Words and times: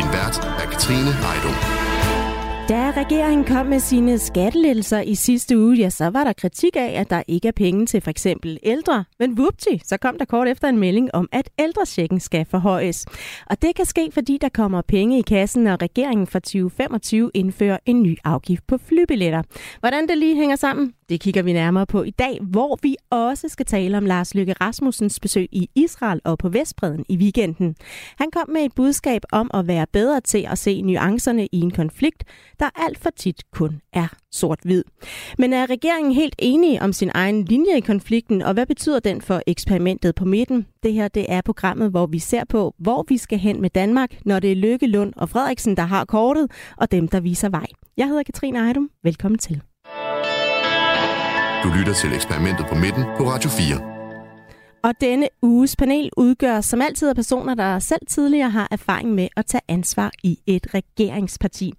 En 0.00 0.08
vært 0.16 0.36
er 0.62 0.66
Katrine 0.70 1.12
Heidung. 1.22 1.56
Da 2.68 3.00
regeringen 3.00 3.44
kom 3.44 3.66
med 3.66 3.80
sine 3.80 4.18
skattelettelser 4.18 5.00
i 5.00 5.14
sidste 5.14 5.58
uge, 5.58 5.76
ja, 5.76 5.90
så 5.90 6.10
var 6.10 6.24
der 6.24 6.32
kritik 6.32 6.76
af, 6.76 7.00
at 7.00 7.10
der 7.10 7.22
ikke 7.28 7.48
er 7.48 7.52
penge 7.52 7.86
til 7.86 8.00
for 8.00 8.10
eksempel 8.10 8.58
ældre. 8.62 9.04
Men 9.18 9.38
vupti, 9.38 9.82
så 9.84 9.96
kom 9.96 10.18
der 10.18 10.24
kort 10.24 10.48
efter 10.48 10.68
en 10.68 10.78
melding 10.78 11.14
om, 11.14 11.28
at 11.32 11.50
ældrechecken 11.58 12.20
skal 12.20 12.46
forhøjes. 12.50 13.06
Og 13.46 13.62
det 13.62 13.76
kan 13.76 13.84
ske, 13.84 14.10
fordi 14.12 14.38
der 14.40 14.48
kommer 14.48 14.82
penge 14.88 15.18
i 15.18 15.22
kassen, 15.22 15.64
når 15.64 15.82
regeringen 15.82 16.26
for 16.26 16.38
2025 16.38 17.30
indfører 17.34 17.78
en 17.86 18.02
ny 18.02 18.16
afgift 18.24 18.66
på 18.66 18.78
flybilletter. 18.78 19.42
Hvordan 19.80 20.08
det 20.08 20.18
lige 20.18 20.36
hænger 20.36 20.56
sammen, 20.56 20.92
det 21.08 21.20
kigger 21.20 21.42
vi 21.42 21.52
nærmere 21.52 21.86
på 21.86 22.02
i 22.02 22.10
dag, 22.10 22.38
hvor 22.42 22.78
vi 22.82 22.96
også 23.10 23.48
skal 23.48 23.66
tale 23.66 23.96
om 23.96 24.06
Lars 24.06 24.34
Løkke 24.34 24.52
Rasmussens 24.52 25.20
besøg 25.20 25.48
i 25.52 25.70
Israel 25.74 26.20
og 26.24 26.38
på 26.38 26.48
Vestbreden 26.48 27.04
i 27.08 27.16
weekenden. 27.16 27.76
Han 28.18 28.30
kom 28.30 28.50
med 28.50 28.64
et 28.64 28.74
budskab 28.74 29.22
om 29.32 29.50
at 29.54 29.66
være 29.66 29.86
bedre 29.92 30.20
til 30.20 30.46
at 30.50 30.58
se 30.58 30.82
nuancerne 30.82 31.46
i 31.46 31.60
en 31.60 31.70
konflikt, 31.70 32.24
der 32.60 32.70
alt 32.74 32.98
for 32.98 33.10
tit 33.16 33.42
kun 33.50 33.80
er 33.92 34.08
sort-hvid. 34.30 34.84
Men 35.38 35.52
er 35.52 35.70
regeringen 35.70 36.12
helt 36.12 36.34
enige 36.38 36.82
om 36.82 36.92
sin 36.92 37.10
egen 37.14 37.44
linje 37.44 37.76
i 37.76 37.80
konflikten, 37.80 38.42
og 38.42 38.52
hvad 38.52 38.66
betyder 38.66 39.00
den 39.00 39.20
for 39.20 39.42
eksperimentet 39.46 40.14
på 40.14 40.24
midten? 40.24 40.66
Det 40.82 40.92
her 40.92 41.08
det 41.08 41.26
er 41.28 41.40
programmet, 41.40 41.90
hvor 41.90 42.06
vi 42.06 42.18
ser 42.18 42.44
på, 42.44 42.74
hvor 42.78 43.04
vi 43.08 43.16
skal 43.16 43.38
hen 43.38 43.60
med 43.60 43.70
Danmark, 43.70 44.10
når 44.24 44.40
det 44.40 44.52
er 44.52 44.56
Løkke 44.56 44.86
Lund 44.86 45.12
og 45.16 45.28
Frederiksen, 45.28 45.76
der 45.76 45.82
har 45.82 46.04
kortet, 46.04 46.50
og 46.76 46.90
dem, 46.90 47.08
der 47.08 47.20
viser 47.20 47.48
vej. 47.48 47.66
Jeg 47.96 48.08
hedder 48.08 48.22
Katrine 48.22 48.58
Ejdum. 48.58 48.90
Velkommen 49.02 49.38
til. 49.38 49.62
Du 51.62 51.68
lytter 51.78 51.94
til 51.94 52.12
eksperimentet 52.14 52.66
på 52.66 52.74
midten 52.74 53.04
på 53.16 53.22
Radio 53.24 53.50
4. 53.50 53.92
Og 54.82 54.92
denne 55.00 55.28
uges 55.42 55.76
panel 55.76 56.10
udgør 56.16 56.60
som 56.60 56.80
altid 56.82 57.08
af 57.08 57.14
personer, 57.14 57.54
der 57.54 57.78
selv 57.78 58.06
tidligere 58.08 58.50
har 58.50 58.68
erfaring 58.70 59.14
med 59.14 59.28
at 59.36 59.46
tage 59.46 59.60
ansvar 59.68 60.10
i 60.22 60.38
et 60.46 60.66
regeringsparti. 60.74 61.72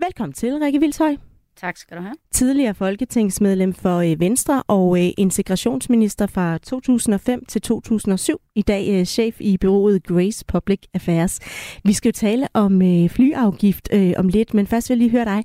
Velkommen 0.00 0.32
til, 0.32 0.58
Rikke 0.58 0.80
Vildshøj. 0.80 1.16
Tak 1.56 1.76
skal 1.76 1.96
du 1.96 2.02
have. 2.02 2.14
Tidligere 2.32 2.74
folketingsmedlem 2.74 3.74
for 3.74 3.98
øh, 3.98 4.20
Venstre 4.20 4.62
og 4.68 4.98
øh, 5.04 5.10
integrationsminister 5.18 6.26
fra 6.26 6.58
2005 6.58 7.44
til 7.44 7.62
2007. 7.62 8.40
I 8.54 8.62
dag 8.62 8.88
øh, 8.90 9.04
chef 9.04 9.40
i 9.40 9.56
byrådet 9.58 10.06
Grace 10.06 10.44
Public 10.48 10.80
Affairs. 10.94 11.40
Vi 11.84 11.92
skal 11.92 12.08
jo 12.08 12.12
tale 12.12 12.48
om 12.54 12.80
flyafgift 13.08 13.88
om 14.16 14.28
lidt, 14.28 14.54
men 14.54 14.66
først 14.66 14.90
vil 14.90 14.94
jeg 14.94 14.98
lige 14.98 15.10
høre 15.10 15.24
dig. 15.24 15.44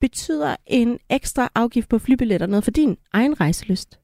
Betyder 0.00 0.56
en 0.66 0.98
ekstra 1.10 1.50
afgift 1.54 1.88
på 1.88 1.98
flybilletter 1.98 2.46
noget 2.46 2.64
for 2.64 2.70
din 2.70 2.98
egen 3.12 3.40
rejseløst? 3.40 3.98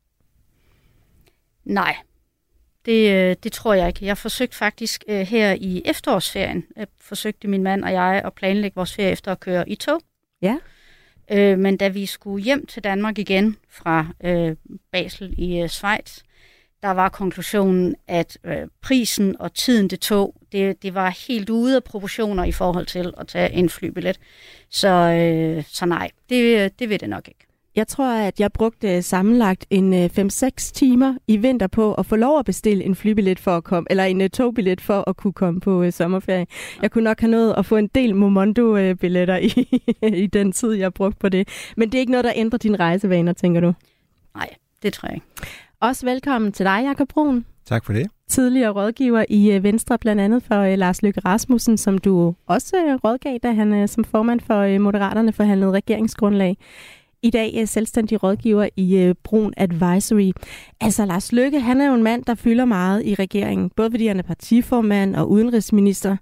Nej, 1.65 1.97
det, 2.87 3.13
øh, 3.13 3.37
det 3.43 3.53
tror 3.53 3.75
jeg 3.75 3.89
ikke. 3.89 4.07
Jeg 4.07 4.19
forsøgte 4.19 4.57
faktisk 4.57 5.05
uh, 5.09 5.15
her 5.15 5.53
i 5.53 5.83
efterårsferien, 5.85 6.65
uh, 6.77 6.85
forsøgte 7.01 7.49
min 7.49 7.63
mand 7.63 7.85
og 7.85 7.93
jeg 7.93 8.23
at 8.25 8.35
planlægge 8.35 8.75
vores 8.75 8.95
ferie 8.95 9.11
efter 9.11 9.33
at 9.33 9.41
køre 9.41 9.69
i 9.69 9.75
tog. 9.75 10.01
Ja. 10.43 10.57
Men 11.57 11.77
da 11.77 11.89
vi 11.89 12.07
skulle 12.07 12.45
hjem 12.45 12.67
til 12.67 12.85
Danmark 12.85 13.19
igen 13.19 13.57
fra 13.69 14.07
Basel 14.93 15.35
i 15.39 15.69
Schweiz, 15.69 16.21
der 16.87 16.93
var 16.93 17.09
konklusionen, 17.09 17.95
at 18.09 18.39
uh, 18.45 18.53
prisen 18.83 19.37
og 19.41 19.55
tiden 19.55 19.91
det 19.91 20.01
tog, 20.01 20.35
det, 20.53 20.83
det 20.83 20.95
var 20.95 21.27
helt 21.29 21.51
ude 21.51 21.77
af 21.77 21.85
proportioner 21.85 22.45
i 22.45 22.53
forhold 22.53 22.87
til 22.87 23.15
at 23.19 23.29
tage 23.29 23.53
en 23.53 23.69
flybillet. 23.69 24.19
Så, 24.71 24.89
uh, 24.89 25.65
så 25.69 25.87
nej, 25.87 26.11
det, 26.29 26.73
det 26.79 26.89
vil 26.89 27.01
det 27.01 27.09
nok 27.09 27.29
ikke. 27.29 27.41
Jeg 27.77 27.89
tror, 27.89 28.13
at 28.13 28.41
jeg 28.41 28.53
brugte 28.53 29.03
sammenlagt 29.03 29.67
en 29.71 30.07
5-6 30.07 30.45
øh, 30.45 30.51
timer 30.57 31.15
i 31.27 31.37
vinter 31.37 31.67
på 31.67 31.95
at 31.95 32.07
få 32.07 32.17
lov 32.17 32.39
at 32.39 32.45
bestille 32.45 32.85
en 32.85 32.95
flybillet 32.95 33.39
for 33.39 33.57
at 33.57 33.65
komme, 33.65 33.87
eller 33.91 34.05
en 34.05 34.21
øh, 34.21 34.31
togbillet 34.31 34.81
for 34.81 35.05
at 35.07 35.17
kunne 35.17 35.33
komme 35.33 35.61
på 35.61 35.83
uh, 35.83 35.91
sommerferie. 35.91 36.47
Jeg 36.83 36.91
kunne 36.91 37.05
nok 37.05 37.21
have 37.21 37.31
nået 37.31 37.55
at 37.59 37.67
få 37.67 37.77
en 37.77 37.87
del 37.87 38.15
Momondo-billetter 38.15 39.37
i, 39.49 39.83
i 40.03 40.27
den 40.27 40.53
tid, 40.53 40.73
jeg 40.73 40.95
brugte 40.95 41.19
på 41.19 41.29
det. 41.29 41.49
Men 41.77 41.93
det 41.93 41.99
er 41.99 42.01
ikke 42.01 42.13
noget, 42.13 42.25
der 42.25 42.33
ændrer 42.35 42.59
dine 42.59 42.77
rejsevaner, 42.77 43.33
tænker 43.33 43.61
du? 43.61 43.73
Nej, 44.35 44.49
det 44.83 44.93
tror 44.93 45.09
jeg 45.09 45.15
ikke. 45.15 45.27
Også 45.81 46.07
velkommen 46.07 46.53
til 46.53 46.67
dig, 46.67 46.83
Jakob 46.85 47.09
Brun. 47.09 47.45
Tak 47.67 47.85
for 47.85 47.93
det. 47.93 48.07
Tidligere 48.29 48.71
rådgiver 48.71 49.25
i 49.29 49.63
Venstre, 49.63 49.99
blandt 49.99 50.23
andet 50.23 50.43
for 50.43 50.77
Lars 50.77 51.03
Løkke 51.03 51.21
Rasmussen, 51.21 51.77
som 51.77 51.99
du 51.99 52.35
også 52.47 52.99
rådgav, 53.05 53.39
da 53.43 53.53
han 53.53 53.89
som 53.89 54.05
formand 54.05 54.41
for 54.41 54.79
Moderaterne 54.79 55.33
forhandlede 55.33 55.73
regeringsgrundlag 55.73 56.57
i 57.23 57.31
dag 57.31 57.55
er 57.55 57.65
selvstændig 57.65 58.23
rådgiver 58.23 58.69
i 58.77 59.13
Brun 59.25 59.55
Advisory. 59.57 60.33
Altså 60.81 61.07
Lars 61.07 61.33
Løkke, 61.33 61.61
han 61.61 61.81
er 61.81 61.87
jo 61.87 61.95
en 61.95 62.03
mand, 62.03 62.25
der 62.25 62.35
fylder 62.35 62.65
meget 62.65 63.07
i 63.07 63.15
regeringen, 63.15 63.71
både 63.77 63.91
fordi 63.91 64.07
han 64.07 64.19
er 64.19 64.23
partiformand 64.23 65.17
og 65.17 65.31
udenrigsminister, 65.31 66.17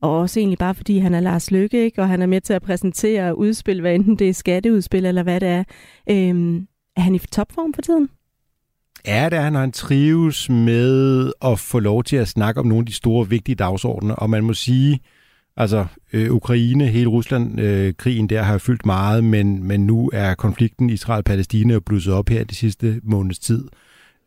og 0.00 0.18
også 0.18 0.40
egentlig 0.40 0.58
bare 0.58 0.74
fordi 0.74 0.98
han 0.98 1.14
er 1.14 1.20
Lars 1.20 1.50
Løkke, 1.50 1.84
ikke? 1.84 2.02
og 2.02 2.08
han 2.08 2.22
er 2.22 2.26
med 2.26 2.40
til 2.40 2.52
at 2.52 2.62
præsentere 2.62 3.38
udspil, 3.38 3.80
hvad 3.80 3.94
enten 3.94 4.16
det 4.16 4.28
er 4.28 4.34
skatteudspil 4.34 5.06
eller 5.06 5.22
hvad 5.22 5.40
det 5.40 5.48
er. 5.48 5.64
Øhm, 6.10 6.66
er 6.96 7.00
han 7.00 7.14
i 7.14 7.18
topform 7.18 7.74
for 7.74 7.82
tiden? 7.82 8.08
Er 9.04 9.28
det 9.28 9.38
er 9.38 9.42
han, 9.42 9.54
han 9.54 9.72
trives 9.72 10.50
med 10.50 11.32
at 11.44 11.58
få 11.58 11.78
lov 11.78 12.04
til 12.04 12.16
at 12.16 12.28
snakke 12.28 12.60
om 12.60 12.66
nogle 12.66 12.82
af 12.82 12.86
de 12.86 12.92
store, 12.92 13.28
vigtige 13.28 13.56
dagsordener. 13.56 14.14
og 14.14 14.30
man 14.30 14.44
må 14.44 14.54
sige, 14.54 15.00
Altså, 15.56 15.86
øh, 16.12 16.32
Ukraine, 16.32 16.86
hele 16.86 17.08
Rusland-krigen 17.08 18.24
øh, 18.24 18.30
der 18.30 18.42
har 18.42 18.58
fyldt 18.58 18.86
meget, 18.86 19.24
men, 19.24 19.64
men 19.64 19.86
nu 19.86 20.10
er 20.12 20.34
konflikten 20.34 20.90
Israel-Palæstina 20.90 21.78
blusset 21.78 22.14
op 22.14 22.28
her 22.28 22.44
de 22.44 22.54
sidste 22.54 23.00
måneds 23.02 23.38
tid. 23.38 23.68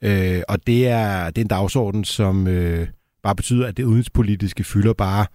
Øh, 0.01 0.41
og 0.47 0.67
det 0.67 0.88
er, 0.88 1.29
det 1.29 1.38
er 1.38 1.45
en 1.45 1.47
dagsorden, 1.47 2.03
som 2.03 2.47
øh, 2.47 2.88
bare 3.23 3.35
betyder, 3.35 3.67
at 3.67 3.78
det 3.78 3.83
udenrigspolitiske 3.83 4.63
fylder 4.63 4.94
bare 4.94 5.25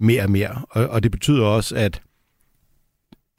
mere 0.00 0.22
og 0.22 0.30
mere. 0.30 0.62
Og, 0.70 0.88
og 0.88 1.02
det 1.02 1.10
betyder 1.10 1.44
også, 1.44 1.76
at 1.76 2.02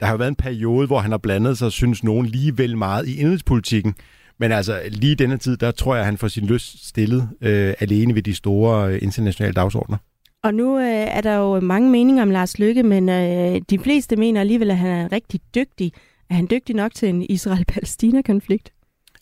der 0.00 0.06
har 0.06 0.16
været 0.16 0.28
en 0.28 0.36
periode, 0.36 0.86
hvor 0.86 0.98
han 0.98 1.10
har 1.10 1.18
blandet 1.18 1.58
sig, 1.58 1.72
synes 1.72 2.04
nogen, 2.04 2.26
lige 2.26 2.58
vel 2.58 2.78
meget 2.78 3.08
i 3.08 3.16
indrigspolitikken. 3.16 3.94
Men 4.40 4.52
altså, 4.52 4.80
lige 4.88 5.14
denne 5.14 5.36
tid, 5.36 5.56
der 5.56 5.70
tror 5.70 5.96
jeg, 5.96 6.04
han 6.04 6.18
får 6.18 6.28
sin 6.28 6.46
lyst 6.46 6.88
stillet 6.88 7.28
øh, 7.40 7.74
alene 7.80 8.14
ved 8.14 8.22
de 8.22 8.34
store 8.34 8.92
øh, 8.92 8.98
internationale 9.02 9.54
dagsordner. 9.54 9.96
Og 10.42 10.54
nu 10.54 10.78
øh, 10.78 10.86
er 10.86 11.20
der 11.20 11.34
jo 11.34 11.60
mange 11.60 11.90
meninger 11.90 12.22
om 12.22 12.30
Lars 12.30 12.58
Lykke, 12.58 12.82
men 12.82 13.08
øh, 13.08 13.60
de 13.70 13.78
fleste 13.78 14.16
mener 14.16 14.40
alligevel, 14.40 14.70
at 14.70 14.76
han 14.76 14.90
er 14.90 15.12
rigtig 15.12 15.40
dygtig. 15.54 15.92
Er 16.30 16.34
han 16.34 16.48
dygtig 16.50 16.76
nok 16.76 16.94
til 16.94 17.08
en 17.08 17.22
Israel-Palæstina-konflikt? 17.22 18.72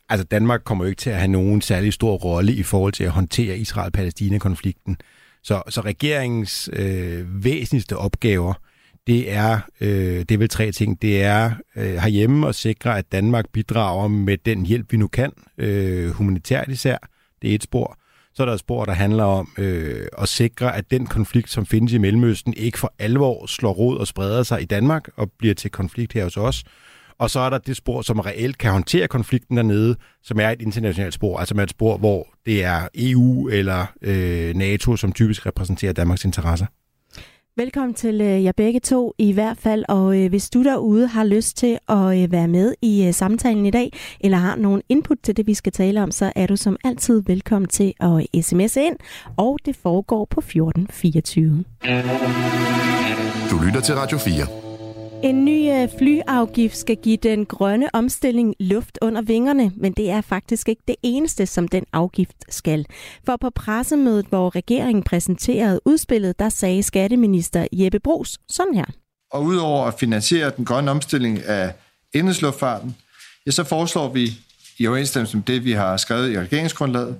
Altså 0.08 0.24
Danmark 0.24 0.60
kommer 0.64 0.84
jo 0.84 0.88
ikke 0.88 1.00
til 1.00 1.10
at 1.10 1.16
have 1.16 1.28
nogen 1.28 1.60
særlig 1.60 1.92
stor 1.92 2.16
rolle 2.16 2.52
i 2.52 2.62
forhold 2.62 2.92
til 2.92 3.04
at 3.04 3.10
håndtere 3.10 3.58
Israel-Palæstina-konflikten. 3.58 4.96
Så, 5.42 5.62
så 5.68 5.80
regeringens 5.80 6.70
øh, 6.72 7.44
væsentligste 7.44 7.96
opgaver, 7.96 8.54
det 9.08 9.32
er, 9.32 9.60
øh, 9.80 10.18
det 10.18 10.30
er 10.30 10.38
vel 10.38 10.48
tre 10.48 10.72
ting. 10.72 11.02
Det 11.02 11.22
er 11.22 11.50
øh, 11.76 11.94
herhjemme 11.94 12.48
at 12.48 12.54
sikre, 12.54 12.98
at 12.98 13.12
Danmark 13.12 13.44
bidrager 13.52 14.08
med 14.08 14.38
den 14.44 14.66
hjælp, 14.66 14.92
vi 14.92 14.96
nu 14.96 15.08
kan, 15.08 15.32
øh, 15.58 16.10
humanitært 16.10 16.68
især. 16.68 16.98
Det 17.42 17.50
er 17.50 17.54
et 17.54 17.62
spor. 17.62 17.98
Så 18.34 18.42
er 18.42 18.46
der 18.46 18.54
et 18.54 18.60
spor, 18.60 18.84
der 18.84 18.92
handler 18.92 19.24
om 19.24 19.48
øh, 19.58 20.06
at 20.18 20.28
sikre, 20.28 20.76
at 20.76 20.90
den 20.90 21.06
konflikt, 21.06 21.50
som 21.50 21.66
findes 21.66 21.92
i 21.92 21.98
Mellemøsten, 21.98 22.54
ikke 22.56 22.78
for 22.78 22.94
alvor 22.98 23.46
slår 23.46 23.72
rod 23.72 23.98
og 23.98 24.06
spreder 24.06 24.42
sig 24.42 24.62
i 24.62 24.64
Danmark 24.64 25.08
og 25.16 25.30
bliver 25.38 25.54
til 25.54 25.70
konflikt 25.70 26.12
her 26.12 26.24
hos 26.24 26.36
os. 26.36 26.64
Og 27.18 27.30
så 27.30 27.40
er 27.40 27.50
der 27.50 27.58
det 27.58 27.76
spor, 27.76 28.02
som 28.02 28.20
reelt 28.20 28.58
kan 28.58 28.72
håndtere 28.72 29.08
konflikten 29.08 29.56
dernede, 29.56 29.96
som 30.22 30.40
er 30.40 30.48
et 30.50 30.62
internationalt 30.62 31.14
spor, 31.14 31.38
altså 31.38 31.54
med 31.54 31.64
et 31.64 31.70
spor, 31.70 31.96
hvor 31.96 32.28
det 32.46 32.64
er 32.64 32.88
EU 32.94 33.48
eller 33.48 33.86
øh, 34.02 34.54
NATO, 34.54 34.96
som 34.96 35.12
typisk 35.12 35.46
repræsenterer 35.46 35.92
Danmarks 35.92 36.24
interesser. 36.24 36.66
Velkommen 37.58 37.94
til 37.94 38.20
øh, 38.20 38.44
jer 38.44 38.52
begge 38.52 38.80
to 38.80 39.14
i 39.18 39.32
hvert 39.32 39.58
fald, 39.58 39.84
og 39.88 40.18
øh, 40.18 40.28
hvis 40.28 40.50
du 40.50 40.64
derude 40.64 41.06
har 41.06 41.24
lyst 41.24 41.56
til 41.56 41.78
at 41.88 42.22
øh, 42.22 42.32
være 42.32 42.48
med 42.48 42.74
i 42.82 43.12
samtalen 43.12 43.66
i 43.66 43.70
dag, 43.70 43.92
eller 44.20 44.38
har 44.38 44.56
nogen 44.56 44.82
input 44.88 45.18
til 45.22 45.36
det, 45.36 45.46
vi 45.46 45.54
skal 45.54 45.72
tale 45.72 46.02
om, 46.02 46.10
så 46.10 46.32
er 46.36 46.46
du 46.46 46.56
som 46.56 46.76
altid 46.84 47.22
velkommen 47.26 47.68
til 47.68 47.94
at 48.00 48.26
sms'e 48.36 48.80
ind, 48.80 48.96
og 49.36 49.58
det 49.64 49.76
foregår 49.76 50.24
på 50.24 50.40
1424. 50.40 51.64
Du 53.50 53.64
lytter 53.66 53.80
til 53.80 53.94
Radio 53.94 54.18
4. 54.18 54.67
En 55.22 55.44
ny 55.44 55.70
øh, 55.70 55.88
flyafgift 55.98 56.76
skal 56.76 56.96
give 56.96 57.16
den 57.16 57.46
grønne 57.46 57.94
omstilling 57.94 58.54
luft 58.60 58.98
under 59.02 59.22
vingerne, 59.22 59.72
men 59.76 59.92
det 59.92 60.10
er 60.10 60.20
faktisk 60.20 60.68
ikke 60.68 60.82
det 60.88 60.96
eneste, 61.02 61.46
som 61.46 61.68
den 61.68 61.84
afgift 61.92 62.36
skal. 62.48 62.86
For 63.26 63.36
på 63.36 63.50
pressemødet, 63.50 64.26
hvor 64.26 64.56
regeringen 64.56 65.02
præsenterede 65.02 65.80
udspillet, 65.84 66.38
der 66.38 66.48
sagde 66.48 66.82
skatteminister 66.82 67.66
Jeppe 67.72 67.98
Brugs 68.00 68.38
sådan 68.48 68.74
her. 68.74 68.84
Og 69.30 69.44
udover 69.44 69.86
at 69.86 69.94
finansiere 70.00 70.52
den 70.56 70.64
grønne 70.64 70.90
omstilling 70.90 71.44
af 71.44 71.72
indrigsluftfarten, 72.14 72.96
ja, 73.46 73.50
så 73.50 73.64
foreslår 73.64 74.08
vi 74.08 74.30
i 74.78 74.86
overensstemmelse 74.86 75.36
med 75.36 75.44
det, 75.44 75.64
vi 75.64 75.72
har 75.72 75.96
skrevet 75.96 76.32
i 76.32 76.38
regeringsgrundlaget, 76.38 77.16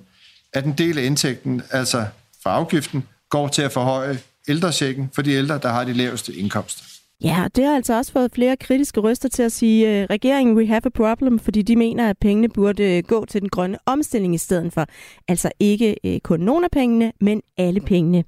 at 0.53 0.65
en 0.65 0.73
del 0.73 0.97
af 0.97 1.03
indtægten, 1.03 1.61
altså 1.71 2.05
fra 2.43 2.55
afgiften, 2.55 3.07
går 3.29 3.47
til 3.47 3.61
at 3.61 3.71
forhøje 3.71 4.19
ældrechecken 4.47 5.09
for 5.15 5.21
de 5.21 5.31
ældre, 5.31 5.57
der 5.57 5.69
har 5.69 5.83
de 5.83 5.93
laveste 5.93 6.35
indkomster. 6.35 6.88
Ja, 7.23 7.47
det 7.55 7.65
har 7.65 7.75
altså 7.75 7.97
også 7.97 8.11
fået 8.11 8.31
flere 8.35 8.57
kritiske 8.57 8.99
røster 8.99 9.29
til 9.29 9.43
at 9.43 9.51
sige, 9.51 10.01
øh, 10.01 10.07
regeringen, 10.09 10.57
we 10.57 10.67
have 10.67 10.81
a 10.85 10.89
problem, 10.89 11.39
fordi 11.39 11.61
de 11.61 11.75
mener, 11.75 12.09
at 12.09 12.17
pengene 12.17 12.49
burde 12.49 12.97
øh, 12.97 13.03
gå 13.03 13.25
til 13.25 13.41
den 13.41 13.49
grønne 13.49 13.77
omstilling 13.85 14.35
i 14.35 14.37
stedet 14.37 14.73
for. 14.73 14.85
Altså 15.27 15.51
ikke 15.59 15.95
øh, 16.03 16.19
kun 16.19 16.39
nogle 16.39 16.65
af 16.65 16.71
pengene, 16.71 17.11
men 17.21 17.41
alle 17.57 17.81
pengene. 17.81 18.23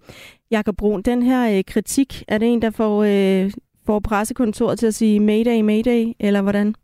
Jakob 0.51 0.77
Brun, 0.77 1.01
den 1.01 1.23
her 1.23 1.61
kritik, 1.67 2.23
er 2.27 2.37
det 2.37 2.47
en, 2.47 2.61
der 2.61 2.69
får, 2.69 3.03
øh, 3.03 3.51
får 3.85 3.99
pressekontoret 3.99 4.79
til 4.79 4.87
at 4.87 4.95
sige 4.95 5.19
mayday, 5.19 5.61
mayday, 5.61 6.13
eller 6.19 6.41
hvordan? 6.41 6.75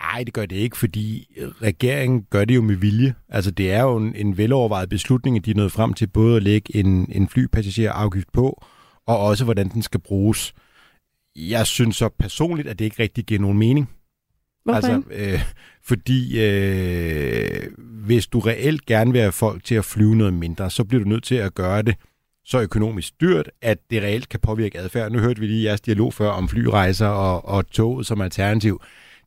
Nej, 0.00 0.22
det 0.24 0.34
gør 0.34 0.46
det 0.46 0.56
ikke, 0.56 0.76
fordi 0.76 1.26
regeringen 1.62 2.26
gør 2.30 2.44
det 2.44 2.54
jo 2.54 2.62
med 2.62 2.76
vilje. 2.76 3.14
Altså, 3.28 3.50
det 3.50 3.72
er 3.72 3.82
jo 3.82 3.96
en, 3.96 4.14
en 4.16 4.38
velovervejet 4.38 4.88
beslutning, 4.88 5.36
at 5.36 5.44
de 5.44 5.50
er 5.50 5.54
nået 5.54 5.72
frem 5.72 5.94
til 5.94 6.06
både 6.06 6.36
at 6.36 6.42
lægge 6.42 6.76
en, 6.76 7.08
en 7.12 7.28
flypassagerafgift 7.28 8.32
på, 8.32 8.62
og 9.06 9.18
også 9.18 9.44
hvordan 9.44 9.68
den 9.68 9.82
skal 9.82 10.00
bruges. 10.00 10.54
Jeg 11.38 11.66
synes 11.66 11.96
så 11.96 12.08
personligt, 12.18 12.68
at 12.68 12.78
det 12.78 12.84
ikke 12.84 13.02
rigtig 13.02 13.24
giver 13.24 13.40
nogen 13.40 13.58
mening. 13.58 13.90
Hvorfor 14.64 14.76
altså, 14.76 15.02
øh, 15.10 15.40
fordi 15.82 16.40
øh, 16.40 17.70
hvis 17.78 18.26
du 18.26 18.38
reelt 18.38 18.86
gerne 18.86 19.12
vil 19.12 19.20
have 19.20 19.32
folk 19.32 19.64
til 19.64 19.74
at 19.74 19.84
flyve 19.84 20.16
noget 20.16 20.34
mindre, 20.34 20.70
så 20.70 20.84
bliver 20.84 21.02
du 21.02 21.08
nødt 21.08 21.24
til 21.24 21.34
at 21.34 21.54
gøre 21.54 21.82
det 21.82 21.94
så 22.44 22.60
økonomisk 22.60 23.20
dyrt, 23.20 23.50
at 23.62 23.78
det 23.90 24.02
reelt 24.02 24.28
kan 24.28 24.40
påvirke 24.40 24.78
adfærd. 24.78 25.12
Nu 25.12 25.18
hørte 25.18 25.40
vi 25.40 25.46
lige 25.46 25.64
jeres 25.64 25.80
dialog 25.80 26.14
før 26.14 26.28
om 26.28 26.48
flyrejser 26.48 27.06
og, 27.06 27.44
og 27.44 27.70
toget 27.70 28.06
som 28.06 28.20
alternativ. 28.20 28.82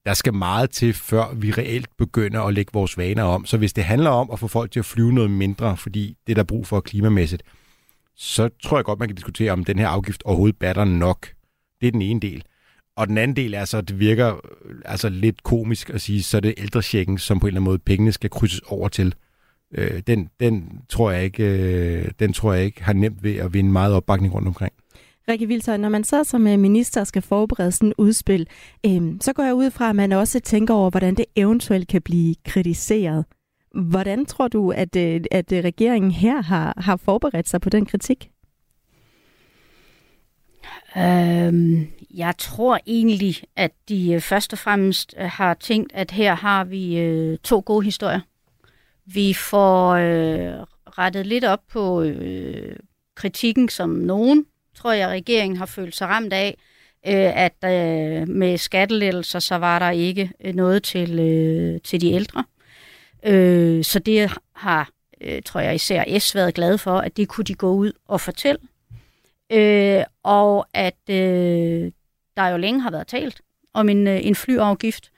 Der 0.06 0.13
skal 0.13 0.34
meget 0.34 0.69
til, 0.69 0.94
før 0.94 1.34
vi 1.36 1.52
reelt 1.52 1.90
begynder 1.98 2.42
at 2.42 2.54
lægge 2.54 2.74
vores 2.74 2.98
vaner 2.98 3.24
om. 3.24 3.46
Så 3.46 3.58
hvis 3.58 3.74
det 3.74 3.84
handler 3.84 4.10
om 4.10 4.30
at 4.34 4.40
få 4.40 4.48
folk 4.48 4.72
til 4.72 4.80
at 4.80 4.86
flyve 4.86 5.13
noget 5.13 5.31
mindre, 5.31 5.78
fordi 5.78 6.18
det 6.28 6.34
er 6.34 6.36
der 6.36 6.44
brug 6.44 6.68
for 6.68 6.80
klimamæssigt, 6.80 7.44
så 8.16 8.50
tror 8.63 8.78
jeg 8.78 8.86
godt, 8.86 9.00
man 9.00 9.08
kan 9.08 9.16
diskutere, 9.16 9.52
om 9.52 9.63
den 9.63 9.80
her 9.80 9.88
afgift 9.88 10.24
overhovedet 10.24 10.58
batter 10.58 10.86
nok. 10.86 11.28
Det 11.81 11.88
er 11.88 11.92
den 11.92 12.01
ene 12.01 12.19
del. 12.19 12.44
Og 12.95 13.07
den 13.07 13.18
anden 13.18 13.36
del 13.36 13.54
er 13.54 13.66
så, 13.66 13.78
at 13.78 13.89
det 13.89 14.00
virker 14.00 14.39
altså 14.86 15.10
lidt 15.10 15.44
komisk 15.44 15.89
at 15.89 16.01
sige, 16.01 16.24
så 16.24 16.38
er 16.38 16.42
det 16.42 16.54
ældrechecken, 16.57 17.18
som 17.18 17.39
på 17.39 17.45
en 17.45 17.48
eller 17.48 17.60
anden 17.60 17.69
måde 17.72 17.80
pengene 17.80 18.12
skal 18.12 18.30
krydses 18.30 18.60
over 18.60 18.88
til. 18.88 19.16
Øh, 19.74 20.01
den, 20.07 20.30
den, 20.39 20.81
tror 20.89 21.12
jeg 21.12 21.24
ikke, 21.24 21.44
øh, 21.44 22.12
den 22.19 22.33
tror 22.33 22.54
jeg 22.54 22.66
ikke 22.66 22.83
har 22.83 22.94
nemt 22.94 23.24
ved 23.24 23.36
at 23.36 23.54
vinde 23.54 23.72
meget 23.72 23.94
opbakning 23.94 24.33
rundt 24.33 24.48
omkring. 24.48 24.74
Rikke 25.28 25.48
Vilser, 25.48 25.78
når 25.78 25.89
man 25.89 26.04
så 26.04 26.24
som 26.24 26.48
øh, 26.48 26.60
minister 26.60 27.04
skal 27.04 27.22
forberede 27.22 27.72
sådan 27.72 27.89
et 27.89 27.94
udspil, 27.98 28.48
øh, 28.86 29.01
så 29.22 29.34
går 29.34 29.44
jeg 29.44 29.54
ud 29.54 29.72
fra, 29.72 29.89
at 29.89 29.95
man 29.95 30.12
også 30.12 30.39
tænker 30.39 30.74
over, 30.74 30.89
hvordan 30.89 31.16
det 31.16 31.25
eventuelt 31.36 31.88
kan 31.88 32.01
blive 32.01 32.36
kritiseret. 32.45 33.25
Hvordan 33.75 34.25
tror 34.25 34.48
du, 34.48 34.72
at, 34.72 34.95
øh, 34.95 35.22
at 35.31 35.51
øh, 35.51 35.63
regeringen 35.63 36.12
her 36.12 36.42
har, 36.42 36.74
har 36.77 36.95
forberedt 36.95 37.50
sig 37.50 37.62
på 37.62 37.69
den 37.69 37.86
kritik? 37.86 38.30
Øhm, 40.98 41.88
jeg 42.13 42.34
tror 42.38 42.80
egentlig, 42.88 43.36
at 43.56 43.72
de 43.90 44.12
øh, 44.12 44.22
først 44.22 44.54
og 44.54 44.60
fremmest 44.60 45.16
øh, 45.18 45.25
har 45.25 45.54
tænkt, 45.54 45.92
at 45.94 46.12
her 46.12 46.36
har 46.36 46.63
vi 46.63 46.98
øh, 47.00 47.38
to 47.38 47.63
gode 47.66 47.86
historier. 47.86 48.19
Vi 49.06 49.34
får 49.34 49.92
øh, 49.92 50.66
rettet 50.98 51.25
lidt 51.25 51.44
op 51.44 51.62
på 51.72 52.02
øh, 52.02 52.75
kritikken, 53.16 53.69
som 53.69 53.90
nogen, 53.90 54.46
tror 54.75 54.92
jeg, 54.92 55.10
regeringen 55.10 55.58
har 55.58 55.66
følt 55.66 55.96
sig 55.96 56.08
ramt 56.08 56.34
af, 56.34 56.58
øh, 57.08 57.44
at 57.44 57.56
øh, 57.63 58.28
med 58.28 58.58
skattelettelser, 58.58 59.40
så 59.40 59.56
var 59.56 59.80
der 59.80 59.90
ikke 59.90 60.31
øh, 60.46 60.56
noget 60.56 60.84
til, 60.84 61.19
øh, 61.19 61.81
til 61.81 62.02
de 62.02 62.12
ældre. 62.12 62.44
Øh, 63.24 63.84
så 63.84 64.00
det 64.00 64.31
har, 64.56 64.90
øh, 65.22 65.42
tror 65.42 65.60
jeg, 65.60 65.75
især 65.75 66.19
S 66.19 66.36
været 66.36 66.54
glad 66.54 66.78
for, 66.78 66.98
at 66.98 67.18
det 67.18 67.28
kunne 67.28 67.46
de 67.46 67.54
gå 67.54 67.72
ud 67.74 67.92
og 68.08 68.22
fortælle. 68.22 68.60
Øh, 69.51 70.03
og 70.24 70.68
at 70.74 71.09
øh, 71.09 71.92
der 72.38 72.48
jo 72.48 72.57
længe 72.57 72.81
har 72.81 72.92
været 72.92 73.07
talt 73.07 73.42
om 73.74 73.89
en, 73.89 74.07
øh, 74.07 74.25
en 74.25 74.36
flyafgift, 74.36 75.12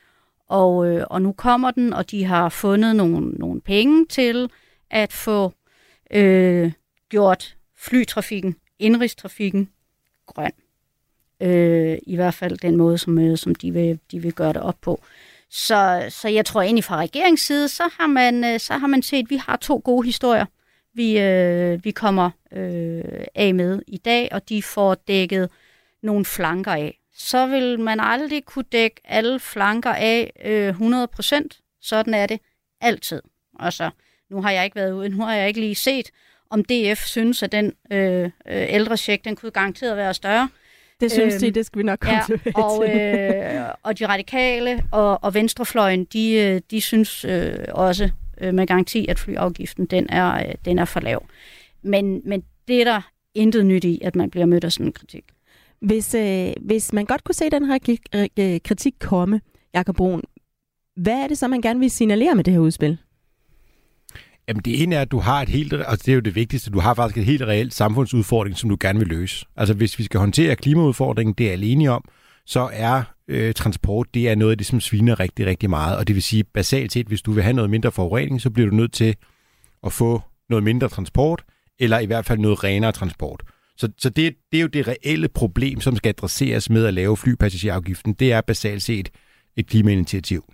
og, 0.47 0.88
øh, 0.88 1.06
og 1.09 1.21
nu 1.21 1.31
kommer 1.31 1.71
den, 1.71 1.94
og 1.94 2.12
de 2.12 2.25
har 2.25 2.50
fundet 2.50 2.95
nogle, 2.95 3.30
nogle 3.30 3.62
penge 3.62 4.06
til 4.06 4.50
at 4.89 5.13
få 5.13 5.53
øh, 6.12 6.71
gjort 7.09 7.57
flytrafikken, 7.77 8.56
indrigstrafikken, 8.80 9.69
grøn. 10.25 10.51
Øh, 11.41 11.97
I 12.07 12.15
hvert 12.15 12.33
fald 12.33 12.57
den 12.57 12.75
måde, 12.75 12.97
som, 12.97 13.19
øh, 13.19 13.38
som 13.38 13.56
de, 13.56 13.71
vil, 13.71 14.00
de 14.12 14.19
vil 14.19 14.33
gøre 14.33 14.53
det 14.53 14.62
op 14.62 14.77
på. 14.81 15.01
Så, 15.50 16.06
så 16.09 16.27
jeg 16.27 16.45
tror 16.45 16.62
egentlig 16.62 16.83
fra 16.83 16.97
regeringsside, 16.97 17.68
så 17.68 17.89
har 18.00 18.07
man, 18.07 18.44
øh, 18.44 18.59
så 18.59 18.74
har 18.74 18.88
man 18.88 19.01
set, 19.01 19.24
at 19.24 19.30
vi 19.30 19.35
har 19.35 19.56
to 19.56 19.81
gode 19.83 20.06
historier, 20.06 20.45
vi, 20.94 21.19
øh, 21.19 21.86
vi 21.86 21.92
kommer 21.92 22.30
øh, 22.51 23.04
af 23.36 23.56
med 23.56 23.81
i 23.88 23.98
dag, 23.98 24.30
og 24.31 24.50
de 24.50 24.63
får 24.63 24.95
dækket 24.95 25.50
nogle 26.04 26.25
flanker 26.25 26.72
af. 26.72 27.00
Så 27.16 27.48
vil 27.48 27.80
man 27.80 28.00
aldrig 28.00 28.45
kunne 28.45 28.66
dække 28.72 29.01
alle 29.06 29.40
flanker 29.40 29.94
af 29.94 30.31
øh, 30.45 30.69
100%. 30.69 31.78
Sådan 31.81 32.13
er 32.13 32.25
det 32.25 32.40
altid. 32.81 33.22
Altså, 33.60 33.90
nu 34.30 34.42
har 34.42 34.51
jeg 34.51 34.63
ikke 34.63 34.75
været 34.75 34.92
ude, 34.92 35.10
nu 35.10 35.24
har 35.24 35.34
jeg 35.34 35.48
ikke 35.48 35.60
lige 35.60 35.75
set, 35.75 36.12
om 36.50 36.63
DF 36.63 37.06
synes, 37.06 37.44
at 37.44 37.51
den 37.51 37.74
øh, 37.92 38.24
øh, 38.24 38.31
ældre 38.48 38.98
check, 38.98 39.25
den 39.25 39.36
kunne 39.36 39.51
garanteret 39.51 39.98
være 39.98 40.13
større. 40.13 40.50
Det 41.00 41.12
synes 41.12 41.34
øhm, 41.34 41.42
de, 41.42 41.51
det 41.51 41.66
skal 41.66 41.80
vi 41.80 41.84
nok 41.84 42.00
komme 42.00 42.18
ja, 42.18 42.25
til. 42.25 42.40
Og, 42.56 42.90
øh, 42.90 43.69
og 43.84 44.00
de 44.00 44.07
radikale 44.07 44.84
og, 44.92 45.24
og 45.24 45.34
venstrefløjen, 45.34 46.06
de, 46.06 46.34
øh, 46.34 46.62
de 46.72 46.81
synes 46.81 47.25
øh, 47.25 47.57
også 47.69 48.10
øh, 48.44 48.54
med 48.54 48.68
garanti, 48.68 49.07
at 49.07 49.19
flyafgiften 49.19 49.86
den 49.86 50.10
er, 50.10 50.34
øh, 50.34 50.54
den 50.66 50.80
er 50.80 50.86
for 50.86 51.00
lav. 51.00 51.25
Men, 51.81 52.22
men 52.25 52.44
det 52.68 52.81
er 52.81 52.84
der 52.84 53.01
intet 53.36 53.66
nyt 53.66 53.84
i, 53.84 54.00
at 54.04 54.16
man 54.16 54.30
bliver 54.30 54.45
mødt 54.45 54.63
af 54.63 54.72
sådan 54.72 54.86
en 54.86 54.94
kritik. 54.94 55.24
Hvis, 55.81 56.16
øh, 56.16 56.54
hvis 56.62 56.94
man 56.94 57.06
godt 57.06 57.24
kunne 57.24 57.36
se 57.36 57.50
den 57.50 57.66
her 57.66 57.98
øh, 58.40 58.60
kritik 58.63 58.94
komme, 59.00 59.42
Jakob 59.74 59.95
Brun, 59.95 60.22
hvad 60.95 61.24
er 61.24 61.28
det 61.28 61.38
så, 61.38 61.48
man 61.48 61.62
gerne 61.62 61.80
vil 61.80 61.92
signalere 61.92 62.36
med 62.36 62.44
det 62.44 62.54
her 62.54 62.60
udspil? 62.60 62.98
Jamen 64.48 64.62
det 64.66 64.84
ene 64.84 64.95
er, 64.95 65.01
at 65.01 65.12
du 65.12 65.19
har 65.19 65.42
et 65.42 65.50
helt, 65.50 65.74
altså 65.74 66.04
det 66.06 66.12
er 66.12 66.16
jo 66.16 66.19
det 66.19 66.36
vigtigste, 66.36 66.72
du 66.72 66.80
har 66.80 66.94
faktisk 66.94 67.18
et 67.18 67.25
helt 67.25 67.42
reelt 67.42 67.74
samfundsudfordring, 67.74 68.57
som 68.57 68.69
du 68.69 68.78
gerne 68.80 69.00
vil 69.00 69.07
løse. 69.07 69.45
Altså 69.56 69.74
hvis 69.74 70.00
vi 70.00 70.04
skal 70.04 70.19
håndtere 70.19 70.56
klimaudfordringen, 70.56 71.34
det 71.34 71.48
er 71.48 71.51
alene 71.51 71.90
om, 71.90 72.06
så 72.45 72.69
er 72.74 73.04
øh, 73.28 73.54
transport, 73.54 74.07
det 74.13 74.30
er 74.30 74.36
noget 74.36 74.51
af 74.51 74.57
det, 74.57 74.68
som 74.68 74.75
ligesom 74.75 74.90
sviner 74.90 75.19
rigtig, 75.19 75.45
rigtig 75.45 75.69
meget. 75.69 75.98
Og 75.98 76.07
det 76.07 76.16
vil 76.16 76.24
sige, 76.24 76.44
basalt 76.44 76.92
set, 76.92 77.07
hvis 77.07 77.22
du 77.22 77.31
vil 77.31 77.44
have 77.44 77.54
noget 77.54 77.69
mindre 77.69 77.92
forurening, 77.92 78.42
så 78.42 78.50
bliver 78.50 78.69
du 78.69 78.75
nødt 78.75 78.94
til 78.94 79.16
at 79.84 79.94
få 79.94 80.22
noget 80.50 80.63
mindre 80.63 80.90
transport, 80.90 81.44
eller 81.80 82.00
i 82.00 82.06
hvert 82.06 82.25
fald 82.25 82.40
noget 82.40 82.63
renere 82.63 82.92
transport. 82.92 83.44
Så, 83.78 83.90
så 83.98 84.10
det, 84.10 84.36
det 84.51 84.57
er 84.57 84.62
jo 84.62 84.68
det 84.68 84.88
reelle 84.88 85.28
problem, 85.28 85.81
som 85.81 85.95
skal 85.95 86.10
adresseres 86.10 86.69
med 86.69 86.86
at 86.86 86.94
lave 86.94 87.18
flypassagerafgiften. 87.18 88.13
Det 88.13 88.31
er 88.31 88.42
basalt 88.42 88.84
set 88.84 89.10
et 89.56 89.68
klimainitiativ 89.68 90.45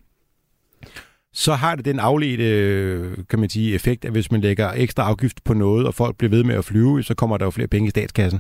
så 1.34 1.54
har 1.54 1.76
det 1.76 1.86
den 1.86 2.00
afledte 2.00 3.26
kan 3.30 3.40
man 3.40 3.50
sige, 3.50 3.76
effekt, 3.76 4.06
at 4.06 4.12
hvis 4.12 4.32
man 4.32 4.42
lægger 4.42 4.72
ekstra 4.76 5.04
afgift 5.04 5.44
på 5.44 5.54
noget, 5.54 5.88
og 5.88 5.94
folk 5.94 6.18
bliver 6.18 6.30
ved 6.30 6.44
med 6.44 6.56
at 6.56 6.66
flyve, 6.66 7.04
så 7.04 7.14
kommer 7.14 7.38
der 7.38 7.46
jo 7.46 7.52
flere 7.52 7.68
penge 7.68 7.88
i 7.88 7.90
statskassen. 7.90 8.40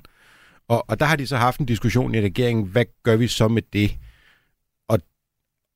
Og, 0.70 0.86
og 0.90 1.00
der 1.00 1.06
har 1.06 1.16
de 1.16 1.28
så 1.28 1.38
haft 1.38 1.60
en 1.60 1.66
diskussion 1.66 2.16
i 2.16 2.22
regeringen, 2.22 2.66
hvad 2.66 2.86
gør 3.04 3.16
vi 3.16 3.28
så 3.28 3.48
med 3.48 3.62
det? 3.74 3.98
Og, 4.88 5.00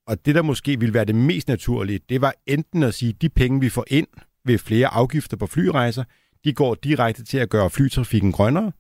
og 0.08 0.26
det, 0.26 0.36
der 0.36 0.42
måske 0.42 0.80
ville 0.80 0.94
være 0.94 1.06
det 1.06 1.16
mest 1.16 1.48
naturlige, 1.48 2.00
det 2.10 2.22
var 2.22 2.34
enten 2.48 2.84
at 2.84 2.94
sige, 2.94 3.10
at 3.10 3.22
de 3.22 3.30
penge, 3.30 3.60
vi 3.60 3.70
får 3.70 3.86
ind 3.88 4.08
ved 4.46 4.58
flere 4.58 4.88
afgifter 4.88 5.38
på 5.38 5.48
flyrejser, 5.48 6.04
de 6.44 6.54
går 6.54 6.76
direkte 6.76 7.24
til 7.24 7.38
at 7.38 7.50
gøre 7.50 7.70
flytrafikken 7.70 8.32
grønnere. 8.32 8.72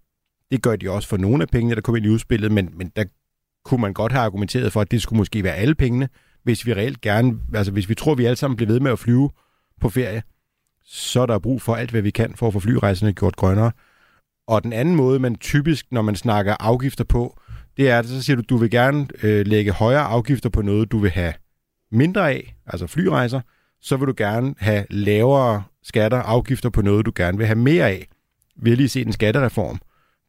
Det 0.51 0.62
gør 0.62 0.75
de 0.75 0.91
også 0.91 1.10
for 1.10 1.17
nogle 1.17 1.43
af 1.43 1.50
pengene, 1.50 1.75
der 1.75 1.82
kommer 1.82 1.98
ind 1.98 2.05
i 2.05 2.10
udspillet, 2.10 2.51
men, 2.51 2.70
men 2.74 2.91
der 2.96 3.03
kunne 3.65 3.82
man 3.82 3.93
godt 3.93 4.12
have 4.12 4.24
argumenteret 4.24 4.72
for, 4.74 4.82
at 4.82 4.91
det 4.91 5.01
skulle 5.01 5.17
måske 5.17 5.43
være 5.43 5.55
alle 5.55 5.75
pengene, 5.75 6.10
hvis 6.43 6.65
vi 6.65 6.74
reelt 6.74 7.01
gerne, 7.01 7.39
altså 7.53 7.72
hvis 7.72 7.89
vi 7.89 7.96
tror, 7.96 8.12
at 8.12 8.17
vi 8.17 8.25
alle 8.25 8.36
sammen 8.36 8.55
bliver 8.55 8.72
ved 8.72 8.79
med 8.79 8.91
at 8.91 9.00
flyve 9.00 9.29
på 9.82 9.89
ferie, 9.89 10.24
så 10.86 11.22
er 11.22 11.25
der 11.25 11.39
brug 11.39 11.62
for 11.62 11.75
alt, 11.75 11.91
hvad 11.91 12.01
vi 12.01 12.10
kan 12.10 12.36
for 12.36 12.48
at 12.48 12.53
få 12.53 12.60
flyrejserne 12.60 13.13
gjort 13.13 13.36
grønnere. 13.36 13.72
Og 14.48 14.64
den 14.64 14.74
anden 14.74 14.96
måde, 14.96 15.20
man 15.20 15.36
typisk, 15.36 15.86
når 15.92 16.02
man 16.02 16.16
snakker 16.16 16.56
afgifter 16.60 17.04
på, 17.04 17.40
det 17.78 17.90
er, 17.90 18.00
at 18.00 18.06
så 18.06 18.24
siger 18.24 18.36
du, 18.36 18.44
du 18.50 18.58
vil 18.58 18.70
gerne 18.70 19.08
øh, 19.24 19.48
lægge 19.48 19.72
højere 19.72 20.02
afgifter 20.02 20.50
på 20.50 20.62
noget, 20.62 20.92
du 20.92 20.98
vil 20.98 21.12
have 21.12 21.34
mindre 21.92 22.32
af, 22.32 22.56
altså 22.68 22.88
flyrejser, 22.88 23.42
så 23.82 23.98
vil 23.98 24.08
du 24.08 24.14
gerne 24.18 24.56
have 24.58 24.86
lavere 24.90 25.64
skatter 25.84 26.18
afgifter 26.18 26.70
på 26.70 26.82
noget, 26.82 27.06
du 27.06 27.12
gerne 27.16 27.38
vil 27.38 27.48
have 27.48 27.60
mere 27.60 27.90
af. 27.90 28.08
Vi 28.56 28.70
har 28.70 28.78
lige 28.78 28.90
set 28.90 29.08
en 29.08 29.14
skattereform. 29.14 29.80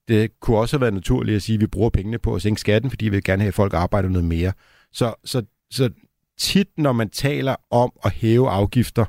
Det 0.08 0.40
kunne 0.40 0.58
også 0.58 0.76
have 0.76 0.80
været 0.80 0.94
naturligt 0.94 1.36
at 1.36 1.42
sige, 1.42 1.54
at 1.54 1.60
vi 1.60 1.66
bruger 1.66 1.90
pengene 1.90 2.18
på 2.18 2.34
at 2.34 2.42
sænke 2.42 2.60
skatten, 2.60 2.90
fordi 2.90 3.04
vi 3.04 3.10
vil 3.10 3.24
gerne 3.24 3.42
have, 3.42 3.48
at 3.48 3.54
folk 3.54 3.74
arbejder 3.74 4.08
noget 4.08 4.28
mere. 4.28 4.52
Så, 4.92 5.14
så, 5.24 5.42
så 5.70 5.90
tit, 6.38 6.68
når 6.76 6.92
man 6.92 7.10
taler 7.10 7.56
om 7.70 7.92
at 8.04 8.12
hæve 8.12 8.48
afgifter, 8.48 9.04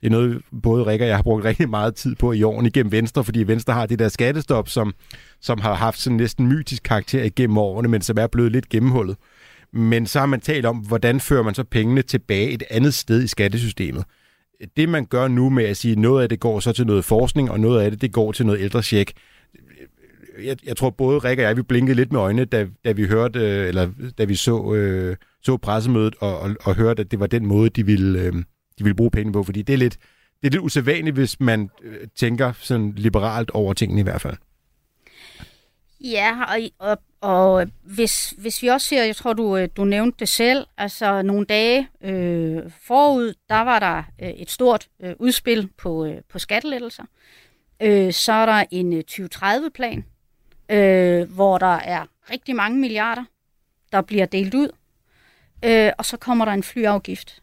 det 0.00 0.06
er 0.06 0.10
noget, 0.10 0.42
både 0.62 0.86
Rikke 0.86 1.04
og 1.04 1.08
jeg 1.08 1.16
har 1.16 1.22
brugt 1.22 1.44
rigtig 1.44 1.70
meget 1.70 1.94
tid 1.94 2.14
på 2.14 2.32
i 2.32 2.42
årene 2.42 2.68
igennem 2.68 2.92
Venstre, 2.92 3.24
fordi 3.24 3.42
Venstre 3.42 3.74
har 3.74 3.86
det 3.86 3.98
der 3.98 4.08
skattestop, 4.08 4.68
som, 4.68 4.94
som 5.40 5.60
har 5.60 5.74
haft 5.74 5.98
sådan 5.98 6.16
næsten 6.16 6.46
mytisk 6.48 6.82
karakter 6.82 7.22
igennem 7.22 7.58
årene, 7.58 7.88
men 7.88 8.02
som 8.02 8.18
er 8.18 8.26
blevet 8.26 8.52
lidt 8.52 8.68
gennemhullet. 8.68 9.16
Men 9.72 10.06
så 10.06 10.18
har 10.18 10.26
man 10.26 10.40
talt 10.40 10.66
om, 10.66 10.76
hvordan 10.76 11.20
fører 11.20 11.42
man 11.42 11.54
så 11.54 11.64
pengene 11.64 12.02
tilbage 12.02 12.50
et 12.50 12.62
andet 12.70 12.94
sted 12.94 13.22
i 13.22 13.26
skattesystemet. 13.26 14.04
Det 14.76 14.88
man 14.88 15.06
gør 15.06 15.28
nu 15.28 15.50
med 15.50 15.64
at 15.64 15.76
sige, 15.76 15.92
at 15.92 15.98
noget 15.98 16.22
af 16.22 16.28
det 16.28 16.40
går 16.40 16.60
så 16.60 16.72
til 16.72 16.86
noget 16.86 17.04
forskning, 17.04 17.50
og 17.50 17.60
noget 17.60 17.82
af 17.82 17.90
det, 17.90 18.00
det 18.00 18.12
går 18.12 18.32
til 18.32 18.46
noget 18.46 18.60
ældre 18.60 18.82
jeg, 20.44 20.56
jeg 20.66 20.76
tror 20.76 20.90
både 20.90 21.18
Rikke 21.18 21.42
og 21.42 21.48
jeg, 21.48 21.56
vi 21.56 21.62
blinkede 21.62 21.96
lidt 21.96 22.12
med 22.12 22.20
øjnene, 22.20 22.44
da, 22.44 22.66
da 22.84 22.92
vi 22.92 23.06
hørte, 23.06 23.38
øh, 23.38 23.68
eller 23.68 23.90
da 24.18 24.24
vi 24.24 24.34
så, 24.34 24.74
øh, 24.74 25.16
så 25.42 25.56
pressemødet 25.56 26.14
og, 26.20 26.38
og, 26.38 26.56
og 26.60 26.74
hørte, 26.74 27.00
at 27.00 27.10
det 27.10 27.20
var 27.20 27.26
den 27.26 27.46
måde, 27.46 27.70
de 27.70 27.86
ville, 27.86 28.20
øh, 28.20 28.32
de 28.80 28.84
vil 28.84 28.94
bruge 28.94 29.10
penge 29.10 29.32
på, 29.32 29.42
fordi 29.42 29.62
det 29.62 29.72
er 29.72 29.76
lidt, 29.76 29.98
det 30.42 30.46
er 30.46 30.50
lidt 30.50 30.62
usædvanligt, 30.62 31.16
hvis 31.16 31.40
man 31.40 31.70
øh, 31.82 32.08
tænker 32.16 32.52
sådan 32.52 32.92
liberalt 32.96 33.50
over 33.50 33.72
tingene 33.72 34.00
i 34.00 34.04
hvert 34.04 34.20
fald. 34.20 34.36
Ja, 36.00 36.44
og, 36.44 36.58
og, 36.78 36.98
og 37.20 37.66
hvis, 37.82 38.34
hvis 38.38 38.62
vi 38.62 38.68
også 38.68 38.86
ser, 38.86 39.04
jeg 39.04 39.16
tror, 39.16 39.32
du, 39.32 39.56
øh, 39.56 39.68
du 39.76 39.84
nævnte 39.84 40.16
det 40.18 40.28
selv, 40.28 40.66
altså 40.78 41.22
nogle 41.22 41.46
dage 41.46 41.88
øh, 42.02 42.62
forud, 42.82 43.34
der 43.48 43.60
var 43.60 43.78
der 43.78 44.02
øh, 44.22 44.30
et 44.30 44.50
stort 44.50 44.88
øh, 45.00 45.14
udspil 45.18 45.68
på, 45.76 46.04
øh, 46.04 46.16
på 46.28 46.38
skattelettelser. 46.38 47.04
Øh, 47.82 48.12
så 48.12 48.32
er 48.32 48.46
der 48.46 48.64
en 48.70 48.92
øh, 48.92 49.04
2030-plan, 49.10 50.04
øh, 50.68 51.32
hvor 51.32 51.58
der 51.58 51.76
er 51.76 52.06
rigtig 52.30 52.56
mange 52.56 52.78
milliarder, 52.78 53.24
der 53.92 54.00
bliver 54.02 54.26
delt 54.26 54.54
ud. 54.54 54.68
Øh, 55.64 55.92
og 55.98 56.04
så 56.04 56.16
kommer 56.16 56.44
der 56.44 56.52
en 56.52 56.62
flyafgift. 56.62 57.42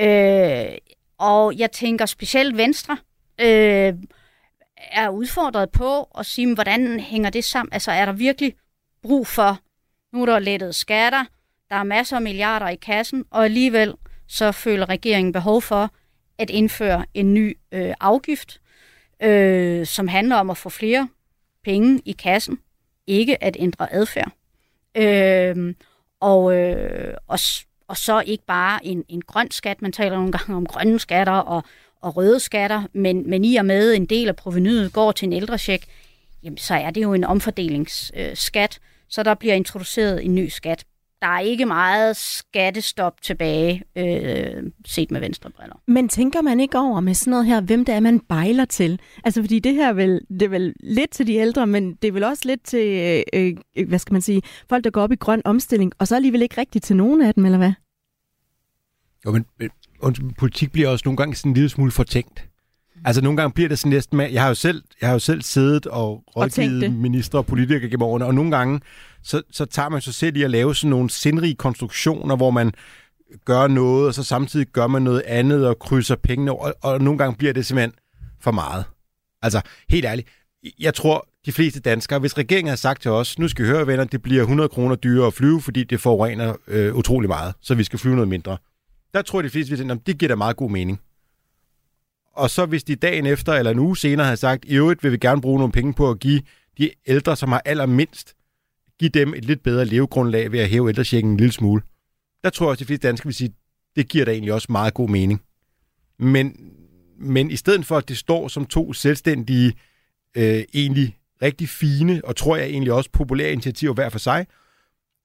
Øh, 0.00 0.78
og 1.18 1.58
jeg 1.58 1.72
tænker 1.72 2.06
specielt 2.06 2.56
Venstre 2.56 2.98
øh, 3.40 3.94
er 4.76 5.08
udfordret 5.08 5.70
på 5.70 6.02
at 6.18 6.26
sige, 6.26 6.54
hvordan 6.54 7.00
hænger 7.00 7.30
det 7.30 7.44
sammen? 7.44 7.72
Altså 7.72 7.90
er 7.90 8.04
der 8.04 8.12
virkelig 8.12 8.54
brug 9.02 9.26
for, 9.26 9.58
nu 10.12 10.22
er 10.22 10.26
der 10.26 10.38
lettet 10.38 10.74
skatter, 10.74 11.24
der 11.70 11.76
er 11.76 11.82
masser 11.82 12.16
af 12.16 12.22
milliarder 12.22 12.68
i 12.68 12.76
kassen, 12.76 13.24
og 13.30 13.44
alligevel 13.44 13.94
så 14.26 14.52
føler 14.52 14.88
regeringen 14.88 15.32
behov 15.32 15.62
for 15.62 15.90
at 16.38 16.50
indføre 16.50 17.06
en 17.14 17.34
ny 17.34 17.58
øh, 17.72 17.94
afgift, 18.00 18.60
øh, 19.22 19.86
som 19.86 20.08
handler 20.08 20.36
om 20.36 20.50
at 20.50 20.56
få 20.56 20.68
flere 20.68 21.08
penge 21.64 22.02
i 22.04 22.12
kassen, 22.12 22.58
ikke 23.06 23.44
at 23.44 23.56
ændre 23.58 23.92
adfærd. 23.92 24.32
Øh, 24.94 25.74
og, 26.20 26.56
øh, 26.56 27.14
og, 27.26 27.38
og 27.88 27.96
så 27.96 28.20
ikke 28.26 28.44
bare 28.46 28.86
en, 28.86 29.04
en 29.08 29.22
grøn 29.22 29.50
skat, 29.50 29.82
man 29.82 29.92
taler 29.92 30.16
nogle 30.16 30.32
gange 30.32 30.56
om 30.56 30.66
grønne 30.66 30.98
skatter 30.98 31.32
og, 31.32 31.64
og 32.00 32.16
røde 32.16 32.40
skatter, 32.40 32.82
men, 32.92 33.30
men 33.30 33.44
i 33.44 33.56
og 33.56 33.66
med 33.66 33.94
en 33.94 34.06
del 34.06 34.28
af 34.28 34.36
provenyet 34.36 34.92
går 34.92 35.12
til 35.12 35.26
en 35.26 35.32
ældrecheck, 35.32 35.84
jamen 36.42 36.58
så 36.58 36.74
er 36.74 36.90
det 36.90 37.02
jo 37.02 37.12
en 37.12 37.24
omfordelingsskat, 37.24 38.78
øh, 38.82 38.88
så 39.08 39.22
der 39.22 39.34
bliver 39.34 39.54
introduceret 39.54 40.24
en 40.24 40.34
ny 40.34 40.48
skat 40.48 40.84
der 41.22 41.26
er 41.26 41.40
ikke 41.40 41.66
meget 41.66 42.16
skattestop 42.16 43.22
tilbage, 43.22 43.82
øh, 43.96 44.62
set 44.86 45.10
med 45.10 45.20
venstre 45.20 45.50
briller. 45.50 45.76
Men 45.86 46.08
tænker 46.08 46.42
man 46.42 46.60
ikke 46.60 46.78
over 46.78 47.00
med 47.00 47.14
sådan 47.14 47.30
noget 47.30 47.46
her, 47.46 47.60
hvem 47.60 47.84
det 47.84 47.94
er, 47.94 48.00
man 48.00 48.20
bejler 48.20 48.64
til? 48.64 49.00
Altså 49.24 49.42
fordi 49.42 49.58
det 49.58 49.74
her 49.74 49.88
er 49.88 49.92
vel, 49.92 50.20
det 50.30 50.42
er 50.42 50.48
vel 50.48 50.74
lidt 50.80 51.10
til 51.10 51.26
de 51.26 51.34
ældre, 51.34 51.66
men 51.66 51.94
det 51.94 52.08
er 52.08 52.12
vel 52.12 52.24
også 52.24 52.42
lidt 52.46 52.62
til, 52.64 52.86
øh, 53.34 53.56
øh, 53.76 53.88
hvad 53.88 53.98
skal 53.98 54.12
man 54.12 54.22
sige, 54.22 54.42
folk, 54.68 54.84
der 54.84 54.90
går 54.90 55.02
op 55.02 55.12
i 55.12 55.16
grøn 55.16 55.42
omstilling, 55.44 55.92
og 55.98 56.08
så 56.08 56.16
alligevel 56.16 56.42
ikke 56.42 56.60
rigtigt 56.60 56.84
til 56.84 56.96
nogen 56.96 57.22
af 57.22 57.34
dem, 57.34 57.44
eller 57.44 57.58
hvad? 57.58 57.72
Jo, 59.26 59.32
men, 59.32 59.46
men 59.58 60.34
politik 60.38 60.72
bliver 60.72 60.88
også 60.88 61.02
nogle 61.04 61.16
gange 61.16 61.34
sådan 61.34 61.50
en 61.50 61.54
lille 61.54 61.68
smule 61.68 61.90
fortænkt. 61.90 62.48
Altså 63.04 63.22
nogle 63.22 63.36
gange 63.36 63.52
bliver 63.54 63.68
det 63.68 63.78
sådan 63.78 63.90
næsten 63.90 64.16
med, 64.16 64.30
jeg 64.30 64.42
har 64.42 64.48
jo 64.48 64.54
selv, 64.54 64.82
jeg 65.00 65.08
har 65.08 65.14
jo 65.14 65.18
selv 65.18 65.42
siddet 65.42 65.86
og 65.86 66.22
rådgivet 66.36 66.84
og 66.84 66.92
ministre 66.92 67.38
og 67.38 67.46
politikere 67.46 67.90
gennem 67.90 68.02
årene, 68.02 68.24
og 68.26 68.34
nogle 68.34 68.56
gange, 68.56 68.80
så, 69.22 69.42
så 69.50 69.64
tager 69.64 69.88
man 69.88 70.00
sig 70.00 70.14
selv 70.14 70.36
i 70.36 70.42
at 70.42 70.50
lave 70.50 70.74
sådan 70.74 70.90
nogle 70.90 71.10
sindrige 71.10 71.54
konstruktioner, 71.54 72.36
hvor 72.36 72.50
man 72.50 72.72
gør 73.44 73.66
noget, 73.66 74.06
og 74.06 74.14
så 74.14 74.22
samtidig 74.22 74.66
gør 74.66 74.86
man 74.86 75.02
noget 75.02 75.22
andet 75.26 75.66
og 75.66 75.78
krydser 75.78 76.16
pengene, 76.16 76.52
og, 76.52 76.74
og 76.82 77.00
nogle 77.00 77.18
gange 77.18 77.36
bliver 77.36 77.52
det 77.52 77.66
simpelthen 77.66 77.92
for 78.40 78.50
meget. 78.50 78.84
Altså, 79.42 79.60
helt 79.88 80.04
ærligt, 80.04 80.28
jeg 80.78 80.94
tror, 80.94 81.28
de 81.46 81.52
fleste 81.52 81.80
danskere, 81.80 82.18
hvis 82.18 82.38
regeringen 82.38 82.68
har 82.68 82.76
sagt 82.76 83.02
til 83.02 83.10
os, 83.10 83.38
nu 83.38 83.48
skal 83.48 83.64
vi 83.64 83.70
høre, 83.70 83.86
venner, 83.86 84.04
det 84.04 84.22
bliver 84.22 84.42
100 84.42 84.68
kroner 84.68 84.96
dyrere 84.96 85.26
at 85.26 85.34
flyve, 85.34 85.60
fordi 85.60 85.84
det 85.84 86.00
forurener 86.00 86.54
øh, 86.68 86.94
utrolig 86.94 87.28
meget, 87.28 87.54
så 87.60 87.74
vi 87.74 87.84
skal 87.84 87.98
flyve 87.98 88.14
noget 88.14 88.28
mindre. 88.28 88.56
Der 89.14 89.22
tror 89.22 89.38
jeg, 89.38 89.44
de 89.44 89.50
fleste 89.50 89.70
vil 89.70 89.78
sige, 89.78 90.00
det 90.06 90.18
giver 90.18 90.28
da 90.28 90.34
meget 90.34 90.56
god 90.56 90.70
mening. 90.70 91.00
Og 92.36 92.50
så 92.50 92.66
hvis 92.66 92.84
de 92.84 92.96
dagen 92.96 93.26
efter 93.26 93.52
eller 93.52 93.70
en 93.70 93.78
uge 93.78 93.96
senere 93.96 94.26
havde 94.26 94.36
sagt, 94.36 94.64
i 94.64 94.74
øvrigt 94.74 95.02
vil 95.02 95.12
vi 95.12 95.16
gerne 95.16 95.40
bruge 95.40 95.58
nogle 95.58 95.72
penge 95.72 95.94
på 95.94 96.10
at 96.10 96.20
give 96.20 96.42
de 96.78 96.90
ældre, 97.06 97.36
som 97.36 97.52
har 97.52 97.62
allermindst, 97.64 98.36
give 98.98 99.10
dem 99.10 99.34
et 99.34 99.44
lidt 99.44 99.62
bedre 99.62 99.84
levegrundlag 99.84 100.52
ved 100.52 100.60
at 100.60 100.68
hæve 100.68 100.88
ældresjekken 100.88 101.32
en 101.32 101.36
lille 101.36 101.52
smule. 101.52 101.82
Der 102.44 102.50
tror 102.50 102.66
jeg 102.66 102.70
også, 102.70 102.76
at 102.76 102.80
de 102.80 102.84
fleste 102.84 103.08
danskere 103.08 103.26
vil 103.26 103.34
sige, 103.34 103.52
det 103.96 104.08
giver 104.08 104.24
da 104.24 104.30
egentlig 104.30 104.52
også 104.52 104.66
meget 104.70 104.94
god 104.94 105.08
mening. 105.08 105.42
Men, 106.18 106.72
men 107.18 107.50
i 107.50 107.56
stedet 107.56 107.86
for, 107.86 107.96
at 107.96 108.08
det 108.08 108.16
står 108.16 108.48
som 108.48 108.66
to 108.66 108.92
selvstændige, 108.92 109.72
øh, 110.36 110.64
egentlig 110.74 111.16
rigtig 111.42 111.68
fine, 111.68 112.20
og 112.24 112.36
tror 112.36 112.56
jeg 112.56 112.66
egentlig 112.66 112.92
også 112.92 113.10
populære 113.12 113.52
initiativer 113.52 113.94
hver 113.94 114.08
for 114.08 114.18
sig, 114.18 114.46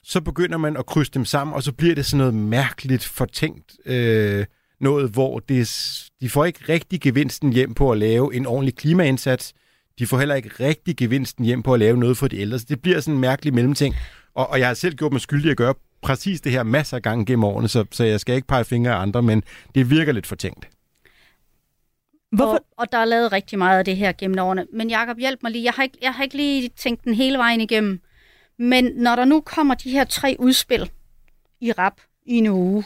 så 0.04 0.22
begynder 0.22 0.58
man 0.58 0.78
at 0.78 0.86
krydse 0.86 1.12
dem 1.12 1.26
sammen, 1.26 1.54
og 1.54 1.64
så 1.64 1.72
bliver 1.72 1.96
det 1.96 2.06
sådan 2.06 2.18
noget 2.18 2.34
mærkeligt 2.34 3.04
fortænkt 3.04 3.78
øh, 3.86 4.46
noget, 4.82 5.10
hvor 5.12 5.40
det, 5.40 5.70
de 6.22 6.30
får 6.30 6.46
ikke 6.46 6.60
rigtig 6.70 7.02
gevinsten 7.02 7.54
hjem 7.54 7.74
på 7.74 7.92
at 7.92 7.98
lave 7.98 8.36
en 8.36 8.46
ordentlig 8.46 8.76
klimaindsats. 8.76 9.54
De 10.00 10.08
får 10.08 10.20
heller 10.20 10.36
ikke 10.36 10.50
rigtig 10.60 10.98
gevinsten 10.98 11.46
hjem 11.46 11.64
på 11.64 11.74
at 11.74 11.80
lave 11.80 11.98
noget 11.98 12.18
for 12.18 12.28
de 12.28 12.38
ældre. 12.38 12.60
Så 12.60 12.66
det 12.70 12.82
bliver 12.82 13.00
sådan 13.00 13.14
en 13.14 13.22
mærkelig 13.22 13.54
mellemting. 13.54 13.96
Og, 14.34 14.50
og 14.50 14.60
jeg 14.60 14.68
har 14.68 14.74
selv 14.74 14.96
gjort 14.96 15.12
mig 15.12 15.22
skyldig 15.22 15.52
at 15.52 15.58
gøre 15.58 15.74
præcis 16.02 16.42
det 16.42 16.52
her 16.52 16.64
masser 16.64 16.98
af 16.98 17.04
gange 17.04 17.26
gennem 17.26 17.44
årene, 17.44 17.68
så, 17.68 17.86
så 17.92 18.04
jeg 18.04 18.20
skal 18.20 18.36
ikke 18.36 18.48
pege 18.48 18.66
fingre 18.66 18.92
af 18.92 19.02
andre, 19.02 19.22
men 19.22 19.44
det 19.76 19.90
virker 19.90 20.12
lidt 20.12 20.28
fortænkt. 20.28 20.70
Hvorfor? 22.32 22.54
Og, 22.54 22.66
og 22.78 22.92
der 22.92 22.98
er 22.98 23.06
lavet 23.06 23.32
rigtig 23.32 23.58
meget 23.58 23.80
af 23.80 23.86
det 23.86 23.98
her 23.98 24.12
gennem 24.12 24.40
årene. 24.40 24.66
Men 24.74 24.90
Jakob, 24.90 25.18
hjælp 25.18 25.44
mig 25.44 25.52
lige. 25.52 25.64
Jeg 25.64 25.74
har, 25.74 25.84
ikke, 25.84 25.98
jeg 26.02 26.14
har 26.14 26.24
ikke 26.24 26.38
lige 26.38 26.70
tænkt 26.70 27.04
den 27.04 27.14
hele 27.14 27.38
vejen 27.38 27.62
igennem. 27.62 28.00
Men 28.60 28.86
når 28.96 29.16
der 29.16 29.26
nu 29.26 29.42
kommer 29.42 29.76
de 29.76 29.92
her 29.92 30.04
tre 30.04 30.36
udspil 30.40 30.90
i 31.62 31.72
rap 31.72 32.02
i 32.26 32.34
en 32.34 32.48
uge, 32.48 32.84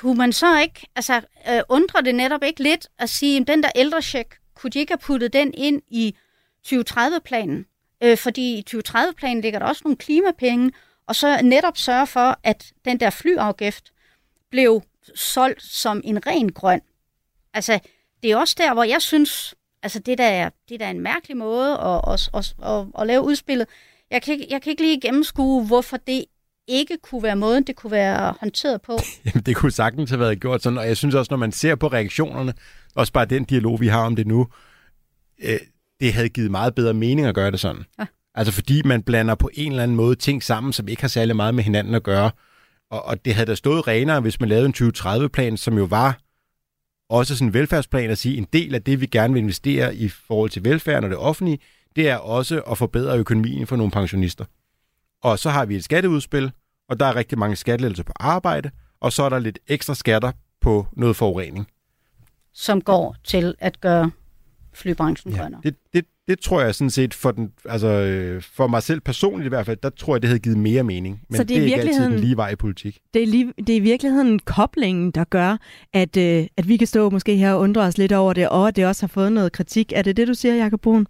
kunne 0.00 0.18
man 0.18 0.32
så 0.32 0.60
ikke, 0.60 0.86
altså 0.96 1.20
øh, 1.50 1.60
undrer 1.68 2.00
det 2.00 2.14
netop 2.14 2.42
ikke 2.42 2.62
lidt 2.62 2.88
at 2.98 3.10
sige, 3.10 3.40
at 3.40 3.46
den 3.46 3.62
der 3.62 3.70
ældrecheck, 3.74 4.38
kunne 4.54 4.70
de 4.70 4.78
ikke 4.78 4.92
have 4.92 4.98
puttet 4.98 5.32
den 5.32 5.54
ind 5.54 5.82
i 5.88 6.16
2030-planen? 6.66 7.66
Øh, 8.02 8.18
fordi 8.18 8.58
i 8.58 8.64
2030-planen 8.70 9.40
ligger 9.40 9.58
der 9.58 9.66
også 9.66 9.82
nogle 9.84 9.96
klimapenge, 9.96 10.72
og 11.06 11.16
så 11.16 11.42
netop 11.42 11.76
sørge 11.76 12.06
for, 12.06 12.38
at 12.42 12.72
den 12.84 13.00
der 13.00 13.10
flyafgift 13.10 13.92
blev 14.50 14.82
solgt 15.14 15.62
som 15.62 16.00
en 16.04 16.26
ren 16.26 16.52
grøn. 16.52 16.80
Altså, 17.54 17.78
det 18.22 18.30
er 18.30 18.36
også 18.36 18.54
der, 18.58 18.74
hvor 18.74 18.84
jeg 18.84 19.02
synes, 19.02 19.54
altså 19.82 19.98
det 19.98 20.18
der 20.18 20.24
er, 20.24 20.50
det 20.68 20.80
der 20.80 20.86
er 20.86 20.90
en 20.90 21.00
mærkelig 21.00 21.36
måde 21.36 21.72
at, 21.72 22.00
at, 22.12 22.30
at, 22.34 22.54
at, 22.64 22.86
at 22.98 23.06
lave 23.06 23.22
udspillet. 23.22 23.68
Jeg 24.10 24.22
kan, 24.22 24.34
ikke, 24.34 24.46
jeg 24.50 24.62
kan 24.62 24.70
ikke 24.70 24.82
lige 24.82 25.00
gennemskue, 25.00 25.66
hvorfor 25.66 25.96
det 25.96 26.24
ikke 26.68 26.98
kunne 27.02 27.22
være 27.22 27.36
måden, 27.36 27.64
det 27.64 27.76
kunne 27.76 27.90
være 27.90 28.34
håndteret 28.40 28.82
på. 28.82 28.98
Jamen, 29.26 29.42
det 29.42 29.56
kunne 29.56 29.72
sagtens 29.72 30.10
have 30.10 30.20
været 30.20 30.40
gjort 30.40 30.62
sådan, 30.62 30.78
og 30.78 30.86
jeg 30.86 30.96
synes 30.96 31.14
også, 31.14 31.32
når 31.32 31.38
man 31.38 31.52
ser 31.52 31.74
på 31.74 31.88
reaktionerne, 31.88 32.54
også 32.94 33.12
bare 33.12 33.24
den 33.24 33.44
dialog, 33.44 33.80
vi 33.80 33.86
har 33.86 34.06
om 34.06 34.16
det 34.16 34.26
nu, 34.26 34.46
øh, 35.44 35.58
det 36.00 36.12
havde 36.12 36.28
givet 36.28 36.50
meget 36.50 36.74
bedre 36.74 36.94
mening 36.94 37.26
at 37.26 37.34
gøre 37.34 37.50
det 37.50 37.60
sådan. 37.60 37.82
Ja. 37.98 38.06
Altså 38.34 38.52
fordi 38.52 38.82
man 38.82 39.02
blander 39.02 39.34
på 39.34 39.50
en 39.54 39.72
eller 39.72 39.82
anden 39.82 39.96
måde 39.96 40.14
ting 40.14 40.42
sammen, 40.42 40.72
som 40.72 40.88
ikke 40.88 41.02
har 41.02 41.08
særlig 41.08 41.36
meget 41.36 41.54
med 41.54 41.64
hinanden 41.64 41.94
at 41.94 42.02
gøre. 42.02 42.30
Og, 42.90 43.04
og 43.04 43.24
det 43.24 43.34
havde 43.34 43.46
da 43.46 43.54
stået 43.54 43.88
renere, 43.88 44.20
hvis 44.20 44.40
man 44.40 44.48
lavede 44.48 44.66
en 44.66 44.74
2030-plan, 44.76 45.56
som 45.56 45.78
jo 45.78 45.84
var 45.84 46.18
også 47.08 47.36
sådan 47.36 47.48
en 47.48 47.54
velfærdsplan 47.54 48.10
at 48.10 48.18
sige, 48.18 48.36
en 48.36 48.46
del 48.52 48.74
af 48.74 48.82
det, 48.82 49.00
vi 49.00 49.06
gerne 49.06 49.34
vil 49.34 49.42
investere 49.42 49.94
i 49.94 50.08
forhold 50.08 50.50
til 50.50 50.64
velfærden 50.64 51.04
og 51.04 51.10
det 51.10 51.18
offentlige, 51.18 51.58
det 51.96 52.08
er 52.08 52.16
også 52.16 52.60
at 52.60 52.78
forbedre 52.78 53.18
økonomien 53.18 53.66
for 53.66 53.76
nogle 53.76 53.90
pensionister. 53.90 54.44
Og 55.26 55.38
så 55.38 55.50
har 55.50 55.66
vi 55.66 55.76
et 55.76 55.84
skatteudspil, 55.84 56.52
og 56.88 57.00
der 57.00 57.06
er 57.06 57.16
rigtig 57.16 57.38
mange 57.38 57.56
skattelettelser 57.56 58.04
på 58.04 58.12
arbejde, 58.16 58.70
og 59.00 59.12
så 59.12 59.22
er 59.22 59.28
der 59.28 59.38
lidt 59.38 59.58
ekstra 59.66 59.94
skatter 59.94 60.32
på 60.60 60.86
noget 60.92 61.16
forurening. 61.16 61.66
Som 62.52 62.80
går 62.80 63.16
til 63.24 63.54
at 63.58 63.80
gøre 63.80 64.10
flybranchen 64.74 65.32
ja, 65.32 65.38
grønnere. 65.38 65.60
Det, 65.64 65.76
det, 65.92 66.04
det 66.28 66.40
tror 66.40 66.60
jeg 66.60 66.74
sådan 66.74 66.90
set, 66.90 67.14
for, 67.14 67.30
den, 67.30 67.52
altså, 67.64 67.88
øh, 67.88 68.42
for 68.42 68.66
mig 68.66 68.82
selv 68.82 69.00
personligt 69.00 69.46
i 69.46 69.48
hvert 69.48 69.66
fald, 69.66 69.78
der 69.82 69.90
tror 69.90 70.14
jeg, 70.14 70.22
det 70.22 70.28
havde 70.28 70.40
givet 70.40 70.58
mere 70.58 70.82
mening. 70.82 71.20
Men 71.28 71.36
så 71.36 71.44
det 71.44 71.56
er, 71.56 71.60
det 71.60 71.72
er 71.72 71.76
ikke 71.76 71.88
altid 71.88 72.04
den 72.04 72.20
lige 72.20 72.36
vej 72.36 72.50
i 72.50 72.56
politik. 72.56 72.98
Det 73.14 73.22
er, 73.22 73.26
lige, 73.26 73.52
det 73.58 73.70
er 73.70 73.76
i 73.76 73.80
virkeligheden 73.80 74.38
koblingen, 74.38 75.10
der 75.10 75.24
gør, 75.24 75.56
at, 75.92 76.16
øh, 76.16 76.46
at 76.56 76.68
vi 76.68 76.76
kan 76.76 76.86
stå 76.86 77.10
måske 77.10 77.36
her 77.36 77.52
og 77.52 77.60
undre 77.60 77.82
os 77.82 77.98
lidt 77.98 78.12
over 78.12 78.32
det, 78.32 78.48
og 78.48 78.68
at 78.68 78.76
det 78.76 78.86
også 78.86 79.02
har 79.02 79.08
fået 79.08 79.32
noget 79.32 79.52
kritik. 79.52 79.92
Er 79.96 80.02
det 80.02 80.16
det, 80.16 80.28
du 80.28 80.34
siger, 80.34 80.54
Jacob 80.54 80.80
Brun? 80.80 81.06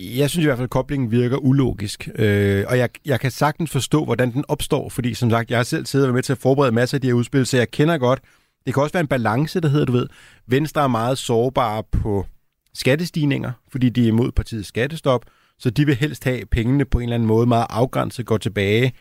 Jeg 0.00 0.30
synes 0.30 0.44
i 0.44 0.46
hvert 0.46 0.58
fald, 0.58 0.64
at 0.64 0.70
koblingen 0.70 1.10
virker 1.10 1.36
ulogisk, 1.36 2.08
øh, 2.14 2.64
og 2.68 2.78
jeg, 2.78 2.88
jeg 3.04 3.20
kan 3.20 3.30
sagtens 3.30 3.70
forstå, 3.70 4.04
hvordan 4.04 4.32
den 4.32 4.44
opstår, 4.48 4.88
fordi 4.88 5.14
som 5.14 5.30
sagt, 5.30 5.50
jeg 5.50 5.58
har 5.58 5.64
selv 5.64 5.86
siddet 5.86 6.08
og 6.08 6.14
med 6.14 6.22
til 6.22 6.32
at 6.32 6.38
forberede 6.38 6.72
masser 6.72 6.96
af 6.96 7.00
de 7.00 7.06
her 7.06 7.14
udspil, 7.14 7.46
så 7.46 7.56
jeg 7.56 7.70
kender 7.70 7.98
godt. 7.98 8.20
Det 8.66 8.74
kan 8.74 8.82
også 8.82 8.92
være 8.92 9.00
en 9.00 9.06
balance, 9.06 9.60
der 9.60 9.68
hedder, 9.68 9.86
du 9.86 9.92
ved, 9.92 10.06
Venstre 10.46 10.82
er 10.82 10.88
meget 10.88 11.18
sårbare 11.18 11.82
på 11.92 12.26
skattestigninger, 12.74 13.52
fordi 13.68 13.88
de 13.88 14.02
er 14.04 14.08
imod 14.08 14.32
partiets 14.32 14.68
skattestop, 14.68 15.24
så 15.58 15.70
de 15.70 15.86
vil 15.86 15.94
helst 15.94 16.24
have 16.24 16.46
pengene 16.46 16.84
på 16.84 16.98
en 16.98 17.02
eller 17.02 17.14
anden 17.14 17.26
måde 17.26 17.46
meget 17.46 17.66
afgrænset, 17.70 18.26
gå 18.26 18.38
tilbage. 18.38 18.92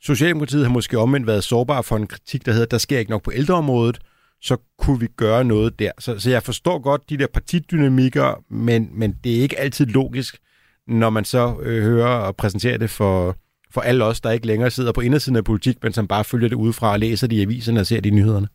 Socialdemokratiet 0.00 0.64
har 0.64 0.72
måske 0.72 0.98
omvendt 0.98 1.26
været 1.26 1.44
sårbare 1.44 1.82
for 1.82 1.96
en 1.96 2.06
kritik, 2.06 2.46
der 2.46 2.52
hedder, 2.52 2.66
der 2.66 2.78
sker 2.78 2.98
ikke 2.98 3.10
nok 3.10 3.22
på 3.22 3.32
ældreområdet, 3.34 3.98
så 4.46 4.56
kunne 4.78 5.00
vi 5.00 5.06
gøre 5.16 5.44
noget 5.44 5.78
der. 5.78 5.90
Så, 5.98 6.18
så 6.18 6.30
jeg 6.30 6.42
forstår 6.42 6.78
godt 6.78 7.10
de 7.10 7.16
der 7.18 7.26
partidynamikker, 7.26 8.44
men, 8.50 8.90
men 8.92 9.14
det 9.24 9.36
er 9.36 9.40
ikke 9.40 9.58
altid 9.58 9.86
logisk, 9.86 10.38
når 10.88 11.10
man 11.10 11.24
så 11.24 11.56
øh, 11.62 11.82
hører 11.82 12.08
og 12.08 12.36
præsenterer 12.36 12.78
det 12.78 12.90
for, 12.90 13.36
for 13.70 13.80
alle 13.80 14.04
os, 14.04 14.20
der 14.20 14.30
ikke 14.30 14.46
længere 14.46 14.70
sidder 14.70 14.92
på 14.92 15.00
indersiden 15.00 15.36
af 15.36 15.44
politik, 15.44 15.76
men 15.82 15.92
som 15.92 16.08
bare 16.08 16.24
følger 16.24 16.48
det 16.48 16.56
udefra 16.56 16.92
og 16.92 16.98
læser 16.98 17.26
de 17.26 17.36
i 17.36 17.42
aviserne 17.42 17.80
og 17.80 17.86
ser 17.86 18.00
de 18.00 18.10
nyhederne. 18.10 18.48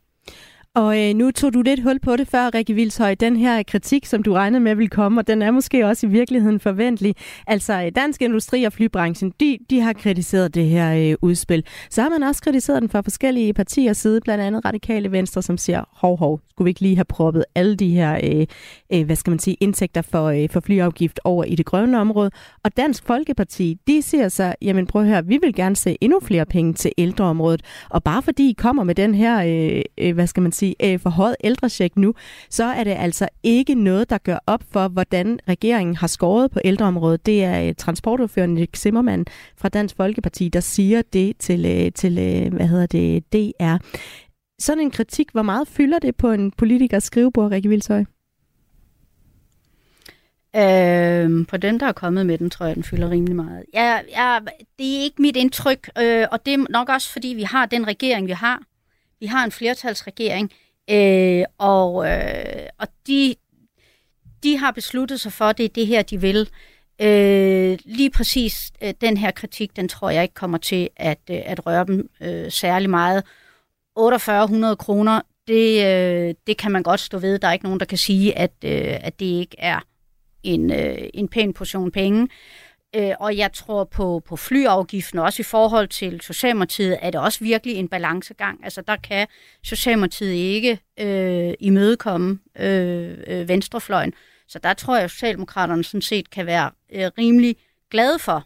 Og 0.75 0.99
øh, 0.99 1.13
nu 1.15 1.31
tog 1.31 1.53
du 1.53 1.61
lidt 1.61 1.83
hul 1.83 1.99
på 1.99 2.15
det 2.15 2.27
før, 2.27 2.49
Rikke 2.53 2.73
Vilshøj. 2.73 3.15
Den 3.15 3.37
her 3.37 3.63
kritik, 3.63 4.05
som 4.05 4.23
du 4.23 4.33
regnede 4.33 4.59
med 4.59 4.75
vil 4.75 4.89
komme, 4.89 5.21
og 5.21 5.27
den 5.27 5.41
er 5.41 5.51
måske 5.51 5.85
også 5.85 6.07
i 6.07 6.09
virkeligheden 6.09 6.59
forventelig. 6.59 7.15
Altså, 7.47 7.73
øh, 7.73 7.91
Dansk 7.95 8.21
Industri 8.21 8.63
og 8.63 8.73
flybranchen, 8.73 9.33
de, 9.39 9.57
de 9.69 9.79
har 9.79 9.93
kritiseret 9.93 10.55
det 10.55 10.65
her 10.65 11.11
øh, 11.11 11.15
udspil. 11.21 11.63
Så 11.89 12.01
har 12.01 12.09
man 12.09 12.23
også 12.23 12.41
kritiseret 12.41 12.81
den 12.81 12.89
fra 12.89 13.01
forskellige 13.01 13.53
partier 13.53 13.93
side, 13.93 14.21
blandt 14.21 14.43
andet 14.43 14.65
Radikale 14.65 15.11
Venstre, 15.11 15.41
som 15.41 15.57
siger, 15.57 15.83
hov, 15.93 16.17
hov, 16.17 16.39
skulle 16.49 16.65
vi 16.65 16.69
ikke 16.69 16.81
lige 16.81 16.95
have 16.95 17.05
proppet 17.05 17.45
alle 17.55 17.75
de 17.75 17.89
her, 17.89 18.19
øh, 18.23 18.47
øh, 18.93 19.05
hvad 19.05 19.15
skal 19.15 19.31
man 19.31 19.39
sige, 19.39 19.57
indtægter 19.59 20.01
for, 20.01 20.25
øh, 20.25 20.49
for 20.49 20.59
flyafgift 20.59 21.19
over 21.23 21.43
i 21.43 21.55
det 21.55 21.65
grønne 21.65 21.99
område. 21.99 22.31
Og 22.63 22.77
Dansk 22.77 23.05
Folkeparti, 23.05 23.77
de 23.87 24.01
siger 24.01 24.29
så, 24.29 24.55
jamen 24.61 24.87
prøv 24.87 25.01
at 25.01 25.07
høre, 25.07 25.25
vi 25.25 25.37
vil 25.41 25.55
gerne 25.55 25.75
se 25.75 25.97
endnu 26.01 26.19
flere 26.23 26.45
penge 26.45 26.73
til 26.73 26.91
ældreområdet. 26.97 27.61
Og 27.89 28.03
bare 28.03 28.21
fordi 28.21 28.49
I 28.49 28.53
kommer 28.53 28.83
med 28.83 28.95
den 28.95 29.15
her, 29.15 29.43
øh, 29.45 29.81
øh, 29.97 30.13
hvad 30.13 30.27
skal 30.27 30.43
man 30.43 30.51
sige, 30.51 30.60
øh, 30.83 30.99
forhøjet 30.99 31.35
ældrecheck 31.43 31.97
nu, 31.97 32.13
så 32.49 32.63
er 32.63 32.83
det 32.83 32.91
altså 32.91 33.27
ikke 33.43 33.75
noget, 33.75 34.09
der 34.09 34.17
gør 34.17 34.37
op 34.47 34.63
for, 34.71 34.87
hvordan 34.87 35.39
regeringen 35.47 35.95
har 35.95 36.07
skåret 36.07 36.51
på 36.51 36.59
ældreområdet. 36.65 37.25
Det 37.25 37.43
er 37.43 37.67
øh, 37.67 37.75
transportordføreren 37.77 38.53
Nick 38.53 38.75
Zimmermann 38.75 39.25
fra 39.57 39.69
Dansk 39.69 39.95
Folkeparti, 39.95 40.49
der 40.49 40.59
siger 40.59 41.01
det 41.13 41.37
til, 41.37 41.65
øh, 41.65 41.91
til 41.91 42.17
øh, 42.17 42.53
hvad 42.53 42.67
hedder 42.67 42.85
det, 42.85 43.33
DR. 43.33 43.75
Sådan 44.59 44.83
en 44.83 44.91
kritik, 44.91 45.31
hvor 45.31 45.41
meget 45.41 45.67
fylder 45.67 45.99
det 45.99 46.15
på 46.15 46.31
en 46.31 46.51
politikers 46.51 47.03
skrivebord, 47.03 47.51
Rikke 47.51 47.69
Vilshøj? 47.69 48.03
Øhm, 50.55 51.45
på 51.45 51.57
dem, 51.57 51.79
der 51.79 51.85
er 51.85 51.91
kommet 51.91 52.25
med 52.25 52.37
den, 52.37 52.49
tror 52.49 52.65
jeg, 52.65 52.75
den 52.75 52.83
fylder 52.83 53.09
rimelig 53.09 53.35
meget. 53.35 53.65
Ja, 53.73 53.99
ja, 54.17 54.39
det 54.79 54.97
er 54.97 55.03
ikke 55.03 55.21
mit 55.21 55.35
indtryk, 55.35 55.89
øh, 56.01 56.27
og 56.31 56.45
det 56.45 56.53
er 56.53 56.65
nok 56.69 56.89
også, 56.89 57.11
fordi 57.11 57.27
vi 57.27 57.43
har 57.43 57.65
den 57.65 57.87
regering, 57.87 58.27
vi 58.27 58.31
har. 58.31 58.61
Vi 59.21 59.25
har 59.25 59.43
en 59.43 59.51
flertalsregering, 59.51 60.51
øh, 60.89 61.43
og, 61.57 62.09
øh, 62.11 62.67
og 62.79 62.87
de, 63.07 63.35
de 64.43 64.57
har 64.57 64.71
besluttet 64.71 65.19
sig 65.19 65.33
for, 65.33 65.45
at 65.45 65.57
det 65.57 65.65
er 65.65 65.69
det 65.69 65.87
her, 65.87 66.01
de 66.01 66.21
vil. 66.21 66.49
Øh, 67.01 67.79
lige 67.85 68.09
præcis 68.11 68.71
øh, 68.83 68.93
den 69.01 69.17
her 69.17 69.31
kritik, 69.31 69.75
den 69.75 69.87
tror 69.87 70.09
jeg 70.09 70.23
ikke 70.23 70.33
kommer 70.33 70.57
til 70.57 70.89
at, 70.95 71.19
øh, 71.29 71.41
at 71.45 71.65
røre 71.65 71.85
dem 71.85 72.09
øh, 72.21 72.51
særlig 72.51 72.89
meget. 72.89 73.23
4800 73.97 74.75
kroner, 74.75 75.21
det, 75.47 75.85
øh, 75.85 76.35
det 76.47 76.57
kan 76.57 76.71
man 76.71 76.83
godt 76.83 76.99
stå 76.99 77.19
ved. 77.19 77.39
Der 77.39 77.47
er 77.47 77.53
ikke 77.53 77.65
nogen, 77.65 77.79
der 77.79 77.85
kan 77.85 77.97
sige, 77.97 78.37
at, 78.37 78.53
øh, 78.65 78.97
at 79.01 79.19
det 79.19 79.25
ikke 79.25 79.55
er 79.59 79.79
en, 80.43 80.71
øh, 80.71 80.97
en 81.13 81.27
pæn 81.27 81.53
portion 81.53 81.91
penge. 81.91 82.27
Øh, 82.95 83.13
og 83.19 83.37
jeg 83.37 83.53
tror 83.53 83.83
på, 83.83 84.21
på 84.25 84.35
flyafgiften, 84.35 85.19
også 85.19 85.41
i 85.41 85.43
forhold 85.43 85.87
til 85.87 86.21
Socialdemokratiet, 86.21 86.97
er 87.01 87.11
det 87.11 87.21
også 87.21 87.39
virkelig 87.43 87.75
en 87.75 87.87
balancegang. 87.87 88.59
Altså 88.63 88.81
der 88.81 88.95
kan 88.95 89.27
Socialdemokratiet 89.63 90.33
ikke 90.33 90.79
øh, 90.99 91.53
imødekomme 91.59 92.39
øh, 92.59 93.17
øh, 93.27 93.47
venstrefløjen. 93.47 94.13
Så 94.47 94.59
der 94.59 94.73
tror 94.73 94.95
jeg, 94.95 95.03
at 95.03 95.11
Socialdemokraterne 95.11 95.83
sådan 95.83 96.01
set 96.01 96.29
kan 96.29 96.45
være 96.45 96.71
øh, 96.93 97.11
rimelig 97.17 97.55
glade 97.89 98.19
for, 98.19 98.43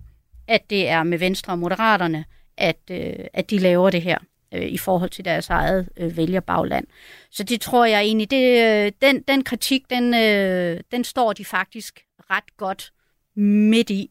at 0.47 0.69
det 0.69 0.89
er 0.89 1.03
med 1.03 1.17
Venstre 1.17 1.53
og 1.53 1.59
Moderaterne, 1.59 2.25
at, 2.57 2.79
øh, 2.91 3.13
at 3.33 3.49
de 3.49 3.57
laver 3.57 3.89
det 3.89 4.01
her 4.01 4.17
øh, 4.53 4.65
i 4.65 4.77
forhold 4.77 5.09
til 5.09 5.25
deres 5.25 5.49
eget 5.49 5.89
øh, 5.97 6.17
vælgerbagland. 6.17 6.87
Så 7.31 7.43
det 7.43 7.61
tror 7.61 7.85
jeg 7.85 8.01
egentlig, 8.01 8.31
det, 8.31 8.61
øh, 8.63 8.91
den, 9.01 9.21
den 9.21 9.43
kritik, 9.43 9.89
den, 9.89 10.13
øh, 10.13 10.79
den 10.91 11.03
står 11.03 11.33
de 11.33 11.45
faktisk 11.45 11.99
ret 12.29 12.57
godt 12.57 12.91
midt 13.35 13.89
i, 13.89 14.09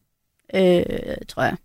øh, 0.53 0.83
tror 1.27 1.43
jeg. 1.43 1.55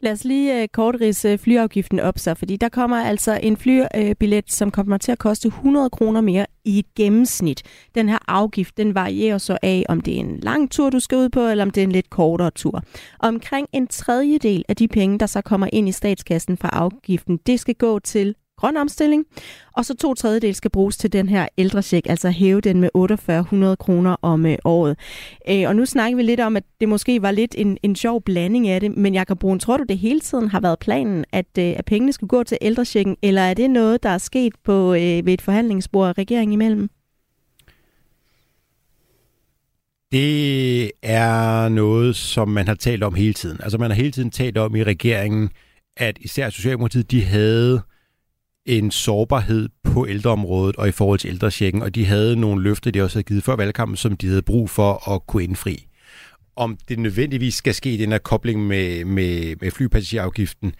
Lad 0.00 0.12
os 0.12 0.24
lige 0.24 0.62
øh, 0.62 0.68
kort 0.68 0.96
rise 1.00 1.28
øh, 1.28 1.38
flyafgiften 1.38 2.00
op 2.00 2.18
så, 2.18 2.34
fordi 2.34 2.56
der 2.56 2.68
kommer 2.68 2.96
altså 2.96 3.40
en 3.42 3.56
flybillet, 3.56 4.36
øh, 4.36 4.42
som 4.46 4.70
kommer 4.70 4.98
til 4.98 5.12
at 5.12 5.18
koste 5.18 5.48
100 5.48 5.90
kroner 5.90 6.20
mere 6.20 6.46
i 6.64 6.78
et 6.78 6.94
gennemsnit. 6.94 7.62
Den 7.94 8.08
her 8.08 8.18
afgift, 8.28 8.76
den 8.76 8.94
varierer 8.94 9.38
så 9.38 9.58
af, 9.62 9.84
om 9.88 10.00
det 10.00 10.14
er 10.14 10.20
en 10.20 10.40
lang 10.40 10.70
tur, 10.70 10.90
du 10.90 11.00
skal 11.00 11.18
ud 11.18 11.28
på, 11.28 11.40
eller 11.40 11.64
om 11.64 11.70
det 11.70 11.80
er 11.80 11.84
en 11.84 11.92
lidt 11.92 12.10
kortere 12.10 12.50
tur. 12.50 12.82
Omkring 13.18 13.66
en 13.72 13.86
tredjedel 13.86 14.64
af 14.68 14.76
de 14.76 14.88
penge, 14.88 15.18
der 15.18 15.26
så 15.26 15.40
kommer 15.40 15.68
ind 15.72 15.88
i 15.88 15.92
statskassen 15.92 16.56
fra 16.56 16.68
afgiften, 16.72 17.36
det 17.46 17.60
skal 17.60 17.74
gå 17.74 17.98
til 17.98 18.34
grøn 18.60 18.76
omstilling, 18.76 19.26
og 19.72 19.84
så 19.84 19.96
to 19.96 20.14
tredjedel 20.14 20.54
skal 20.54 20.70
bruges 20.70 20.96
til 20.96 21.12
den 21.12 21.28
her 21.28 21.48
ældresjek, 21.58 22.06
altså 22.08 22.30
hæve 22.30 22.60
den 22.60 22.80
med 22.80 22.88
4800 22.94 23.76
kroner 23.76 24.16
om 24.22 24.46
øh, 24.46 24.58
året. 24.64 24.98
Øh, 25.48 25.68
og 25.68 25.76
nu 25.76 25.86
snakker 25.86 26.16
vi 26.16 26.22
lidt 26.22 26.40
om, 26.40 26.56
at 26.56 26.64
det 26.80 26.88
måske 26.88 27.22
var 27.22 27.30
lidt 27.30 27.54
en, 27.58 27.78
en 27.82 27.96
sjov 27.96 28.22
blanding 28.22 28.68
af 28.68 28.80
det, 28.80 28.96
men 28.96 29.14
Jakob 29.14 29.38
Brun, 29.38 29.58
tror 29.58 29.76
du 29.76 29.84
det 29.88 29.98
hele 29.98 30.20
tiden 30.20 30.48
har 30.48 30.60
været 30.60 30.78
planen, 30.78 31.24
at, 31.32 31.46
øh, 31.58 31.72
at 31.76 31.84
pengene 31.84 32.12
skulle 32.12 32.28
gå 32.28 32.42
til 32.42 32.58
ældresjekken, 32.60 33.16
eller 33.22 33.42
er 33.42 33.54
det 33.54 33.70
noget, 33.70 34.02
der 34.02 34.08
er 34.08 34.18
sket 34.18 34.52
på 34.64 34.94
øh, 34.94 35.26
ved 35.26 35.32
et 35.32 35.42
forhandlingsbord 35.42 36.18
regeringen 36.18 36.52
imellem? 36.52 36.90
Det 40.12 40.90
er 41.02 41.68
noget, 41.68 42.16
som 42.16 42.48
man 42.48 42.68
har 42.68 42.74
talt 42.74 43.02
om 43.02 43.14
hele 43.14 43.34
tiden. 43.34 43.60
Altså 43.62 43.78
man 43.78 43.90
har 43.90 43.96
hele 43.96 44.10
tiden 44.10 44.30
talt 44.30 44.58
om 44.58 44.76
i 44.76 44.84
regeringen, 44.84 45.50
at 45.96 46.18
især 46.20 46.50
Socialdemokratiet, 46.50 47.10
de 47.10 47.24
havde 47.24 47.82
en 48.78 48.90
sårbarhed 48.90 49.68
på 49.84 50.06
ældreområdet 50.06 50.76
og 50.76 50.88
i 50.88 50.90
forhold 50.90 51.18
til 51.18 51.28
ældresjekken, 51.28 51.82
og 51.82 51.94
de 51.94 52.04
havde 52.04 52.36
nogle 52.36 52.62
løfter, 52.62 52.90
de 52.90 53.02
også 53.02 53.16
havde 53.16 53.24
givet 53.24 53.44
før 53.44 53.56
valgkampen, 53.56 53.96
som 53.96 54.16
de 54.16 54.28
havde 54.28 54.42
brug 54.42 54.70
for 54.70 55.10
at 55.10 55.26
kunne 55.26 55.44
indfri. 55.44 55.86
Om 56.56 56.78
det 56.88 56.98
nødvendigvis 56.98 57.54
skal 57.54 57.74
ske 57.74 57.98
den 57.98 58.12
her 58.12 58.18
kobling 58.18 58.66
med, 58.66 59.04
med, 59.04 59.56
med 59.60 59.70
flypassagerafgiften, 59.70 60.74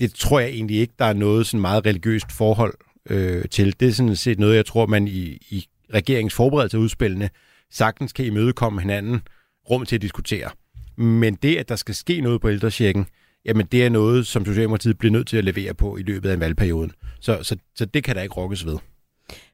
det 0.00 0.14
tror 0.14 0.40
jeg 0.40 0.48
egentlig 0.48 0.76
ikke, 0.76 0.94
der 0.98 1.04
er 1.04 1.12
noget 1.12 1.46
sådan 1.46 1.60
meget 1.60 1.86
religiøst 1.86 2.32
forhold 2.32 2.74
øh, 3.10 3.44
til. 3.50 3.80
Det 3.80 3.88
er 3.88 3.92
sådan 3.92 4.16
set 4.16 4.38
noget, 4.38 4.56
jeg 4.56 4.66
tror, 4.66 4.86
man 4.86 5.08
i, 5.08 5.38
i 5.50 5.66
regeringens 5.94 6.34
forberedelse 6.34 6.76
af 6.76 6.80
udspillene 6.80 7.30
sagtens 7.70 8.12
kan 8.12 8.24
imødekomme 8.24 8.80
hinanden 8.80 9.20
rum 9.70 9.86
til 9.86 9.96
at 9.96 10.02
diskutere. 10.02 10.50
Men 10.96 11.34
det, 11.34 11.56
at 11.56 11.68
der 11.68 11.76
skal 11.76 11.94
ske 11.94 12.20
noget 12.20 12.40
på 12.40 12.50
ældresjekken, 12.50 13.06
jamen 13.44 13.66
det 13.66 13.84
er 13.84 13.88
noget, 13.88 14.26
som 14.26 14.44
Socialdemokratiet 14.44 14.98
bliver 14.98 15.12
nødt 15.12 15.26
til 15.26 15.36
at 15.36 15.44
levere 15.44 15.74
på 15.74 15.96
i 15.96 16.02
løbet 16.02 16.28
af 16.28 16.34
en 16.34 16.40
valgperiode. 16.40 16.90
Så, 17.20 17.38
så, 17.42 17.56
så 17.74 17.84
det 17.84 18.04
kan 18.04 18.16
der 18.16 18.22
ikke 18.22 18.34
rokkes 18.34 18.66
ved. 18.66 18.76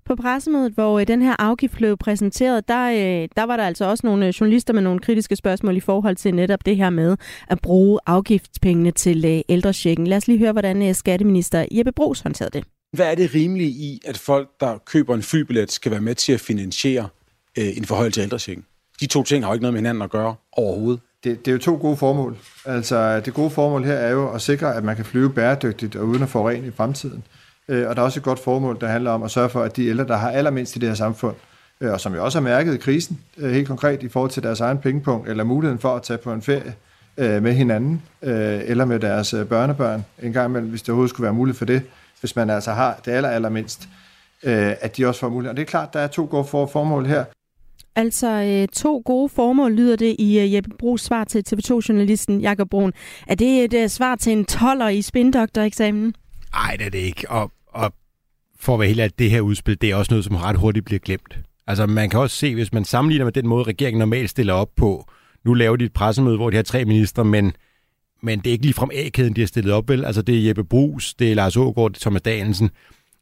På 0.04 0.16
pressemødet, 0.16 0.72
hvor 0.72 0.98
øh, 0.98 1.06
den 1.06 1.22
her 1.22 1.36
afgift 1.38 1.74
blev 1.74 1.96
præsenteret, 1.96 2.68
der, 2.68 2.90
øh, 2.90 3.28
der 3.36 3.42
var 3.42 3.56
der 3.56 3.64
altså 3.64 3.84
også 3.84 4.06
nogle 4.06 4.26
øh, 4.26 4.30
journalister 4.40 4.72
med 4.74 4.82
nogle 4.82 5.00
kritiske 5.00 5.36
spørgsmål 5.36 5.76
i 5.76 5.80
forhold 5.80 6.16
til 6.16 6.34
netop 6.34 6.66
det 6.66 6.76
her 6.76 6.90
med 6.90 7.16
at 7.48 7.60
bruge 7.60 8.00
afgiftspengene 8.06 8.90
til 8.90 9.42
ældresjekken. 9.48 10.06
Lad 10.06 10.16
os 10.16 10.28
lige 10.28 10.38
høre, 10.38 10.52
hvordan 10.52 10.94
skatteminister 10.94 11.66
Jeppe 11.70 11.92
Brugs 11.92 12.20
håndterede 12.20 12.58
det. 12.58 12.64
Hvad 12.92 13.10
er 13.10 13.14
det 13.14 13.34
rimelige 13.34 13.70
i, 13.70 14.00
at 14.06 14.18
folk, 14.18 14.48
der 14.60 14.78
køber 14.78 15.14
en 15.14 15.22
flybillet, 15.22 15.72
skal 15.72 15.92
være 15.92 16.00
med 16.00 16.14
til 16.14 16.32
at 16.32 16.40
finansiere 16.40 17.08
en 17.56 17.84
forhold 17.84 18.12
til 18.12 18.22
ældresjekken? 18.22 18.64
De 19.00 19.06
to 19.06 19.22
ting 19.22 19.44
har 19.44 19.50
jo 19.50 19.54
ikke 19.54 19.62
noget 19.62 19.72
med 19.72 19.78
hinanden 19.78 20.02
at 20.02 20.10
gøre 20.10 20.34
overhovedet 20.52 21.00
det, 21.26 21.44
det 21.46 21.50
er 21.50 21.52
jo 21.52 21.58
to 21.58 21.78
gode 21.80 21.96
formål. 21.96 22.36
Altså, 22.64 23.20
det 23.20 23.34
gode 23.34 23.50
formål 23.50 23.84
her 23.84 23.94
er 23.94 24.10
jo 24.10 24.32
at 24.32 24.42
sikre, 24.42 24.74
at 24.74 24.84
man 24.84 24.96
kan 24.96 25.04
flyve 25.04 25.32
bæredygtigt 25.32 25.96
og 25.96 26.06
uden 26.06 26.22
at 26.22 26.28
forurene 26.28 26.66
i 26.66 26.70
fremtiden. 26.70 27.24
Øh, 27.68 27.88
og 27.88 27.96
der 27.96 28.02
er 28.02 28.06
også 28.06 28.20
et 28.20 28.24
godt 28.24 28.38
formål, 28.38 28.80
der 28.80 28.86
handler 28.86 29.10
om 29.10 29.22
at 29.22 29.30
sørge 29.30 29.48
for, 29.48 29.62
at 29.62 29.76
de 29.76 29.86
ældre, 29.86 30.04
der 30.04 30.16
har 30.16 30.30
allermindst 30.30 30.76
i 30.76 30.78
det 30.78 30.88
her 30.88 30.96
samfund, 30.96 31.34
øh, 31.80 31.92
og 31.92 32.00
som 32.00 32.14
jo 32.14 32.24
også 32.24 32.38
har 32.38 32.44
mærket 32.44 32.74
i 32.74 32.76
krisen, 32.76 33.20
øh, 33.38 33.52
helt 33.52 33.68
konkret 33.68 34.02
i 34.02 34.08
forhold 34.08 34.30
til 34.30 34.42
deres 34.42 34.60
egen 34.60 34.78
pengepunkt, 34.78 35.28
eller 35.28 35.44
muligheden 35.44 35.78
for 35.78 35.96
at 35.96 36.02
tage 36.02 36.18
på 36.18 36.32
en 36.32 36.42
ferie 36.42 36.74
øh, 37.16 37.42
med 37.42 37.52
hinanden, 37.52 38.02
øh, 38.22 38.60
eller 38.64 38.84
med 38.84 39.00
deres 39.00 39.34
øh, 39.34 39.46
børnebørn, 39.46 40.04
en 40.22 40.32
gang 40.32 40.50
imellem, 40.50 40.70
hvis 40.70 40.82
det 40.82 40.88
overhovedet 40.88 41.10
skulle 41.10 41.24
være 41.24 41.34
muligt 41.34 41.58
for 41.58 41.64
det, 41.64 41.82
hvis 42.20 42.36
man 42.36 42.50
altså 42.50 42.72
har 42.72 43.00
det 43.04 43.12
aller, 43.12 43.28
allermindst, 43.28 43.88
at 44.42 44.96
de 44.96 45.06
også 45.06 45.20
får 45.20 45.28
mulighed. 45.28 45.50
Og 45.50 45.56
det 45.56 45.62
er 45.62 45.66
klart, 45.66 45.92
der 45.92 46.00
er 46.00 46.06
to 46.06 46.28
gode 46.30 46.44
formål 46.46 47.06
her. 47.06 47.24
Altså 47.96 48.26
øh, 48.26 48.68
to 48.68 49.02
gode 49.04 49.28
formål 49.28 49.72
lyder 49.72 49.96
det 49.96 50.16
i 50.18 50.38
øh, 50.38 50.54
Jeppe 50.54 50.70
Brugs 50.78 51.02
svar 51.02 51.24
til 51.24 51.44
TV2-journalisten 51.48 52.40
Jakob 52.40 52.70
Brun. 52.70 52.92
Er 53.26 53.34
det 53.34 53.74
øh, 53.74 53.80
et 53.80 53.90
svar 53.90 54.16
til 54.16 54.32
en 54.32 54.44
toller 54.44 54.88
i 54.88 55.02
spindoktoreksamen? 55.02 56.14
Nej, 56.52 56.76
det 56.78 56.86
er 56.86 56.90
det 56.90 56.98
ikke. 56.98 57.30
Og, 57.30 57.52
og 57.66 57.92
for 58.60 58.74
at 58.74 58.80
være 58.80 58.88
helt 58.88 59.00
at 59.00 59.18
det 59.18 59.30
her 59.30 59.40
udspil, 59.40 59.80
det 59.80 59.90
er 59.90 59.94
også 59.94 60.12
noget, 60.12 60.24
som 60.24 60.36
ret 60.36 60.56
hurtigt 60.56 60.84
bliver 60.84 60.98
glemt. 60.98 61.38
Altså 61.66 61.86
man 61.86 62.10
kan 62.10 62.20
også 62.20 62.36
se, 62.36 62.54
hvis 62.54 62.72
man 62.72 62.84
sammenligner 62.84 63.24
med 63.24 63.32
den 63.32 63.46
måde, 63.46 63.62
regeringen 63.62 63.98
normalt 63.98 64.30
stiller 64.30 64.52
op 64.52 64.70
på, 64.76 65.10
nu 65.44 65.54
laver 65.54 65.76
de 65.76 65.84
et 65.84 65.92
pressemøde, 65.92 66.36
hvor 66.36 66.50
de 66.50 66.56
har 66.56 66.62
tre 66.62 66.84
ministre, 66.84 67.24
men, 67.24 67.52
men 68.22 68.38
det 68.38 68.46
er 68.46 68.52
ikke 68.52 68.64
ligefrem 68.64 68.90
A-kæden, 68.94 69.36
de 69.36 69.40
har 69.40 69.46
stillet 69.46 69.72
op, 69.72 69.88
vel? 69.88 70.04
Altså 70.04 70.22
det 70.22 70.38
er 70.38 70.46
Jeppe 70.46 70.64
Brugs, 70.64 71.14
det 71.14 71.30
er 71.30 71.34
Lars 71.34 71.56
Ågaard, 71.56 71.90
det 71.90 71.96
er 71.96 72.00
Thomas 72.00 72.22
Danielsen 72.22 72.70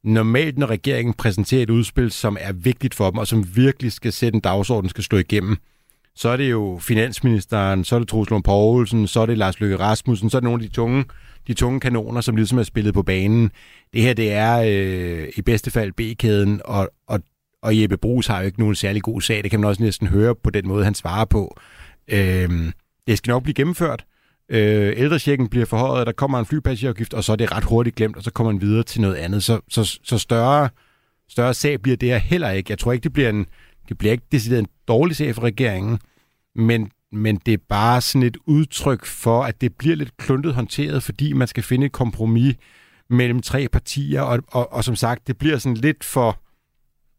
normalt, 0.05 0.59
når 0.59 0.67
regeringen 0.67 1.15
præsenterer 1.15 1.63
et 1.63 1.71
udspil, 1.71 2.11
som 2.11 2.37
er 2.41 2.53
vigtigt 2.53 2.95
for 2.95 3.11
dem, 3.11 3.19
og 3.19 3.27
som 3.27 3.57
virkelig 3.57 3.93
skal 3.93 4.13
sætte 4.13 4.37
en 4.37 4.41
dagsorden, 4.41 4.91
skal 4.91 5.05
stå 5.05 5.17
igennem, 5.17 5.57
så 6.15 6.29
er 6.29 6.37
det 6.37 6.51
jo 6.51 6.79
finansministeren, 6.83 7.85
så 7.85 7.95
er 7.95 7.99
det 7.99 8.09
Troels 8.09 8.31
Lund 8.31 8.45
Poulsen, 8.45 9.07
så 9.07 9.21
er 9.21 9.27
det 9.27 9.39
Lars 9.39 9.61
Løkke 9.61 9.77
Rasmussen, 9.77 10.31
så 10.31 10.37
er 10.37 10.41
det 10.41 10.45
nogle 10.45 10.63
af 10.63 10.69
de 10.69 10.75
tunge, 10.75 11.05
de 11.47 11.55
tunge 11.55 11.81
kanoner, 11.81 12.21
som 12.21 12.37
ligesom 12.37 12.59
er 12.59 12.63
spillet 12.63 12.95
på 12.95 13.03
banen. 13.03 13.51
Det 13.93 14.03
her, 14.03 14.15
det 14.15 14.33
er 14.33 14.65
øh, 14.67 15.29
i 15.37 15.43
bedste 15.43 15.71
fald 15.71 15.93
B-kæden, 15.93 16.61
og, 16.65 16.91
og, 17.07 17.21
og 17.63 17.81
Jeppe 17.83 17.97
Brugs 17.97 18.27
har 18.27 18.41
jo 18.41 18.47
ikke 18.47 18.61
nogen 18.61 18.75
særlig 18.75 19.03
god 19.03 19.21
sag. 19.21 19.43
Det 19.43 19.51
kan 19.51 19.61
man 19.61 19.69
også 19.69 19.83
næsten 19.83 20.07
høre 20.07 20.35
på 20.35 20.51
den 20.51 20.69
måde, 20.69 20.85
han 20.85 20.95
svarer 20.95 21.25
på. 21.25 21.57
Øh, 22.09 22.73
det 23.07 23.19
skal 23.19 23.31
nok 23.31 23.43
blive 23.43 23.55
gennemført. 23.55 24.05
Øh, 24.49 24.93
ældrechecken 24.97 25.49
bliver 25.49 25.67
forhøjet, 25.67 26.07
der 26.07 26.13
kommer 26.13 26.39
en 26.39 26.47
flypassagerafgift, 26.47 27.15
og 27.15 27.25
så 27.25 27.33
er 27.33 27.37
det 27.37 27.53
ret 27.53 27.65
hurtigt 27.65 27.97
glemt, 27.97 28.17
og 28.17 28.23
så 28.23 28.31
kommer 28.31 28.53
man 28.53 28.61
videre 28.61 28.83
til 28.83 29.01
noget 29.01 29.15
andet. 29.15 29.43
Så, 29.43 29.61
så, 29.69 29.99
så 30.05 30.19
større, 30.19 30.69
større 31.29 31.55
sag 31.55 31.81
bliver 31.81 31.97
det 31.97 32.09
her 32.09 32.19
heller 32.19 32.51
ikke. 32.51 32.71
Jeg 32.71 32.79
tror 32.79 32.93
ikke, 32.93 33.05
det 33.05 33.13
bliver 33.13 33.29
en, 33.29 33.47
det 33.89 33.99
bliver 33.99 34.13
ikke 34.13 34.25
decideret 34.33 34.61
en 34.61 34.69
dårlig 34.89 35.17
sag 35.17 35.35
for 35.35 35.43
regeringen, 35.43 35.99
men, 36.55 36.91
men 37.13 37.37
det 37.47 37.55
er 37.55 37.59
bare 37.69 38.01
sådan 38.01 38.23
et 38.23 38.37
udtryk 38.47 39.05
for, 39.05 39.43
at 39.43 39.61
det 39.61 39.75
bliver 39.75 39.97
lidt 39.97 40.17
kluntet 40.17 40.55
håndteret, 40.55 41.03
fordi 41.03 41.33
man 41.33 41.49
skal 41.49 41.63
finde 41.63 41.87
et 41.87 41.93
kompromis 41.93 42.55
mellem 43.11 43.43
tre 43.43 43.69
partier, 43.69 44.23
og, 44.23 44.39
og, 44.49 44.73
og 44.73 44.85
som 44.85 44.97
sagt, 44.97 45.27
det 45.27 45.39
bliver 45.39 45.59
sådan 45.59 45.77
lidt 45.77 46.05
for, 46.05 46.41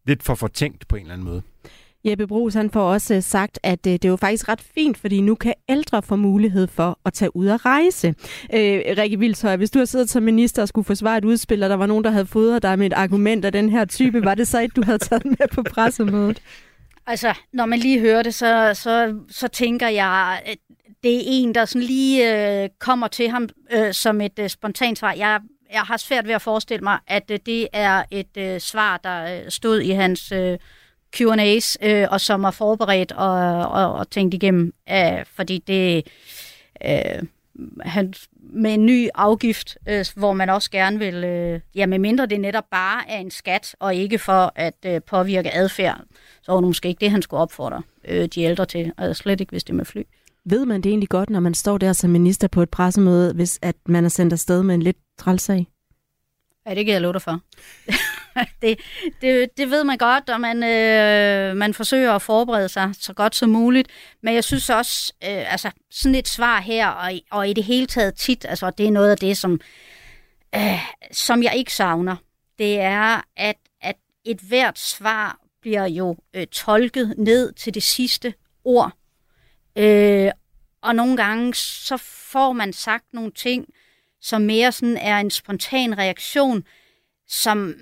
lidt 0.07 0.23
for 0.23 0.35
fortænkt 0.35 0.87
på 0.87 0.95
en 0.95 1.01
eller 1.01 1.13
anden 1.13 1.27
måde. 1.27 1.41
Jeppe 2.05 2.27
Brugs 2.27 2.55
han 2.55 2.69
får 2.69 2.81
også 2.81 3.15
øh, 3.15 3.23
sagt, 3.23 3.59
at 3.63 3.87
øh, 3.87 3.93
det 3.93 4.05
er 4.05 4.09
jo 4.09 4.15
faktisk 4.15 4.49
ret 4.49 4.61
fint, 4.61 4.97
fordi 4.97 5.21
nu 5.21 5.35
kan 5.35 5.53
ældre 5.69 6.01
få 6.01 6.15
mulighed 6.15 6.67
for 6.67 6.99
at 7.05 7.13
tage 7.13 7.35
ud 7.35 7.47
og 7.47 7.65
rejse. 7.65 8.07
Øh, 8.53 8.81
Rikke 8.97 9.19
Vildshøj, 9.19 9.55
hvis 9.55 9.71
du 9.71 9.79
har 9.79 9.85
siddet 9.85 10.09
som 10.09 10.23
minister 10.23 10.61
og 10.61 10.67
skulle 10.67 10.85
forsvare 10.85 11.17
et 11.17 11.25
udspil, 11.25 11.63
og 11.63 11.69
der 11.69 11.75
var 11.75 11.85
nogen, 11.85 12.03
der 12.03 12.11
havde 12.11 12.25
fodret 12.25 12.63
dig 12.63 12.79
med 12.79 12.87
et 12.87 12.93
argument 12.93 13.45
af 13.45 13.51
den 13.51 13.69
her 13.69 13.85
type, 13.85 14.25
var 14.25 14.35
det 14.35 14.47
så 14.47 14.61
et, 14.61 14.75
du 14.75 14.83
havde 14.83 14.97
taget 14.97 15.25
med 15.25 15.47
på 15.51 15.63
pressemødet? 15.63 16.41
Altså, 17.07 17.33
når 17.53 17.65
man 17.65 17.79
lige 17.79 17.99
hører 17.99 18.23
det, 18.23 18.33
så, 18.33 18.71
så, 18.73 19.15
så 19.29 19.47
tænker 19.47 19.87
jeg, 19.87 20.41
at 20.45 20.57
det 21.03 21.15
er 21.15 21.21
en, 21.25 21.55
der 21.55 21.65
sådan 21.65 21.87
lige 21.87 22.63
øh, 22.63 22.69
kommer 22.79 23.07
til 23.07 23.29
ham 23.29 23.49
øh, 23.71 23.93
som 23.93 24.21
et 24.21 24.39
øh, 24.39 24.49
spontant 24.49 24.97
svar. 24.97 25.13
Jeg, 25.13 25.39
jeg 25.73 25.81
har 25.81 25.97
svært 25.97 26.27
ved 26.27 26.33
at 26.33 26.41
forestille 26.41 26.83
mig, 26.83 26.99
at 27.07 27.31
øh, 27.31 27.39
det 27.45 27.67
er 27.73 28.03
et 28.11 28.37
øh, 28.37 28.59
svar, 28.59 28.97
der 28.97 29.37
øh, 29.37 29.51
stod 29.51 29.79
i 29.79 29.89
hans 29.89 30.31
øh, 30.31 30.57
Q&A's, 31.17 31.75
øh, 31.87 32.07
og 32.11 32.21
som 32.21 32.43
er 32.43 32.51
forberedt 32.51 33.11
og, 33.11 33.31
og, 33.67 33.93
og 33.93 34.09
tænkt 34.09 34.33
igennem, 34.33 34.73
øh, 34.89 35.25
fordi 35.35 35.57
det... 35.57 36.07
Øh, 36.85 37.23
han, 37.81 38.13
med 38.53 38.73
en 38.73 38.85
ny 38.85 39.07
afgift, 39.15 39.77
øh, 39.87 40.05
hvor 40.15 40.33
man 40.33 40.49
også 40.49 40.71
gerne 40.71 40.99
vil, 40.99 41.23
øh, 41.23 41.59
ja, 41.75 41.85
med 41.85 41.99
mindre 41.99 42.25
det 42.25 42.41
netop 42.41 42.63
bare 42.71 43.09
er 43.09 43.17
en 43.17 43.31
skat, 43.31 43.75
og 43.79 43.95
ikke 43.95 44.19
for 44.19 44.51
at 44.55 44.75
øh, 44.85 45.01
påvirke 45.01 45.53
adfærd, 45.53 46.01
så 46.41 46.51
var 46.51 46.59
det 46.59 46.67
måske 46.67 46.89
ikke 46.89 46.99
det, 46.99 47.11
han 47.11 47.21
skulle 47.21 47.41
opfordre 47.41 47.81
øh, 48.07 48.25
de 48.25 48.41
ældre 48.41 48.65
til, 48.65 48.91
og 48.97 49.15
slet 49.15 49.41
ikke, 49.41 49.51
hvis 49.51 49.63
det 49.63 49.73
er 49.73 49.77
med 49.77 49.85
fly. 49.85 50.01
Ved 50.45 50.65
man 50.65 50.81
det 50.81 50.89
egentlig 50.89 51.09
godt, 51.09 51.29
når 51.29 51.39
man 51.39 51.53
står 51.53 51.77
der 51.77 51.93
som 51.93 52.09
minister 52.09 52.47
på 52.47 52.61
et 52.61 52.69
pressemøde, 52.69 53.33
hvis 53.33 53.59
at 53.61 53.75
man 53.85 54.05
er 54.05 54.09
sendt 54.09 54.33
afsted 54.33 54.63
med 54.63 54.75
en 54.75 54.81
lidt 54.81 54.97
trælsag? 55.17 55.67
Ja, 56.67 56.75
det 56.75 56.85
kan 56.85 56.93
jeg 56.93 57.01
love 57.01 57.13
dig 57.13 57.21
for. 57.21 57.39
det, 58.61 58.79
det, 59.21 59.57
det 59.57 59.71
ved 59.71 59.83
man 59.83 59.97
godt, 59.97 60.29
og 60.29 60.41
man, 60.41 60.63
øh, 60.63 61.55
man 61.57 61.73
forsøger 61.73 62.13
at 62.13 62.21
forberede 62.21 62.69
sig 62.69 62.91
så 62.99 63.13
godt 63.13 63.35
som 63.35 63.49
muligt. 63.49 63.87
Men 64.23 64.35
jeg 64.35 64.43
synes 64.43 64.69
også, 64.69 65.13
øh, 65.23 65.51
altså 65.51 65.71
sådan 65.91 66.15
et 66.15 66.27
svar 66.27 66.59
her, 66.59 66.87
og, 66.87 67.11
og 67.31 67.49
i 67.49 67.53
det 67.53 67.63
hele 67.63 67.85
taget 67.85 68.15
tit, 68.15 68.45
altså 68.49 68.69
det 68.69 68.87
er 68.87 68.91
noget 68.91 69.11
af 69.11 69.17
det, 69.17 69.37
som, 69.37 69.59
øh, 70.55 70.79
som 71.11 71.43
jeg 71.43 71.55
ikke 71.55 71.73
savner. 71.73 72.15
Det 72.59 72.79
er, 72.79 73.21
at, 73.37 73.55
at 73.81 73.95
et 74.25 74.39
hvert 74.39 74.79
svar 74.79 75.39
bliver 75.61 75.85
jo 75.85 76.15
øh, 76.33 76.47
tolket 76.47 77.13
ned 77.17 77.53
til 77.53 77.73
det 77.73 77.83
sidste 77.83 78.33
ord. 78.63 78.91
Øh, 79.75 80.31
og 80.81 80.95
nogle 80.95 81.17
gange 81.17 81.53
så 81.55 81.97
får 81.97 82.53
man 82.53 82.73
sagt 82.73 83.05
nogle 83.13 83.31
ting, 83.31 83.65
som 84.21 84.41
mere 84.41 84.71
sådan 84.71 84.97
er 84.97 85.17
en 85.17 85.31
spontan 85.31 85.97
reaktion, 85.97 86.63
som, 87.27 87.75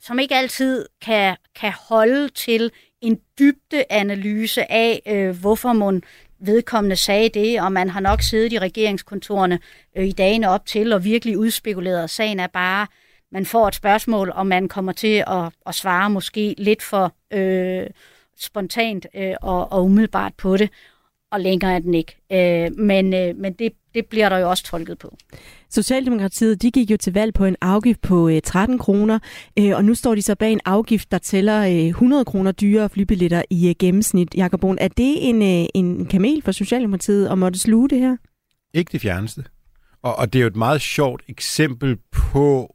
som 0.00 0.18
ikke 0.18 0.34
altid 0.34 0.86
kan, 1.02 1.36
kan 1.54 1.72
holde 1.88 2.28
til 2.28 2.70
en 3.00 3.20
dybde 3.38 3.84
analyse 3.90 4.72
af, 4.72 5.02
øh, 5.06 5.40
hvorfor 5.40 5.72
man 5.72 6.02
vedkommende 6.40 6.96
sagde 6.96 7.28
det, 7.28 7.60
og 7.60 7.72
man 7.72 7.90
har 7.90 8.00
nok 8.00 8.22
siddet 8.22 8.52
i 8.52 8.58
regeringskontorene 8.58 9.58
øh, 9.96 10.06
i 10.06 10.12
dagene 10.12 10.48
op 10.48 10.66
til 10.66 10.92
og 10.92 11.04
virkelig 11.04 11.38
udspekuleret. 11.38 12.10
Sagen 12.10 12.40
er 12.40 12.46
bare, 12.46 12.86
man 13.32 13.46
får 13.46 13.68
et 13.68 13.74
spørgsmål, 13.74 14.32
og 14.34 14.46
man 14.46 14.68
kommer 14.68 14.92
til 14.92 15.24
at, 15.26 15.52
at 15.66 15.74
svare 15.74 16.10
måske 16.10 16.54
lidt 16.58 16.82
for 16.82 17.12
øh, 17.32 17.86
spontant 18.38 19.06
øh, 19.14 19.34
og, 19.42 19.72
og 19.72 19.84
umiddelbart 19.84 20.32
på 20.34 20.56
det, 20.56 20.70
og 21.32 21.40
længere 21.40 21.74
er 21.74 21.78
den 21.78 21.94
ikke. 21.94 22.16
Øh, 22.32 22.78
men 22.78 23.14
øh, 23.14 23.36
men 23.36 23.52
det, 23.52 23.72
det 23.94 24.06
bliver 24.06 24.28
der 24.28 24.38
jo 24.38 24.50
også 24.50 24.64
tolket 24.64 24.98
på. 24.98 25.16
Socialdemokratiet 25.70 26.62
de 26.62 26.70
gik 26.70 26.90
jo 26.90 26.96
til 26.96 27.12
valg 27.12 27.34
på 27.34 27.44
en 27.44 27.56
afgift 27.60 28.00
på 28.00 28.28
øh, 28.28 28.40
13 28.44 28.78
kroner, 28.78 29.18
øh, 29.58 29.76
og 29.76 29.84
nu 29.84 29.94
står 29.94 30.14
de 30.14 30.22
så 30.22 30.34
bag 30.34 30.52
en 30.52 30.60
afgift, 30.64 31.10
der 31.10 31.18
tæller 31.18 31.62
øh, 31.62 31.86
100 31.86 32.24
kroner 32.24 32.52
dyrere 32.52 32.88
flybilletter 32.88 33.42
i 33.50 33.68
øh, 33.68 33.74
gennemsnit. 33.78 34.34
Jakob 34.34 34.60
Brun, 34.60 34.78
er 34.80 34.88
det 34.88 35.28
en, 35.28 35.42
øh, 35.42 35.68
en 35.74 36.06
kamel 36.06 36.42
for 36.42 36.52
Socialdemokratiet 36.52 37.28
at 37.28 37.38
måtte 37.38 37.58
sluge 37.58 37.88
det 37.88 37.98
her? 37.98 38.16
Ikke 38.74 38.92
det 38.92 39.00
fjerneste. 39.00 39.44
Og, 40.02 40.16
og 40.16 40.32
det 40.32 40.38
er 40.38 40.42
jo 40.42 40.46
et 40.46 40.56
meget 40.56 40.80
sjovt 40.80 41.22
eksempel 41.28 41.96
på 42.12 42.74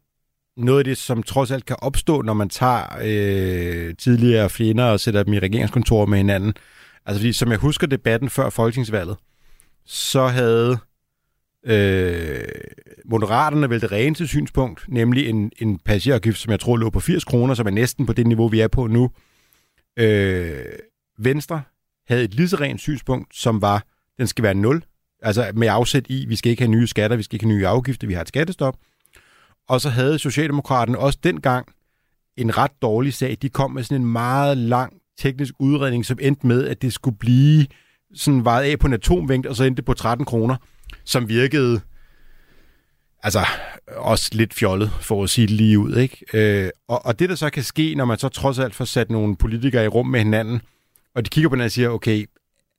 noget 0.58 0.80
af 0.80 0.86
det, 0.86 0.98
som 0.98 1.24
trods 1.24 1.52
alt 1.52 1.65
kan 1.65 1.76
opstå, 1.82 2.22
når 2.22 2.34
man 2.34 2.50
tager 2.50 2.84
øh, 3.02 3.96
tidligere 3.96 4.50
fjender 4.50 4.86
og 4.86 5.00
sætter 5.00 5.24
dem 5.24 5.34
i 5.34 5.39
regeringskontor 5.39 6.06
med 6.06 6.18
hinanden. 6.18 6.54
Altså 7.06 7.20
fordi, 7.20 7.34
som 7.34 7.52
jeg 7.52 7.58
husker 7.58 7.88
debatten 7.88 8.30
før 8.30 8.50
folketingsvalget, 8.50 9.18
så 9.86 10.28
havde 10.28 10.78
øh, 11.65 12.48
Moderaterne 13.06 13.70
vel 13.70 13.82
det 13.82 13.91
reneste 13.91 14.28
synspunkt, 14.28 14.86
nemlig 14.88 15.30
en, 15.30 15.52
en 15.58 15.80
passagerafgift, 15.80 16.38
som 16.38 16.52
jeg 16.52 16.60
tror 16.60 16.78
lå 16.78 16.89
på 16.89 17.00
80 17.00 17.24
kroner, 17.24 17.54
som 17.54 17.68
er 17.68 17.72
næsten 17.72 18.06
på 18.06 18.13
det 18.13 18.28
niveau, 18.28 18.48
vi 18.48 18.60
er 18.60 18.68
på 18.68 18.88
nu. 18.88 19.12
Øh, 19.98 20.65
Venstre 21.18 21.62
havde 22.08 22.24
et 22.24 22.34
lige 22.34 22.50
så 22.50 22.56
rent 22.56 22.82
synspunkt, 22.82 23.36
som 23.36 23.62
var, 23.62 23.86
den 24.18 24.28
skal 24.28 24.44
være 24.44 24.54
0, 24.54 24.84
altså 25.22 25.52
med 25.56 25.68
afsæt 25.68 26.06
i, 26.10 26.26
vi 26.26 26.36
skal 26.36 26.50
ikke 26.50 26.63
have 26.63 26.72
nye 26.72 26.88
skatter, 26.88 27.18
vi 27.18 27.24
skal 27.24 27.36
ikke 27.36 27.46
have 27.46 27.56
nye 27.56 27.68
afgifter, 27.68 28.08
vi 28.08 28.13
har 28.13 28.22
et 28.22 28.28
skattestop. 28.28 28.78
Og 29.68 29.82
så 29.82 29.89
havde 29.89 30.20
Socialdemokraterne 30.20 31.00
også 31.00 31.20
dengang 31.24 31.68
en 32.38 32.58
ret 32.58 32.72
dårlig 32.82 33.13
sag. 33.13 33.38
De 33.41 33.50
kom 33.50 33.72
med 33.72 33.84
sådan 33.84 34.02
en 34.02 34.12
meget 34.12 34.58
lang 34.58 34.94
teknisk 35.17 35.54
udredning, 35.60 36.06
som 36.06 36.17
endte 36.21 36.47
med, 36.47 36.67
at 36.67 36.82
det 36.82 36.93
skulle 36.93 37.17
blive 37.17 37.65
sådan 38.13 38.45
vejet 38.45 38.71
af 38.71 38.80
på 38.80 38.88
en 38.88 38.93
atomvægt, 38.93 39.45
og 39.45 39.56
så 39.56 39.63
endte 39.63 39.78
det 39.78 39.86
på 39.86 39.93
13 39.93 40.25
kroner, 40.25 40.56
som 41.04 41.30
virkede 41.30 41.82
altså 43.23 43.45
også 43.88 44.30
lidt 44.34 44.54
fjollet, 44.54 44.91
for 45.01 45.23
at 45.23 45.30
sige 45.30 45.47
det 45.47 45.56
lige 45.56 45.80
ud. 45.80 45.95
Ikke? 45.95 46.25
Øh, 46.34 46.69
og, 46.88 47.06
og 47.06 47.19
det, 47.19 47.30
der 47.30 47.36
så 47.36 47.49
kan 47.49 47.63
ske, 47.63 47.95
når 47.95 48.06
man 48.06 48.17
så 48.17 48.30
trods 48.30 48.60
alt 48.60 48.75
får 48.75 48.86
sat 48.86 49.10
nogle 49.10 49.36
politikere 49.36 49.86
i 49.86 49.88
rum 49.88 50.08
med 50.08 50.19
hinanden, 50.19 50.62
og 51.15 51.25
de 51.25 51.30
kigger 51.30 51.49
på 51.49 51.56
hinanden 51.56 51.65
og 51.65 51.71
siger, 51.71 51.89
okay, 51.89 52.25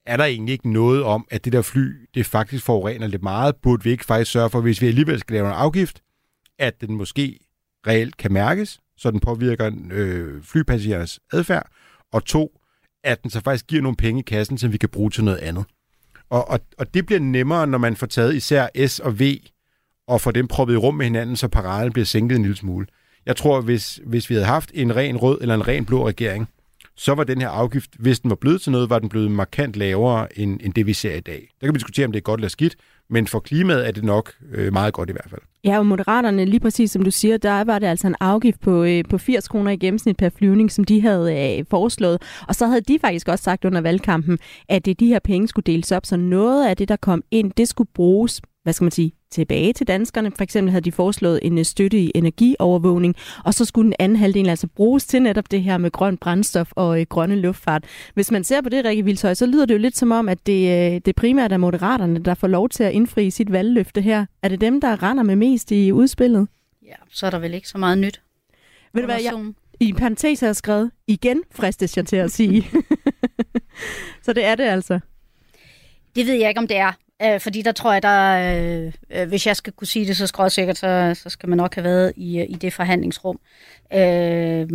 er 0.07 0.17
der 0.17 0.25
egentlig 0.25 0.53
ikke 0.53 0.73
noget 0.73 1.03
om, 1.03 1.27
at 1.31 1.45
det 1.45 1.53
der 1.53 1.63
fly, 1.63 2.09
det 2.15 2.27
faktisk 2.27 2.65
forurener 2.65 3.07
lidt 3.07 3.23
meget? 3.23 3.57
Burde 3.57 3.85
vi 3.85 3.91
ikke 3.91 4.05
faktisk 4.05 4.31
sørge 4.31 4.51
for, 4.51 4.61
hvis 4.61 4.83
vi 4.83 4.87
alligevel 4.87 5.21
skal 5.21 5.35
lave 5.35 5.47
en 5.47 5.55
afgift, 5.55 6.03
at 6.59 6.81
den 6.81 6.95
måske 6.95 7.39
reelt 7.87 8.17
kan 8.17 8.33
mærkes, 8.33 8.81
så 8.97 9.11
den 9.11 9.21
påvirker 9.21 9.71
øh, 9.91 10.43
flypassagerers 10.43 11.21
adfærd, 11.33 11.71
og 12.13 12.25
to, 12.25 12.61
at 13.05 13.23
den 13.23 13.31
så 13.31 13.41
faktisk 13.41 13.67
giver 13.67 13.83
nogle 13.83 13.97
penge 13.97 14.21
i 14.21 14.23
kassen, 14.23 14.59
som 14.59 14.73
vi 14.73 14.79
kan 14.79 14.89
bruge 14.89 15.11
til 15.11 15.25
noget 15.25 15.39
andet. 15.39 15.65
Og, 16.31 16.49
og, 16.51 16.61
og 16.79 16.95
det 16.95 17.07
bliver 17.07 17.21
nemmere, 17.21 17.67
når 17.67 17.79
man 17.79 17.97
får 17.97 18.07
taget 18.07 18.35
især 18.35 18.87
S 18.87 19.01
og 19.01 19.21
V, 19.21 19.23
og 20.09 20.21
får 20.21 20.31
dem 20.31 20.49
proppet 20.49 20.75
i 20.75 20.77
rum 20.77 20.95
med 20.95 21.07
hinanden, 21.07 21.37
så 21.37 21.49
paraden 21.49 21.93
bliver 21.93 22.07
sænket 22.07 22.37
en 22.37 22.43
lille 22.43 22.57
smule. 22.57 22.87
Jeg 23.27 23.37
tror, 23.37 23.61
hvis, 23.61 24.01
hvis 24.07 24.31
vi 24.31 24.35
havde 24.35 24.47
haft 24.47 24.71
en 24.75 24.97
ren 24.97 25.17
rød 25.17 25.39
eller 25.41 25.55
en 25.55 25.69
ren 25.69 25.85
blå 25.85 26.09
regering, 26.09 26.49
så 26.97 27.15
var 27.15 27.25
den 27.25 27.41
her 27.41 27.49
afgift, 27.49 27.91
hvis 27.99 28.21
den 28.21 28.31
var 28.31 28.37
blevet 28.37 28.61
til 28.61 28.73
noget, 28.73 28.91
var 28.91 28.99
den 28.99 29.09
blevet 29.09 29.31
markant 29.31 29.77
lavere 29.77 30.39
end, 30.39 30.61
end 30.63 30.75
det, 30.75 30.87
vi 30.87 30.93
ser 30.93 31.15
i 31.15 31.21
dag. 31.21 31.49
Der 31.61 31.67
kan 31.67 31.75
vi 31.75 31.79
diskutere, 31.79 32.07
om 32.07 32.13
det 32.13 32.19
er 32.19 32.23
godt 32.23 32.41
eller 32.41 32.49
skidt, 32.49 32.77
men 33.11 33.27
for 33.27 33.41
klimaet 33.41 33.87
er 33.87 33.91
det 33.91 34.05
nok 34.05 34.33
øh, 34.53 34.73
meget 34.73 34.95
godt 34.95 35.11
i 35.11 35.13
hvert 35.13 35.31
fald. 35.31 35.41
Ja, 35.65 35.79
og 35.79 35.87
Moderaterne, 35.87 36.45
lige 36.45 36.61
præcis 36.61 36.91
som 36.91 37.03
du 37.03 37.11
siger, 37.11 37.37
der 37.37 37.65
var 37.65 37.79
det 37.79 37.87
altså 37.87 38.07
en 38.07 38.17
afgift 38.21 38.61
på, 38.61 38.85
øh, 38.85 39.05
på 39.11 39.19
80 39.19 39.49
kroner 39.49 39.71
i 39.71 39.77
gennemsnit 39.77 40.17
per 40.17 40.29
flyvning, 40.29 40.73
som 40.73 40.85
de 40.85 41.01
havde 41.01 41.59
øh, 41.59 41.65
foreslået. 41.71 42.23
Og 42.49 42.55
så 42.55 42.67
havde 42.67 42.81
de 42.81 42.99
faktisk 43.01 43.29
også 43.29 43.43
sagt 43.43 43.65
under 43.65 43.81
valgkampen, 43.81 44.39
at 44.69 44.85
det, 44.85 45.01
de 45.01 45.07
her 45.07 45.19
penge 45.19 45.49
skulle 45.49 45.65
deles 45.65 45.93
op, 45.93 46.07
så 46.07 46.17
noget 46.17 46.69
af 46.69 46.77
det, 46.77 46.89
der 46.89 46.97
kom 46.97 47.23
ind, 47.31 47.53
det 47.57 47.69
skulle 47.69 47.91
bruges 47.95 48.43
hvad 48.67 48.73
skal 48.73 48.85
man 48.85 48.91
sige, 48.91 49.13
tilbage 49.31 49.73
til 49.73 49.87
danskerne. 49.87 50.31
For 50.31 50.43
eksempel 50.43 50.71
havde 50.71 50.85
de 50.85 50.93
foreslået 50.93 51.41
en 51.43 51.59
øh, 51.59 51.65
støtte 51.65 51.99
i 51.99 52.13
energiovervågning, 52.15 53.15
og 53.45 53.55
så 53.55 53.65
skulle 53.65 53.85
den 53.85 53.95
anden 53.99 54.19
halvdel 54.19 54.49
altså 54.49 54.67
bruges 54.67 55.07
til 55.07 55.23
netop 55.23 55.51
det 55.51 55.63
her 55.63 55.79
med 55.79 55.91
grøn 55.91 56.17
brændstof 56.17 56.73
og 56.73 57.01
øh, 57.01 57.07
grønne 57.09 57.37
luftfart. 57.37 57.85
Hvis 58.15 58.31
man 58.31 58.45
ser 58.45 58.61
på 58.61 58.69
det, 58.69 58.85
Rikke 58.85 59.05
Vildshøj, 59.05 59.35
så 59.35 59.47
lyder 59.47 59.67
det 59.67 59.75
jo 59.75 59.79
lidt 59.79 59.97
som 59.97 60.13
om, 60.13 60.29
at 60.29 60.47
det, 60.47 60.93
øh, 60.95 61.01
det 61.05 61.17
primært 61.17 61.53
er 61.53 61.57
moderaterne, 61.57 62.19
der 62.19 62.35
får 62.35 62.49
lov 62.49 62.69
til 62.69 62.85
at 62.85 62.93
indfri 62.93 63.31
sit 63.31 63.53
valgløfte 63.53 64.01
her. 64.01 64.27
Er 64.43 64.49
det 64.49 64.61
dem, 64.61 64.81
der 64.81 65.03
render 65.03 65.23
med 65.23 65.37
mest 65.37 65.71
i 65.73 65.93
udspillet? 65.93 66.49
Ja, 66.87 66.95
så 67.11 67.27
er 67.27 67.31
der 67.31 67.39
vel 67.39 67.55
ikke 67.55 67.69
så 67.69 67.79
meget 67.79 67.99
nyt. 67.99 68.23
Ved 68.93 69.03
du 69.03 69.07
hvad, 69.07 69.23
jeg, 69.23 69.53
i 69.81 69.89
en 69.89 69.97
parentes 69.97 70.41
har 70.41 70.47
jeg 70.47 70.57
skrevet, 70.57 70.91
igen 71.07 71.43
fristes 71.51 71.97
jeg 71.97 72.07
til 72.07 72.17
at 72.17 72.31
sige. 72.31 72.67
så 74.25 74.33
det 74.33 74.45
er 74.45 74.55
det 74.55 74.65
altså. 74.65 75.01
Det 76.17 76.27
ved 76.27 76.35
jeg 76.35 76.49
ikke, 76.49 76.59
om 76.59 76.67
det 76.67 76.77
er. 76.77 76.93
Øh, 77.23 77.41
fordi 77.41 77.63
der 77.63 77.73
tror 77.73 77.93
jeg, 77.93 78.03
der, 78.03 78.87
øh, 78.87 78.93
øh, 79.11 79.29
hvis 79.29 79.47
jeg 79.47 79.57
skal 79.57 79.73
kunne 79.73 79.87
sige 79.87 80.07
det 80.07 80.17
så 80.17 80.27
skråsikkert, 80.27 80.79
så, 80.79 81.21
så 81.23 81.31
skal 81.31 81.49
man 81.49 81.57
nok 81.57 81.75
have 81.75 81.85
været 81.85 82.13
i, 82.17 82.39
øh, 82.39 82.47
i 82.49 82.55
det 82.55 82.73
forhandlingsrum. 82.73 83.41
Øh, 83.95 84.69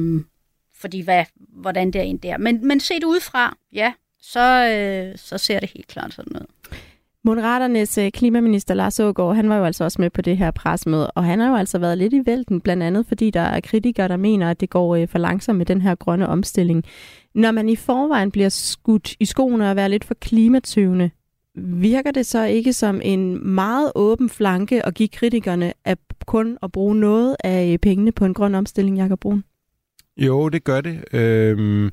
fordi 0.76 1.02
hvad, 1.02 1.26
hvordan 1.36 1.92
det 1.92 2.00
er 2.00 2.04
ind 2.04 2.20
der. 2.20 2.38
Men, 2.38 2.68
men 2.68 2.80
set 2.80 3.04
udefra, 3.04 3.58
ja, 3.74 3.94
så, 4.22 4.68
øh, 4.68 5.18
så 5.18 5.38
ser 5.38 5.60
det 5.60 5.72
helt 5.76 5.88
klart 5.88 6.14
sådan 6.14 6.36
ud. 6.36 6.46
Moderaternes 7.24 7.98
øh, 7.98 8.12
klimaminister 8.12 8.74
Lars 8.74 9.00
Ågaard, 9.00 9.36
han 9.36 9.50
var 9.50 9.58
jo 9.58 9.66
altså 9.66 9.84
også 9.84 10.02
med 10.02 10.10
på 10.10 10.22
det 10.22 10.38
her 10.38 10.52
presmøde, 10.52 11.12
og 11.12 11.24
han 11.24 11.40
har 11.40 11.50
jo 11.50 11.56
altså 11.56 11.80
været 11.80 11.98
lidt 11.98 12.14
i 12.14 12.22
vælten, 12.26 12.62
blandt 12.62 12.84
andet 12.84 13.06
fordi 13.08 13.30
der 13.30 13.42
er 13.42 13.60
kritikere, 13.60 14.08
der 14.08 14.18
mener, 14.18 14.50
at 14.50 14.62
det 14.62 14.70
går 14.70 15.06
for 15.06 15.18
langsomt 15.18 15.58
med 15.58 15.66
den 15.66 15.82
her 15.82 15.96
grønne 15.96 16.28
omstilling. 16.28 16.84
Når 17.36 17.52
man 17.52 17.70
i 17.70 17.76
forvejen 17.76 18.32
bliver 18.32 18.50
skudt 18.50 19.16
i 19.20 19.26
skoene 19.26 19.70
og 19.70 19.76
være 19.76 19.90
lidt 19.90 20.04
for 20.04 20.14
klimatøvende, 20.14 21.12
virker 21.56 22.12
det 22.12 22.26
så 22.26 22.44
ikke 22.46 22.74
som 22.74 23.02
en 23.04 23.54
meget 23.54 23.92
åben 23.96 24.30
flanke 24.30 24.86
at 24.86 24.94
give 24.94 25.10
kritikerne 25.10 25.74
at 25.86 26.00
kun 26.26 26.58
at 26.64 26.72
bruge 26.72 26.96
noget 26.96 27.36
af 27.44 27.74
øh, 27.74 27.80
pengene 27.80 28.12
på 28.12 28.26
en 28.26 28.34
grøn 28.34 28.56
omstilling, 28.56 28.98
Jakob 28.98 29.20
Brun? 29.20 29.44
Jo, 30.18 30.50
det 30.50 30.64
gør 30.64 30.82
det. 30.82 31.14
Øhm, 31.14 31.92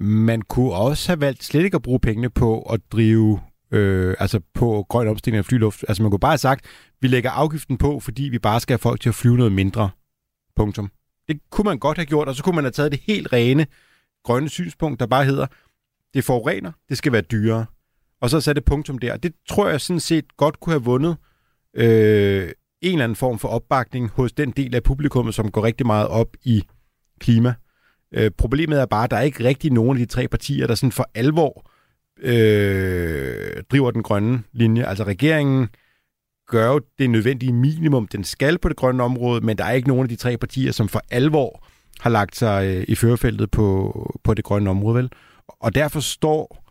man 0.00 0.42
kunne 0.42 0.72
også 0.72 1.08
have 1.08 1.20
valgt 1.20 1.44
slet 1.44 1.64
ikke 1.64 1.74
at 1.74 1.82
bruge 1.82 2.00
pengene 2.00 2.30
på 2.30 2.62
at 2.62 2.80
drive 2.92 3.40
øh, 3.70 4.14
altså 4.18 4.40
på 4.54 4.86
grøn 4.88 5.08
omstilling 5.08 5.38
af 5.38 5.44
flyluft. 5.44 5.84
Altså 5.88 6.02
man 6.02 6.10
kunne 6.10 6.20
bare 6.20 6.30
have 6.30 6.38
sagt, 6.38 6.66
vi 7.00 7.08
lægger 7.08 7.30
afgiften 7.30 7.78
på, 7.78 8.00
fordi 8.00 8.22
vi 8.22 8.38
bare 8.38 8.60
skal 8.60 8.72
have 8.72 8.78
folk 8.78 9.00
til 9.00 9.08
at 9.08 9.14
flyve 9.14 9.36
noget 9.36 9.52
mindre. 9.52 9.90
Punktum. 10.56 10.90
Det 11.28 11.40
kunne 11.50 11.64
man 11.64 11.78
godt 11.78 11.98
have 11.98 12.06
gjort, 12.06 12.28
og 12.28 12.34
så 12.34 12.42
kunne 12.42 12.54
man 12.54 12.64
have 12.64 12.72
taget 12.72 12.92
det 12.92 13.00
helt 13.06 13.32
rene 13.32 13.66
grønne 14.24 14.48
synspunkt, 14.48 15.00
der 15.00 15.06
bare 15.06 15.24
hedder, 15.24 15.46
det 16.14 16.24
forurener, 16.24 16.72
det 16.88 16.98
skal 16.98 17.12
være 17.12 17.22
dyrere. 17.22 17.66
Og 18.20 18.30
så 18.30 18.40
sætte 18.40 18.60
punktum 18.62 18.98
der. 18.98 19.16
Det 19.16 19.32
tror 19.48 19.68
jeg 19.68 19.80
sådan 19.80 20.00
set 20.00 20.36
godt 20.36 20.60
kunne 20.60 20.72
have 20.72 20.84
vundet 20.84 21.16
øh, 21.74 22.50
en 22.82 22.92
eller 22.92 23.04
anden 23.04 23.16
form 23.16 23.38
for 23.38 23.48
opbakning 23.48 24.10
hos 24.10 24.32
den 24.32 24.50
del 24.50 24.74
af 24.74 24.82
publikummet, 24.82 25.34
som 25.34 25.50
går 25.50 25.64
rigtig 25.64 25.86
meget 25.86 26.08
op 26.08 26.28
i 26.44 26.62
klima. 27.20 27.54
Øh, 28.14 28.30
problemet 28.38 28.80
er 28.80 28.86
bare, 28.86 29.04
at 29.04 29.10
der 29.10 29.16
er 29.16 29.22
ikke 29.22 29.44
rigtig 29.44 29.72
nogen 29.72 29.90
af 29.90 30.06
de 30.06 30.12
tre 30.12 30.28
partier, 30.28 30.66
der 30.66 30.74
sådan 30.74 30.92
for 30.92 31.10
alvor 31.14 31.70
øh, 32.20 33.62
driver 33.70 33.90
den 33.90 34.02
grønne 34.02 34.42
linje. 34.52 34.84
Altså 34.86 35.04
regeringen 35.04 35.68
gør 36.48 36.72
jo 36.72 36.80
det 36.98 37.10
nødvendige 37.10 37.52
minimum, 37.52 38.08
den 38.08 38.24
skal 38.24 38.58
på 38.58 38.68
det 38.68 38.76
grønne 38.76 39.02
område, 39.02 39.46
men 39.46 39.58
der 39.58 39.64
er 39.64 39.72
ikke 39.72 39.88
nogen 39.88 40.02
af 40.02 40.08
de 40.08 40.16
tre 40.16 40.36
partier, 40.36 40.72
som 40.72 40.88
for 40.88 41.02
alvor 41.10 41.66
har 42.00 42.10
lagt 42.10 42.36
sig 42.36 42.66
øh, 42.66 42.84
i 42.88 42.94
førerfeltet 42.94 43.50
på, 43.50 43.92
på 44.24 44.34
det 44.34 44.44
grønne 44.44 44.70
område. 44.70 44.96
Vel? 44.96 45.10
Og 45.48 45.74
derfor 45.74 46.00
står 46.00 46.67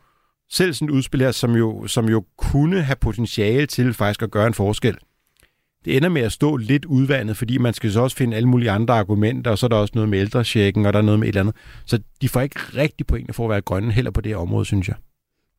selv 0.50 0.74
sådan 0.74 0.88
et 0.88 0.92
udspil 0.94 1.22
her, 1.22 1.32
som 1.32 1.56
jo, 1.56 1.88
som 1.88 2.10
jo 2.10 2.26
kunne 2.38 2.82
have 2.82 2.96
potentiale 2.96 3.66
til 3.66 3.94
faktisk 3.94 4.22
at 4.22 4.32
gøre 4.32 4.48
en 4.48 4.54
forskel, 4.54 4.98
det 5.86 5.98
ender 5.98 6.10
med 6.10 6.22
at 6.22 6.32
stå 6.32 6.58
lidt 6.58 6.86
udvandet, 6.86 7.38
fordi 7.38 7.58
man 7.58 7.74
skal 7.74 7.92
så 7.92 8.02
også 8.02 8.18
finde 8.18 8.38
alle 8.38 8.50
mulige 8.50 8.72
andre 8.72 8.94
argumenter, 8.94 9.52
og 9.52 9.58
så 9.58 9.66
er 9.66 9.68
der 9.68 9.76
også 9.76 9.92
noget 9.96 10.10
med 10.10 10.20
ældresjekken, 10.20 10.86
og 10.86 10.94
der 10.94 11.00
er 11.00 11.04
noget 11.04 11.20
med 11.20 11.28
et 11.28 11.30
eller 11.30 11.42
andet. 11.42 11.56
Så 11.86 12.00
de 12.22 12.30
får 12.30 12.42
ikke 12.42 12.60
rigtig 12.60 13.08
pointe 13.08 13.34
for 13.34 13.44
at 13.44 13.50
være 13.50 13.62
grønne 13.62 13.92
heller 13.92 14.12
på 14.12 14.22
det 14.22 14.30
her 14.30 14.38
område, 14.38 14.66
synes 14.66 14.88
jeg. 14.88 14.96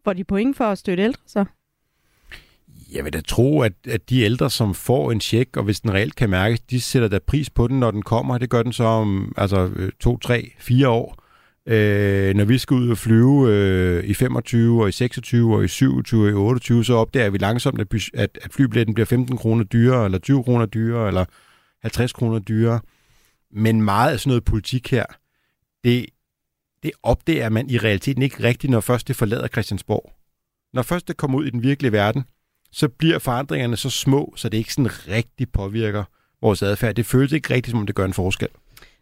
Får 0.05 0.13
de 0.13 0.25
point 0.25 0.57
for 0.57 0.65
at 0.65 0.79
støtte 0.79 1.03
ældre 1.03 1.21
så? 1.27 1.45
Jeg 2.93 3.05
vil 3.05 3.13
da 3.13 3.21
tro, 3.21 3.61
at, 3.61 3.73
at 3.89 4.11
de 4.11 4.21
ældre, 4.21 4.51
som 4.51 4.75
får 4.75 5.13
en 5.13 5.21
check, 5.21 5.57
og 5.57 5.65
hvis 5.65 5.81
den 5.81 5.93
reelt 5.93 6.17
kan 6.17 6.31
mærkes, 6.31 6.61
de 6.61 6.81
sætter 6.81 7.09
da 7.09 7.19
pris 7.27 7.51
på 7.51 7.69
den, 7.69 7.81
når 7.81 7.91
den 7.91 8.03
kommer. 8.03 8.39
Det 8.39 8.51
gør 8.51 8.63
den 8.63 8.73
så 8.73 8.85
om 8.85 9.33
altså, 9.37 9.71
to, 10.01 10.19
tre, 10.19 10.53
fire 10.59 10.89
år. 10.89 11.28
Øh, 11.69 12.35
når 12.35 12.45
vi 12.45 12.59
skal 12.59 12.75
ud 12.75 12.91
og 12.91 12.99
flyve 12.99 13.49
øh, 13.49 14.05
i 14.05 14.15
25 14.15 14.83
og 14.83 14.89
i 14.89 14.93
26 14.93 15.57
og 15.57 15.65
i 15.65 15.69
27 15.69 16.25
og 16.25 16.31
i 16.31 16.33
28, 16.33 16.85
så 16.85 16.95
opdager 16.95 17.31
vi 17.31 17.39
langsomt, 17.39 17.81
at, 17.81 18.11
at, 18.15 18.39
at 18.43 18.53
flybilletten 18.53 18.95
bliver 18.95 19.07
15 19.07 19.37
kroner 19.37 19.65
dyrere, 19.65 20.05
eller 20.05 20.19
20 20.19 20.45
kroner 20.45 20.67
dyrere, 20.67 21.09
eller 21.09 21.25
50 21.83 22.13
kroner 22.13 22.39
dyrere. 22.39 22.81
Men 23.53 23.83
meget 23.83 24.13
af 24.13 24.21
sådan 24.21 24.31
noget 24.31 24.45
politik 24.45 24.91
her, 24.91 25.05
det, 25.85 26.07
det 26.83 26.91
opdager 27.03 27.49
man 27.49 27.71
i 27.71 27.79
realiteten 27.79 28.23
ikke 28.23 28.43
rigtigt, 28.45 28.71
når 28.71 28.81
først 28.81 29.09
det 29.09 29.17
forlader 29.17 29.49
Christiansborg. 29.49 30.13
Når 30.73 30.83
først 30.83 31.09
det 31.09 31.17
kommer 31.17 31.39
ud 31.39 31.47
i 31.47 31.51
den 31.51 31.63
virkelige 31.63 31.93
verden, 31.93 32.25
så 32.73 32.89
bliver 32.89 33.19
forandringerne 33.19 33.77
så 33.77 33.91
små, 33.91 34.33
så 34.37 34.49
det 34.49 34.59
ikke 34.59 34.75
sådan 34.75 35.09
rigtig 35.09 35.53
påvirker 35.53 36.05
vores 36.43 36.63
adfærd. 36.63 36.95
Det 36.95 37.07
føles 37.07 37.33
ikke 37.33 37.55
rigtigt, 37.55 37.71
som 37.71 37.81
om 37.81 37.87
det 37.87 37.95
gør 37.95 38.05
en 38.05 38.13
forskel. 38.13 38.49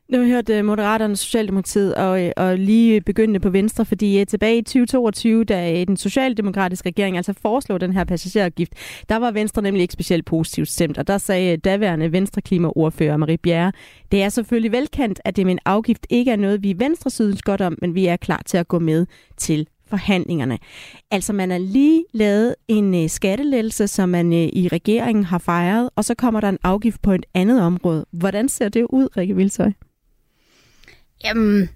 Nu 0.08 0.18
har 0.18 0.24
vi 0.24 0.30
hørt 0.30 0.50
øh, 0.50 0.64
Moderaterne 0.64 1.16
Socialdemokratiet 1.16 1.94
og, 1.94 2.24
øh, 2.24 2.32
og 2.36 2.58
lige 2.58 3.00
begyndte 3.00 3.40
på 3.40 3.50
Venstre, 3.50 3.84
fordi 3.84 4.20
øh, 4.20 4.26
tilbage 4.26 4.58
i 4.58 4.62
2022, 4.62 5.44
da 5.44 5.84
den 5.84 5.96
socialdemokratiske 5.96 6.88
regering 6.88 7.16
altså 7.16 7.34
foreslog 7.42 7.80
den 7.80 7.92
her 7.92 8.04
passagerafgift, 8.04 8.72
der 9.08 9.16
var 9.16 9.30
Venstre 9.30 9.62
nemlig 9.62 9.82
ikke 9.82 9.92
specielt 9.92 10.24
positivt 10.24 10.68
stemt, 10.68 10.98
og 10.98 11.06
der 11.06 11.18
sagde 11.18 11.56
daværende 11.56 12.12
Venstre 12.12 12.42
klimaordfører 12.42 13.16
Marie 13.16 13.38
Bjerre, 13.38 13.72
det 14.12 14.22
er 14.22 14.28
selvfølgelig 14.28 14.72
velkendt, 14.72 15.20
at 15.24 15.36
det 15.36 15.46
med 15.46 15.52
en 15.52 15.58
afgift 15.64 16.06
ikke 16.10 16.30
er 16.30 16.36
noget, 16.36 16.62
vi 16.62 16.70
i 16.70 16.78
Venstre 16.78 17.10
synes 17.10 17.42
godt 17.42 17.60
om, 17.60 17.78
men 17.80 17.94
vi 17.94 18.06
er 18.06 18.16
klar 18.16 18.42
til 18.46 18.56
at 18.56 18.68
gå 18.68 18.78
med 18.78 19.06
til 19.36 19.68
forhandlingerne. 19.86 20.58
Altså 21.10 21.32
man 21.32 21.50
har 21.50 21.58
lige 21.58 22.04
lavet 22.12 22.54
en 22.68 22.94
øh, 22.94 23.08
skattelettelse, 23.08 23.88
som 23.88 24.08
man 24.08 24.32
øh, 24.32 24.48
i 24.52 24.68
regeringen 24.72 25.24
har 25.24 25.38
fejret, 25.38 25.90
og 25.96 26.04
så 26.04 26.14
kommer 26.14 26.40
der 26.40 26.48
en 26.48 26.58
afgift 26.62 27.02
på 27.02 27.12
et 27.12 27.26
andet 27.34 27.62
område. 27.62 28.06
Hvordan 28.12 28.48
ser 28.48 28.68
det 28.68 28.86
ud, 28.90 29.08
Rikke 29.16 29.36
Vilsøj? 29.36 29.72
Jamen, 31.24 31.70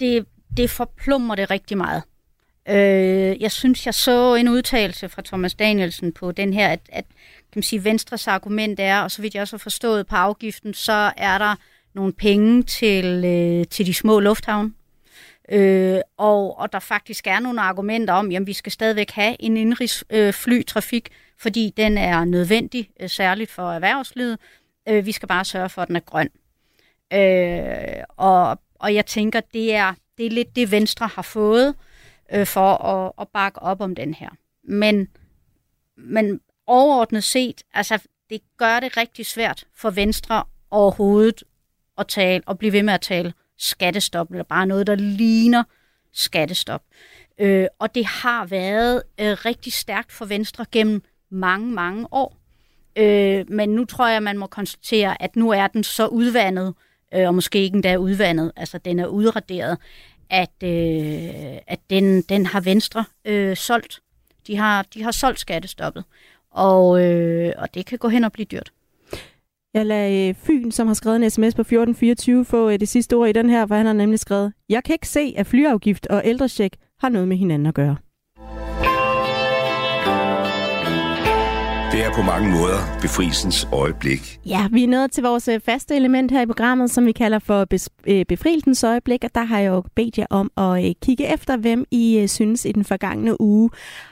det, 0.00 0.26
det 0.56 0.70
forplummer 0.70 1.34
det 1.34 1.50
rigtig 1.50 1.76
meget. 1.76 2.02
Øh, 2.68 3.42
jeg 3.42 3.52
synes, 3.52 3.86
jeg 3.86 3.94
så 3.94 4.34
en 4.34 4.48
udtalelse 4.48 5.08
fra 5.08 5.22
Thomas 5.24 5.54
Danielsen 5.54 6.12
på 6.12 6.32
den 6.32 6.52
her, 6.52 6.68
at, 6.68 6.80
at 6.88 7.04
kan 7.52 7.58
man 7.58 7.62
sige, 7.62 7.84
Venstres 7.84 8.28
argument 8.28 8.80
er, 8.80 9.00
og 9.00 9.10
så 9.10 9.22
vidt 9.22 9.34
jeg 9.34 9.40
også 9.40 9.56
har 9.56 9.58
forstået 9.58 10.06
på 10.06 10.16
afgiften, 10.16 10.74
så 10.74 11.12
er 11.16 11.38
der 11.38 11.54
nogle 11.94 12.12
penge 12.12 12.62
til, 12.62 13.24
øh, 13.24 13.66
til 13.66 13.86
de 13.86 13.94
små 13.94 14.20
lufthavne. 14.20 14.72
Øh, 15.48 16.00
og, 16.16 16.58
og 16.58 16.72
der 16.72 16.78
faktisk 16.78 17.26
er 17.26 17.40
nogle 17.40 17.60
argumenter 17.60 18.14
om, 18.14 18.30
at 18.34 18.46
vi 18.46 18.52
skal 18.52 18.72
stadigvæk 18.72 19.10
have 19.10 19.36
en 19.38 19.56
indrigsflytrafik, 19.56 21.08
øh, 21.10 21.16
fordi 21.38 21.72
den 21.76 21.98
er 21.98 22.24
nødvendig, 22.24 22.90
øh, 23.00 23.08
særligt 23.08 23.50
for 23.50 23.72
erhvervslivet. 23.72 24.38
Øh, 24.88 25.06
vi 25.06 25.12
skal 25.12 25.28
bare 25.28 25.44
sørge 25.44 25.68
for, 25.68 25.82
at 25.82 25.88
den 25.88 25.96
er 25.96 26.00
grøn. 26.00 26.28
Øh, 27.12 28.04
og 28.16 28.60
og 28.80 28.94
jeg 28.94 29.06
tænker, 29.06 29.40
det 29.40 29.74
er, 29.74 29.94
det 30.18 30.26
er 30.26 30.30
lidt 30.30 30.56
det, 30.56 30.70
Venstre 30.70 31.06
har 31.06 31.22
fået 31.22 31.74
øh, 32.32 32.46
for 32.46 32.74
at, 32.84 33.12
at 33.20 33.28
bakke 33.28 33.62
op 33.62 33.80
om 33.80 33.94
den 33.94 34.14
her. 34.14 34.28
Men, 34.64 35.08
men 35.96 36.40
overordnet 36.66 37.24
set, 37.24 37.62
altså 37.74 37.98
det 38.30 38.40
gør 38.56 38.80
det 38.80 38.96
rigtig 38.96 39.26
svært 39.26 39.64
for 39.74 39.90
Venstre 39.90 40.44
overhovedet 40.70 41.42
at 41.98 42.08
tale 42.08 42.42
og 42.46 42.58
blive 42.58 42.72
ved 42.72 42.82
med 42.82 42.94
at 42.94 43.00
tale 43.00 43.32
skattestop, 43.58 44.30
eller 44.30 44.44
bare 44.44 44.66
noget, 44.66 44.86
der 44.86 44.94
ligner 44.94 45.64
skattestop. 46.12 46.82
Øh, 47.38 47.66
og 47.78 47.94
det 47.94 48.06
har 48.06 48.44
været 48.46 49.02
øh, 49.20 49.36
rigtig 49.44 49.72
stærkt 49.72 50.12
for 50.12 50.24
Venstre 50.24 50.66
gennem 50.72 51.02
mange, 51.30 51.72
mange 51.72 52.06
år. 52.10 52.36
Øh, 52.96 53.50
men 53.50 53.68
nu 53.68 53.84
tror 53.84 54.08
jeg, 54.08 54.22
man 54.22 54.38
må 54.38 54.46
konstatere, 54.46 55.22
at 55.22 55.36
nu 55.36 55.50
er 55.50 55.66
den 55.66 55.84
så 55.84 56.06
udvandet, 56.06 56.68
øh, 56.68 56.89
Øh, 57.14 57.26
og 57.26 57.34
måske 57.34 57.58
ikke 57.62 57.74
endda 57.74 57.96
udvandet, 57.96 58.52
altså 58.56 58.78
den 58.78 58.98
er 58.98 59.06
udraderet, 59.06 59.78
at, 60.30 60.62
øh, 60.62 61.58
at 61.66 61.80
den, 61.90 62.22
den 62.22 62.46
har 62.46 62.60
Venstre 62.60 63.04
øh, 63.24 63.56
solgt. 63.56 64.00
De 64.46 64.56
har, 64.56 64.86
de 64.94 65.02
har 65.02 65.10
solgt 65.10 65.40
skattestoppet, 65.40 66.04
og, 66.50 67.04
øh, 67.04 67.52
og 67.58 67.74
det 67.74 67.86
kan 67.86 67.98
gå 67.98 68.08
hen 68.08 68.24
og 68.24 68.32
blive 68.32 68.46
dyrt. 68.46 68.72
Jeg 69.74 69.86
lader 69.86 70.28
øh, 70.28 70.34
Fyn, 70.34 70.70
som 70.70 70.86
har 70.86 70.94
skrevet 70.94 71.16
en 71.16 71.30
sms 71.30 71.54
på 71.54 71.60
1424, 71.60 72.44
få 72.44 72.70
øh, 72.70 72.80
det 72.80 72.88
sidste 72.88 73.14
ord 73.16 73.28
i 73.28 73.32
den 73.32 73.50
her, 73.50 73.66
for 73.66 73.74
han 73.74 73.86
har 73.86 73.92
nemlig 73.92 74.18
skrevet, 74.18 74.52
Jeg 74.68 74.84
kan 74.84 74.92
ikke 74.92 75.08
se, 75.08 75.34
at 75.36 75.46
flyafgift 75.46 76.06
og 76.06 76.22
ældrecheck 76.24 76.76
har 77.00 77.08
noget 77.08 77.28
med 77.28 77.36
hinanden 77.36 77.66
at 77.66 77.74
gøre. 77.74 77.96
Er 82.10 82.14
på 82.14 82.22
mange 82.22 82.50
måder 82.50 82.98
befrielsens 83.00 83.68
øjeblik. 83.72 84.40
Ja, 84.46 84.68
vi 84.72 84.84
er 84.84 84.88
nået 84.88 85.12
til 85.12 85.22
vores 85.22 85.48
øh, 85.48 85.60
faste 85.60 85.96
element 85.96 86.30
her 86.30 86.42
i 86.42 86.46
programmet, 86.46 86.90
som 86.90 87.06
vi 87.06 87.12
kalder 87.12 87.38
for 87.38 87.66
øh, 88.06 88.24
befrielsens 88.24 88.84
øjeblik, 88.84 89.24
og 89.24 89.30
der 89.34 89.44
har 89.44 89.58
jeg 89.58 89.68
jo 89.68 89.82
bedt 89.94 90.18
jer 90.18 90.26
om 90.30 90.50
at 90.56 90.84
øh, 90.84 90.94
kigge 91.02 91.34
efter, 91.34 91.56
hvem 91.56 91.84
I 91.90 92.26
synes 92.28 92.64
i 92.64 92.72
den 92.72 92.84
forgangne 92.84 93.40
uge 93.40 93.70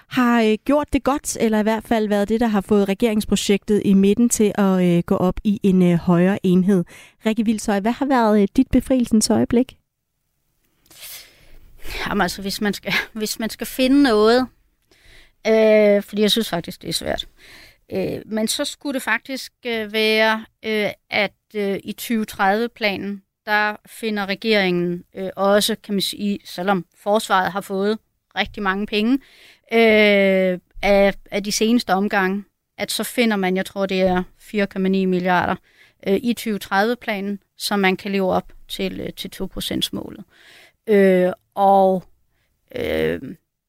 har 0.08 0.56
gjort 0.56 0.92
det 0.92 1.04
godt, 1.04 1.36
eller 1.40 1.58
i 1.58 1.62
hvert 1.62 1.84
fald 1.84 2.08
været 2.08 2.28
det, 2.28 2.40
der 2.40 2.46
har 2.46 2.60
fået 2.60 2.88
regeringsprojektet 2.88 3.82
i 3.84 3.94
midten 3.94 4.28
til 4.28 4.52
at 4.54 5.06
gå 5.06 5.16
op 5.16 5.40
i 5.44 5.60
en 5.62 5.96
højere 5.96 6.38
enhed. 6.46 6.84
Rikke 7.26 7.44
Vildsøj, 7.44 7.80
hvad 7.80 7.92
har 7.92 8.06
været 8.06 8.56
dit 8.56 8.70
befrielsens 8.70 9.30
øjeblik? 9.30 9.76
Jamen 12.08 12.20
altså, 12.20 12.42
hvis 12.42 12.60
man 12.60 12.74
skal, 12.74 12.92
hvis 13.12 13.38
man 13.38 13.50
skal 13.50 13.66
finde 13.66 14.02
noget, 14.02 14.46
øh, 15.46 16.02
fordi 16.02 16.22
jeg 16.22 16.30
synes 16.30 16.48
faktisk, 16.48 16.82
det 16.82 16.88
er 16.88 16.92
svært, 16.92 17.28
Øh, 17.92 18.22
men 18.26 18.48
så 18.48 18.64
skulle 18.64 18.94
det 18.94 19.02
faktisk 19.02 19.52
øh, 19.66 19.92
være, 19.92 20.44
øh, 20.64 20.90
at 21.10 21.34
øh, 21.54 21.78
i 21.84 21.96
2030-planen, 22.00 23.22
der 23.46 23.76
finder 23.86 24.26
regeringen 24.26 25.04
øh, 25.14 25.30
også, 25.36 25.76
kan 25.84 25.94
man 25.94 26.00
sige, 26.00 26.38
selvom 26.44 26.86
forsvaret 26.96 27.52
har 27.52 27.60
fået 27.60 27.98
rigtig 28.36 28.62
mange 28.62 28.86
penge, 28.86 29.12
øh, 29.72 30.58
af, 30.82 31.14
af 31.30 31.44
de 31.44 31.52
seneste 31.52 31.94
omgange, 31.94 32.44
at 32.78 32.90
så 32.90 33.04
finder 33.04 33.36
man, 33.36 33.56
jeg 33.56 33.66
tror 33.66 33.86
det 33.86 34.00
er 34.00 34.22
4,9 34.40 34.78
milliarder 34.78 35.56
øh, 36.06 36.14
i 36.14 36.34
2030-planen, 36.40 37.42
så 37.56 37.76
man 37.76 37.96
kan 37.96 38.12
leve 38.12 38.32
op 38.32 38.52
til, 38.68 39.00
øh, 39.00 39.12
til 39.12 39.30
2%-målet. 39.42 40.24
Øh, 40.86 41.32
og 41.54 42.04
øh, 42.74 43.20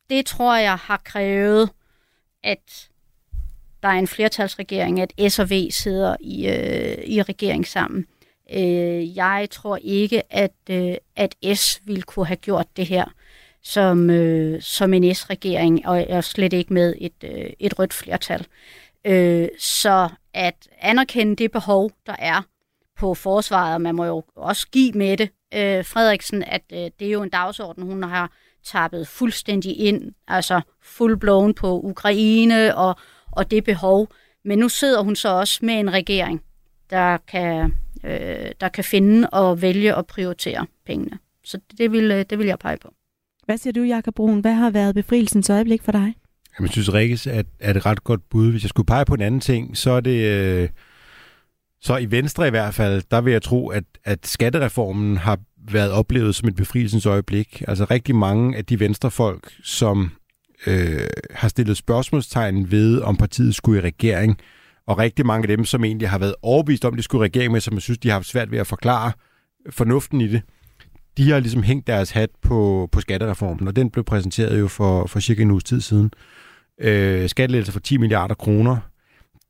det 0.10 0.26
tror 0.26 0.56
jeg 0.56 0.76
har 0.76 1.02
krævet, 1.06 1.70
at 2.44 2.90
der 3.84 3.88
er 3.88 4.00
en 4.00 4.08
flertalsregering, 4.08 5.02
at 5.02 5.32
S 5.32 5.40
og 5.40 5.50
V 5.50 5.70
sidder 5.72 6.16
i, 6.20 6.48
øh, 6.48 6.98
i 7.06 7.22
regering 7.22 7.68
sammen. 7.68 8.06
Øh, 8.54 9.18
jeg 9.18 9.48
tror 9.52 9.80
ikke, 9.82 10.34
at, 10.34 10.54
øh, 10.70 10.96
at 11.16 11.36
S 11.56 11.82
ville 11.86 12.02
kunne 12.02 12.26
have 12.26 12.38
gjort 12.38 12.68
det 12.78 12.86
her 12.86 13.06
som, 13.64 14.10
øh, 14.10 14.62
som 14.62 14.94
en 14.94 15.16
S-regering, 15.16 15.88
og 15.88 16.06
er 16.10 16.22
slet 16.22 16.54
ikke 16.54 16.74
med 16.74 16.96
et, 16.98 17.24
øh, 17.24 17.50
et 17.60 17.80
rødt 17.80 17.94
flertal. 17.94 18.46
Øh, 19.06 19.48
så 19.60 20.10
at 20.34 20.70
anerkende 20.82 21.36
det 21.36 21.52
behov, 21.52 21.92
der 22.06 22.16
er 22.20 22.42
på 22.98 23.14
forsvaret, 23.14 23.74
og 23.74 23.82
man 23.82 23.96
må 23.96 24.06
jo 24.06 24.24
også 24.36 24.68
give 24.72 24.92
med 24.92 25.18
det, 25.18 25.30
øh, 25.54 25.86
Frederiksen, 25.86 26.44
at 26.44 26.64
øh, 26.74 26.80
det 27.00 27.08
er 27.08 27.12
jo 27.12 27.24
en 27.24 27.30
dagsorden, 27.30 27.84
hun 27.84 28.04
har 28.04 28.32
tappet 28.66 29.08
fuldstændig 29.08 29.80
ind, 29.80 30.12
altså 30.28 30.62
full 30.82 31.18
blown 31.18 31.54
på 31.54 31.80
Ukraine 31.80 32.76
og, 32.76 32.96
og 33.32 33.52
det 33.52 33.64
behov. 33.64 34.08
Men 34.46 34.60
nu 34.60 34.70
sidder 34.70 35.04
hun 35.04 35.16
så 35.16 35.30
også 35.30 35.60
med 35.62 35.74
en 35.74 35.94
regering, 35.94 36.42
der 36.90 37.18
kan, 37.28 37.74
øh, 38.04 38.52
der 38.62 38.70
kan 38.70 38.84
finde 38.84 39.30
og 39.30 39.62
vælge 39.62 39.96
at 39.96 40.08
prioritere 40.08 40.66
pengene. 40.86 41.20
Så 41.44 41.60
det 41.78 41.92
vil, 41.92 42.12
øh, 42.12 42.26
det 42.30 42.40
vil 42.40 42.48
jeg 42.48 42.60
pege 42.60 42.78
på. 42.82 42.94
Hvad 43.46 43.58
siger 43.58 43.74
du, 43.74 43.82
Jakob 43.82 44.16
Brun? 44.16 44.40
Hvad 44.40 44.54
har 44.54 44.70
været 44.70 44.96
befrielsens 44.96 45.50
øjeblik 45.50 45.84
for 45.84 45.92
dig? 45.92 46.14
Jeg 46.60 46.70
synes, 46.70 46.94
Rikkes 46.94 47.28
er, 47.28 47.44
er 47.60 47.74
et 47.74 47.86
ret 47.86 48.04
godt 48.04 48.30
bud. 48.30 48.52
Hvis 48.52 48.64
jeg 48.64 48.70
skulle 48.70 48.86
pege 48.86 49.06
på 49.06 49.14
en 49.14 49.22
anden 49.22 49.42
ting, 49.42 49.78
så 49.78 49.92
er 49.92 50.00
det... 50.00 50.26
Øh, 50.26 50.70
så 51.82 51.98
i 51.98 52.12
Venstre 52.12 52.48
i 52.48 52.50
hvert 52.50 52.74
fald, 52.74 53.04
der 53.12 53.22
vil 53.22 53.32
jeg 53.32 53.42
tro, 53.42 53.70
at, 53.70 53.84
at 54.04 54.28
skattereformen 54.28 55.18
har 55.18 55.38
været 55.72 55.92
oplevet 55.92 56.36
som 56.36 56.48
et 56.48 56.56
befrielsens 56.56 57.06
øjeblik. 57.06 57.64
Altså 57.68 57.86
rigtig 57.86 58.16
mange 58.16 58.58
af 58.58 58.66
de 58.66 58.80
venstrefolk, 58.80 59.52
som 59.64 60.12
øh, 60.68 61.08
har 61.32 61.48
stillet 61.48 61.78
spørgsmålstegn 61.78 62.72
ved, 62.72 63.02
om 63.02 63.18
partiet 63.18 63.56
skulle 63.56 63.82
i 63.82 63.86
regering, 63.86 64.38
og 64.88 64.98
rigtig 64.98 65.26
mange 65.26 65.44
af 65.44 65.58
dem, 65.58 65.66
som 65.66 65.84
egentlig 65.84 66.10
har 66.10 66.18
været 66.18 66.36
overbevist 66.42 66.86
om, 66.86 66.94
at 66.94 66.98
de 66.98 67.04
skulle 67.04 67.26
i 67.26 67.28
regering 67.28 67.52
med, 67.52 67.62
som 67.62 67.74
jeg 67.74 67.82
synes, 67.82 68.00
de 68.00 68.08
har 68.08 68.16
haft 68.16 68.28
svært 68.28 68.52
ved 68.52 68.60
at 68.60 68.68
forklare 68.68 69.12
fornuften 69.70 70.22
i 70.22 70.28
det, 70.28 70.42
de 71.18 71.32
har 71.32 71.40
ligesom 71.40 71.64
hængt 71.64 71.88
deres 71.88 72.12
hat 72.12 72.30
på, 72.42 72.90
på 72.92 73.02
skattereformen, 73.02 73.68
og 73.68 73.76
den 73.76 73.90
blev 73.90 74.04
præsenteret 74.04 74.60
jo 74.60 74.68
for, 74.68 75.06
for 75.08 75.20
cirka 75.20 75.42
en 75.42 75.52
uges 75.52 75.64
tid 75.64 75.82
siden. 75.82 76.12
Øh, 76.82 77.30
skattelettelser 77.30 77.74
for 77.74 77.80
10 77.80 77.98
milliarder 77.98 78.36
kroner. 78.36 78.78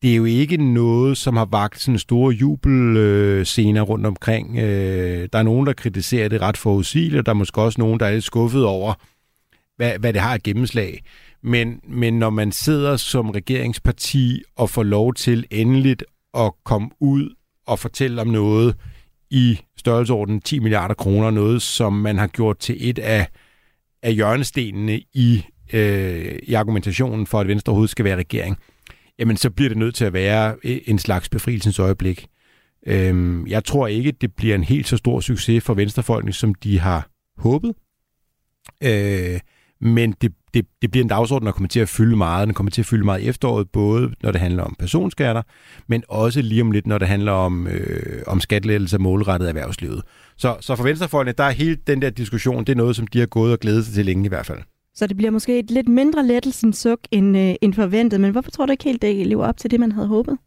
Det 0.01 0.11
er 0.11 0.15
jo 0.15 0.25
ikke 0.25 0.57
noget, 0.57 1.17
som 1.17 1.37
har 1.37 1.45
vagt 1.45 1.79
sådan 1.79 1.99
store 1.99 2.33
jubelscener 2.33 3.81
rundt 3.81 4.05
omkring. 4.05 4.57
Øh, 4.57 5.29
der 5.33 5.39
er 5.39 5.43
nogen, 5.43 5.67
der 5.67 5.73
kritiserer 5.73 6.27
det 6.27 6.41
ret 6.41 6.57
forudsigeligt, 6.57 7.19
og 7.19 7.25
der 7.25 7.31
er 7.31 7.35
måske 7.35 7.61
også 7.61 7.81
nogen, 7.81 7.99
der 7.99 8.05
er 8.05 8.11
lidt 8.11 8.23
skuffet 8.23 8.65
over, 8.65 8.93
hvad, 9.79 9.99
hvad 9.99 10.13
det 10.13 10.21
har 10.21 10.33
af 10.33 10.43
gennemslag. 10.43 11.03
Men, 11.43 11.79
men 11.87 12.19
når 12.19 12.29
man 12.29 12.51
sidder 12.51 12.97
som 12.97 13.29
regeringsparti 13.29 14.43
og 14.55 14.69
får 14.69 14.83
lov 14.83 15.13
til 15.13 15.45
endeligt 15.51 16.03
at 16.37 16.51
komme 16.63 16.89
ud 16.99 17.35
og 17.67 17.79
fortælle 17.79 18.21
om 18.21 18.27
noget 18.27 18.75
i 19.29 19.59
størrelsesorden 19.77 20.41
10 20.41 20.59
milliarder 20.59 20.93
kroner, 20.93 21.31
noget 21.31 21.61
som 21.61 21.93
man 21.93 22.17
har 22.17 22.27
gjort 22.27 22.57
til 22.59 22.89
et 22.89 22.99
af, 22.99 23.27
af 24.03 24.13
hjørnestenene 24.13 25.01
i, 25.13 25.43
øh, 25.73 26.39
i 26.43 26.53
argumentationen 26.53 27.27
for, 27.27 27.39
at 27.39 27.47
Venstre 27.47 27.71
overhovedet 27.71 27.91
skal 27.91 28.05
være 28.05 28.17
regering, 28.17 28.57
jamen 29.19 29.37
så 29.37 29.49
bliver 29.49 29.69
det 29.69 29.77
nødt 29.77 29.95
til 29.95 30.05
at 30.05 30.13
være 30.13 30.55
øh, 30.63 30.77
en 30.85 30.99
slags 30.99 31.29
befrielsens 31.29 31.79
øjeblik. 31.79 32.27
Øhm, 32.87 33.47
jeg 33.47 33.63
tror 33.63 33.87
ikke, 33.87 34.11
det 34.11 34.35
bliver 34.35 34.55
en 34.55 34.63
helt 34.63 34.87
så 34.87 34.97
stor 34.97 35.19
succes 35.19 35.63
for 35.63 35.73
venstrefolkene, 35.73 36.33
som 36.33 36.53
de 36.53 36.79
har 36.79 37.09
håbet. 37.37 37.73
Øh, 38.83 39.39
men 39.81 40.11
det, 40.21 40.31
det, 40.53 40.65
det 40.81 40.91
bliver 40.91 41.03
en 41.03 41.09
dagsorden, 41.09 41.45
der 41.45 41.51
kommer 41.51 41.67
til 41.67 41.79
at 41.79 41.89
fylde 41.89 42.15
meget. 42.15 42.47
Den 42.47 42.53
kommer 42.53 42.71
til 42.71 42.81
at 42.81 42.85
fylde 42.85 43.05
meget 43.05 43.21
i 43.21 43.27
efteråret, 43.27 43.69
både 43.69 44.11
når 44.23 44.31
det 44.31 44.41
handler 44.41 44.63
om 44.63 44.75
personskatter, 44.79 45.41
men 45.87 46.03
også 46.09 46.41
lige 46.41 46.61
om 46.61 46.71
lidt, 46.71 46.87
når 46.87 46.97
det 46.97 47.07
handler 47.07 47.31
om, 47.31 47.67
øh, 47.67 48.23
om 48.27 48.39
skattelettelser 48.39 48.97
målrettet 48.97 49.49
erhvervslivet. 49.49 50.01
Så, 50.37 50.57
så 50.61 50.75
for 50.75 50.83
venstrefolkene, 50.83 51.33
der 51.37 51.43
er 51.43 51.51
hele 51.51 51.77
den 51.87 52.01
der 52.01 52.09
diskussion, 52.09 52.63
det 52.63 52.69
er 52.69 52.77
noget, 52.77 52.95
som 52.95 53.07
de 53.07 53.19
har 53.19 53.25
gået 53.25 53.53
og 53.53 53.59
glædet 53.59 53.85
sig 53.85 53.93
til 53.93 54.05
længe 54.05 54.25
i 54.25 54.29
hvert 54.29 54.45
fald. 54.45 54.59
Så 54.95 55.07
det 55.07 55.17
bliver 55.17 55.31
måske 55.31 55.59
et 55.59 55.71
lidt 55.71 55.87
mindre 55.87 56.27
lettelsens 56.27 56.77
suk 56.77 56.99
end, 57.11 57.37
øh, 57.37 57.55
end 57.61 57.73
forventet, 57.73 58.21
men 58.21 58.31
hvorfor 58.31 58.51
tror 58.51 58.65
du 58.65 58.71
ikke 58.71 58.83
helt, 58.83 59.01
det 59.01 59.27
lever 59.27 59.45
op 59.45 59.57
til 59.57 59.71
det, 59.71 59.79
man 59.79 59.91
havde 59.91 60.07
håbet? 60.07 60.37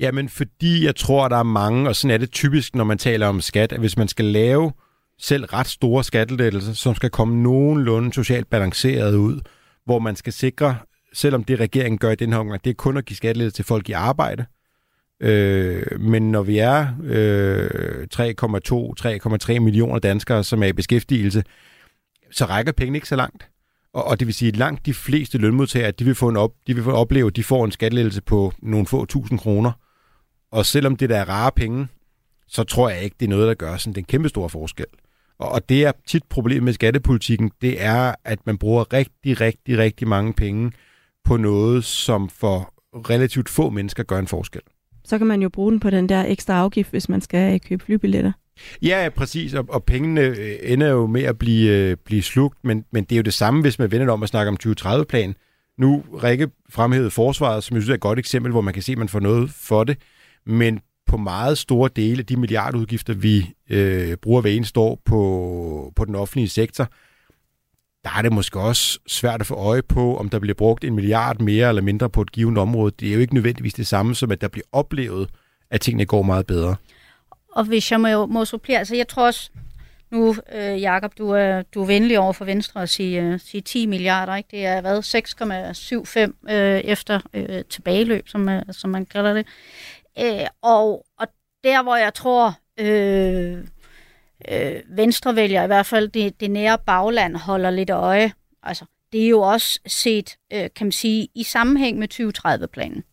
Jamen, 0.00 0.28
fordi 0.28 0.84
jeg 0.84 0.96
tror, 0.96 1.28
der 1.28 1.36
er 1.36 1.42
mange, 1.42 1.88
og 1.88 1.96
sådan 1.96 2.14
er 2.14 2.18
det 2.18 2.30
typisk, 2.30 2.74
når 2.74 2.84
man 2.84 2.98
taler 2.98 3.26
om 3.26 3.40
skat, 3.40 3.72
at 3.72 3.80
hvis 3.80 3.96
man 3.96 4.08
skal 4.08 4.24
lave 4.24 4.72
selv 5.20 5.44
ret 5.44 5.66
store 5.66 6.04
skattelettelser, 6.04 6.72
som 6.72 6.94
skal 6.94 7.10
komme 7.10 7.42
nogenlunde 7.42 8.12
socialt 8.12 8.50
balanceret 8.50 9.14
ud, 9.14 9.40
hvor 9.84 9.98
man 9.98 10.16
skal 10.16 10.32
sikre, 10.32 10.76
selvom 11.12 11.44
det 11.44 11.60
regeringen 11.60 11.98
gør 11.98 12.10
i 12.10 12.14
den 12.14 12.32
her 12.32 12.38
omgang, 12.38 12.64
det 12.64 12.70
er 12.70 12.74
kun 12.74 12.96
at 12.96 13.04
give 13.04 13.16
skattelettelser 13.16 13.56
til 13.56 13.64
folk 13.64 13.88
i 13.88 13.92
arbejde. 13.92 14.46
Øh, 15.20 16.00
men 16.00 16.30
når 16.30 16.42
vi 16.42 16.58
er 16.58 16.86
øh, 17.04 18.06
3,2-3,3 18.14 19.58
millioner 19.58 19.98
danskere, 19.98 20.44
som 20.44 20.62
er 20.62 20.66
i 20.66 20.72
beskæftigelse, 20.72 21.44
så 22.30 22.44
rækker 22.44 22.72
pengene 22.72 22.96
ikke 22.96 23.08
så 23.08 23.16
langt. 23.16 23.48
Og, 23.92 24.04
og 24.04 24.20
det 24.20 24.26
vil 24.26 24.34
sige, 24.34 24.48
at 24.48 24.56
langt 24.56 24.86
de 24.86 24.94
fleste 24.94 25.38
lønmodtagere, 25.38 25.90
de 25.90 26.04
vil 26.04 26.14
få 26.14 26.28
en 26.28 26.36
op, 26.36 26.52
de 26.66 26.74
vil 26.74 26.84
få 26.84 26.92
opleve, 26.92 27.26
at 27.26 27.36
de 27.36 27.44
får 27.44 27.64
en 27.64 27.72
skattelettelse 27.72 28.22
på 28.22 28.52
nogle 28.62 28.86
få 28.86 29.04
tusind 29.04 29.38
kroner. 29.38 29.72
Og 30.52 30.66
selvom 30.66 30.96
det 30.96 31.10
der 31.10 31.16
er 31.18 31.28
rare 31.28 31.52
penge, 31.56 31.88
så 32.48 32.64
tror 32.64 32.88
jeg 32.88 33.02
ikke, 33.02 33.16
det 33.20 33.26
er 33.26 33.30
noget, 33.30 33.48
der 33.48 33.54
gør 33.54 33.76
sådan 33.76 33.94
den 33.94 34.04
kæmpe 34.04 34.28
store 34.28 34.50
forskel. 34.50 34.86
Og 35.40 35.68
det 35.68 35.84
er 35.84 35.92
tit 36.06 36.22
problemet 36.24 36.62
med 36.62 36.72
skattepolitikken, 36.72 37.50
det 37.60 37.82
er, 37.82 38.14
at 38.24 38.38
man 38.46 38.58
bruger 38.58 38.92
rigtig, 38.92 39.40
rigtig, 39.40 39.78
rigtig 39.78 40.08
mange 40.08 40.32
penge 40.32 40.72
på 41.24 41.36
noget, 41.36 41.84
som 41.84 42.28
for 42.28 42.74
relativt 42.94 43.48
få 43.48 43.70
mennesker 43.70 44.02
gør 44.02 44.18
en 44.18 44.26
forskel. 44.26 44.60
Så 45.04 45.18
kan 45.18 45.26
man 45.26 45.42
jo 45.42 45.48
bruge 45.48 45.72
den 45.72 45.80
på 45.80 45.90
den 45.90 46.08
der 46.08 46.24
ekstra 46.24 46.54
afgift, 46.54 46.90
hvis 46.90 47.08
man 47.08 47.20
skal 47.20 47.60
købe 47.60 47.84
flybilletter. 47.84 48.32
Ja, 48.82 49.08
præcis, 49.16 49.54
og, 49.54 49.66
og 49.68 49.84
pengene 49.84 50.20
øh, 50.20 50.56
ender 50.62 50.88
jo 50.88 51.06
med 51.06 51.22
at 51.22 51.38
blive, 51.38 51.76
øh, 51.76 51.96
blive 52.04 52.22
slugt, 52.22 52.58
men, 52.64 52.84
men 52.90 53.04
det 53.04 53.12
er 53.12 53.16
jo 53.16 53.22
det 53.22 53.34
samme, 53.34 53.60
hvis 53.60 53.78
man 53.78 53.90
vender 53.90 54.12
om 54.12 54.22
at 54.22 54.28
snakke 54.28 54.48
om 54.48 54.56
2030-plan. 54.66 55.34
Nu 55.78 56.04
Rikke 56.22 56.48
fremhævede 56.70 57.10
forsvaret, 57.10 57.64
som 57.64 57.74
jeg 57.74 57.82
synes 57.82 57.90
er 57.90 57.94
et 57.94 58.00
godt 58.00 58.18
eksempel, 58.18 58.52
hvor 58.52 58.60
man 58.60 58.74
kan 58.74 58.82
se, 58.82 58.92
at 58.92 58.98
man 58.98 59.08
får 59.08 59.20
noget 59.20 59.50
for 59.50 59.84
det, 59.84 59.98
men 60.46 60.80
på 61.10 61.16
meget 61.16 61.58
store 61.58 61.90
dele 61.96 62.18
af 62.18 62.26
de 62.26 62.36
milliardudgifter, 62.36 63.14
vi 63.14 63.50
øh, 63.70 64.16
bruger 64.16 64.40
hver 64.40 64.50
eneste 64.50 64.80
år 64.80 65.00
på, 65.04 65.92
på 65.96 66.04
den 66.04 66.14
offentlige 66.14 66.48
sektor, 66.48 66.88
der 68.04 68.10
er 68.18 68.22
det 68.22 68.32
måske 68.32 68.60
også 68.60 68.98
svært 69.06 69.40
at 69.40 69.46
få 69.46 69.54
øje 69.54 69.82
på, 69.82 70.16
om 70.16 70.28
der 70.28 70.38
bliver 70.38 70.54
brugt 70.54 70.84
en 70.84 70.94
milliard 70.94 71.40
mere 71.40 71.68
eller 71.68 71.82
mindre 71.82 72.10
på 72.10 72.22
et 72.22 72.32
givet 72.32 72.58
område. 72.58 72.92
Det 73.00 73.08
er 73.08 73.14
jo 73.14 73.20
ikke 73.20 73.34
nødvendigvis 73.34 73.74
det 73.74 73.86
samme 73.86 74.14
som, 74.14 74.30
at 74.30 74.40
der 74.40 74.48
bliver 74.48 74.66
oplevet, 74.72 75.28
at 75.70 75.80
tingene 75.80 76.06
går 76.06 76.22
meget 76.22 76.46
bedre. 76.46 76.76
Og 77.52 77.64
hvis 77.64 77.92
jeg 77.92 78.00
må, 78.00 78.26
må 78.26 78.44
supplere, 78.44 78.78
altså 78.78 78.96
jeg 78.96 79.08
tror 79.08 79.26
også, 79.26 79.50
nu 80.10 80.34
øh, 80.54 80.80
Jakob, 80.80 81.18
du 81.18 81.30
er, 81.30 81.62
du 81.62 81.82
er 81.82 81.86
venlig 81.86 82.18
over 82.18 82.32
for 82.32 82.44
Venstre 82.44 82.82
at 82.82 82.88
sige, 82.88 83.22
øh, 83.22 83.40
sige 83.40 83.60
10 83.60 83.86
milliarder, 83.86 84.36
ikke? 84.36 84.48
Det 84.50 84.66
er 84.66 84.80
hvad, 84.80 84.98
6,75 86.48 86.54
øh, 86.54 86.80
efter 86.80 87.20
øh, 87.34 87.64
tilbageløb, 87.70 88.28
som, 88.28 88.48
øh, 88.48 88.62
som 88.70 88.90
man 88.90 89.06
kalder 89.06 89.34
det. 89.34 89.46
Øh, 90.18 90.46
og, 90.62 91.06
og 91.18 91.28
der, 91.64 91.82
hvor 91.82 91.96
jeg 91.96 92.14
tror, 92.14 92.54
øh, 92.78 93.64
øh, 94.48 94.82
Venstre 94.88 95.36
vælger 95.36 95.64
i 95.64 95.66
hvert 95.66 95.86
fald 95.86 96.08
det, 96.08 96.40
det 96.40 96.50
nære 96.50 96.78
bagland 96.78 97.36
holder 97.36 97.70
lidt 97.70 97.90
øje. 97.90 98.32
Altså, 98.62 98.84
det 99.12 99.24
er 99.24 99.28
jo 99.28 99.40
også 99.40 99.80
set, 99.86 100.36
øh, 100.52 100.68
kan 100.76 100.86
man 100.86 100.92
sige, 100.92 101.28
i 101.34 101.42
sammenhæng 101.42 101.98
med 101.98 102.08
2030-planen. 102.14 103.04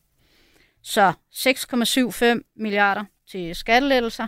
Så 0.84 1.14
6,75 1.32 2.52
milliarder 2.56 3.04
til 3.32 3.56
skattelettelser, 3.56 4.28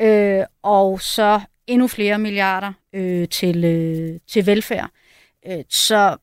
øh, 0.00 0.44
og 0.62 1.00
så 1.00 1.40
endnu 1.66 1.88
flere 1.88 2.18
milliarder 2.18 2.72
øh, 2.92 3.28
til, 3.28 3.64
øh, 3.64 4.20
til 4.26 4.46
velfærd. 4.46 4.90
Øh, 5.46 5.64
så 5.68 6.16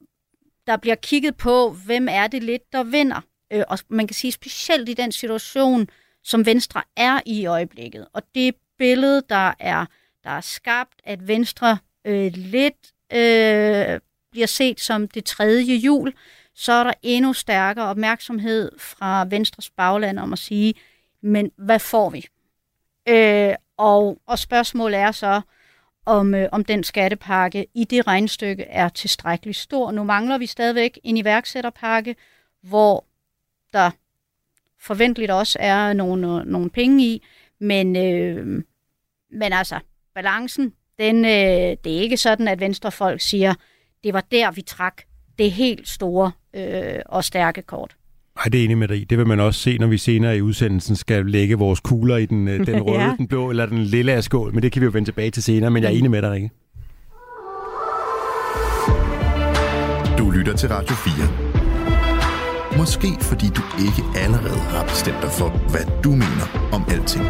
der 0.67 0.77
bliver 0.77 0.95
kigget 0.95 1.37
på, 1.37 1.75
hvem 1.85 2.07
er 2.11 2.27
det 2.27 2.43
lidt, 2.43 2.71
der 2.71 2.83
vinder. 2.83 3.21
Øh, 3.51 3.63
og 3.67 3.79
man 3.89 4.07
kan 4.07 4.13
sige 4.13 4.31
specielt 4.31 4.89
i 4.89 4.93
den 4.93 5.11
situation, 5.11 5.87
som 6.23 6.45
Venstre 6.45 6.81
er 6.97 7.19
i 7.25 7.41
i 7.41 7.45
øjeblikket. 7.45 8.07
Og 8.13 8.21
det 8.35 8.55
billede, 8.77 9.23
der 9.29 9.53
er, 9.59 9.85
der 10.23 10.29
er 10.29 10.41
skabt, 10.41 11.01
at 11.03 11.27
Venstre 11.27 11.77
øh, 12.05 12.31
lidt 12.35 12.93
øh, 13.13 13.99
bliver 14.31 14.47
set 14.47 14.79
som 14.79 15.07
det 15.07 15.25
tredje 15.25 15.75
jul, 15.75 16.13
så 16.55 16.71
er 16.71 16.83
der 16.83 16.93
endnu 17.01 17.33
stærkere 17.33 17.85
opmærksomhed 17.85 18.71
fra 18.77 19.25
Venstres 19.29 19.69
bagland 19.69 20.19
om 20.19 20.33
at 20.33 20.39
sige, 20.39 20.73
men 21.21 21.51
hvad 21.57 21.79
får 21.79 22.09
vi? 22.09 22.27
Øh, 23.09 23.55
og, 23.77 24.17
og 24.27 24.39
spørgsmålet 24.39 24.99
er 24.99 25.11
så, 25.11 25.41
om, 26.05 26.35
øh, 26.35 26.49
om 26.51 26.65
den 26.65 26.83
skattepakke 26.83 27.67
i 27.73 27.83
det 27.83 28.07
regnstykke 28.07 28.63
er 28.63 28.89
tilstrækkeligt 28.89 29.57
stor. 29.57 29.91
Nu 29.91 30.03
mangler 30.03 30.37
vi 30.37 30.45
stadigvæk 30.45 30.99
en 31.03 31.17
iværksætterpakke, 31.17 32.15
hvor 32.63 33.05
der 33.73 33.91
forventeligt 34.81 35.31
også 35.31 35.57
er 35.61 35.93
nogle, 35.93 36.43
nogle 36.45 36.69
penge 36.69 37.05
i, 37.05 37.23
men, 37.59 37.95
øh, 37.95 38.45
men 39.31 39.53
altså, 39.53 39.79
balancen, 40.15 40.73
den, 40.99 41.25
øh, 41.25 41.77
det 41.83 41.97
er 41.97 42.01
ikke 42.01 42.17
sådan, 42.17 42.47
at 42.47 42.59
venstrefolk 42.59 43.21
siger, 43.21 43.53
det 44.03 44.13
var 44.13 44.23
der, 44.31 44.51
vi 44.51 44.61
trak 44.61 45.01
det 45.37 45.51
helt 45.51 45.87
store 45.87 46.31
øh, 46.55 46.99
og 47.05 47.23
stærke 47.23 47.61
kort. 47.61 47.95
Nej, 48.35 48.43
det 48.43 48.59
er 48.59 48.65
enig 48.65 48.77
med 48.77 48.87
dig 48.87 49.09
Det 49.09 49.17
vil 49.17 49.27
man 49.27 49.39
også 49.39 49.59
se, 49.59 49.77
når 49.77 49.87
vi 49.87 49.97
senere 49.97 50.37
i 50.37 50.41
udsendelsen 50.41 50.95
skal 50.95 51.25
lægge 51.25 51.55
vores 51.55 51.79
kugler 51.79 52.17
i 52.17 52.25
den, 52.25 52.47
øh, 52.47 52.67
den 52.67 52.81
røde, 52.87 53.01
ja. 53.01 53.15
den 53.17 53.27
blå 53.27 53.49
eller 53.49 53.65
den 53.65 53.77
lille 53.77 54.13
af 54.13 54.23
skål. 54.23 54.53
Men 54.53 54.63
det 54.63 54.71
kan 54.71 54.81
vi 54.81 54.85
jo 54.85 54.91
vende 54.93 55.07
tilbage 55.07 55.31
til 55.31 55.43
senere, 55.43 55.71
men 55.71 55.83
jeg 55.83 55.93
er 55.93 55.97
enig 55.97 56.11
med 56.11 56.21
dig, 56.21 56.31
Rikke. 56.31 56.49
Du 60.17 60.29
lytter 60.29 60.55
til 60.55 60.69
Radio 60.69 60.95
4. 60.95 61.40
Måske 62.81 63.17
fordi 63.21 63.47
du 63.49 63.61
ikke 63.79 64.03
allerede 64.15 64.59
har 64.59 64.83
bestemt 64.83 65.21
dig 65.21 65.31
for, 65.31 65.49
hvad 65.49 65.85
du 66.03 66.11
mener 66.11 66.69
om 66.71 66.85
alting. 66.89 67.25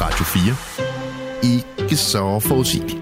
Radio 0.00 0.24
4. 0.24 1.54
Ikke 1.54 1.96
så 1.96 2.40
forudsigeligt. 2.40 2.98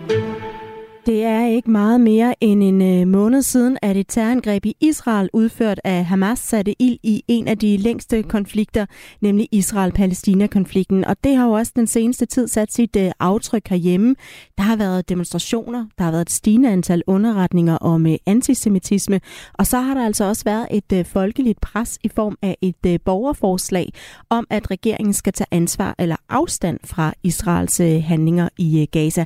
Det 1.07 1.25
er 1.25 1.47
ikke 1.47 1.71
meget 1.71 2.01
mere 2.01 2.35
end 2.41 2.63
en 2.63 2.83
øh, 2.83 3.09
måned 3.09 3.43
siden, 3.43 3.79
at 3.83 3.97
et 3.97 4.07
terrorangreb 4.09 4.67
i 4.67 4.77
Israel 4.81 5.31
udført 5.33 5.81
af 5.85 6.05
Hamas 6.05 6.39
satte 6.39 6.83
ild 6.83 6.99
i 7.03 7.25
en 7.29 7.49
af 7.49 7.59
de 7.59 7.77
længste 7.77 8.23
konflikter, 8.23 8.87
nemlig 9.21 9.49
Israel-Palæstina-konflikten. 9.53 11.05
Og 11.05 11.17
det 11.25 11.37
har 11.37 11.47
jo 11.47 11.53
også 11.53 11.73
den 11.77 11.87
seneste 11.87 12.27
tid 12.27 12.49
sat 12.49 12.73
sit 12.73 12.97
øh, 12.97 13.11
aftryk 13.21 13.69
herhjemme. 13.69 14.15
Der 14.59 14.63
har 14.63 14.77
været 14.77 15.09
demonstrationer, 15.09 15.87
der 15.99 16.05
har 16.05 16.11
været 16.11 16.23
et 16.23 16.31
stigende 16.31 16.71
antal 16.71 17.03
underretninger 17.07 17.77
om 17.77 18.07
øh, 18.07 18.17
antisemitisme, 18.27 19.21
og 19.55 19.67
så 19.67 19.79
har 19.79 19.95
der 19.95 20.05
altså 20.05 20.25
også 20.25 20.45
været 20.45 20.67
et 20.71 21.07
folkeligt 21.07 21.61
pres 21.61 21.99
i 22.05 22.09
form 22.09 22.37
af 22.43 22.57
et 22.63 23.03
borgerforslag 23.05 23.93
om, 24.31 24.47
at 24.51 24.71
regeringen 24.71 25.13
skal 25.13 25.33
tage 25.33 25.49
ansvar 25.51 25.95
eller 25.99 26.17
afstand 26.29 26.79
fra 26.85 27.15
Israels 27.23 27.79
handlinger 27.79 28.49
i 28.59 28.89
Gaza 28.93 29.25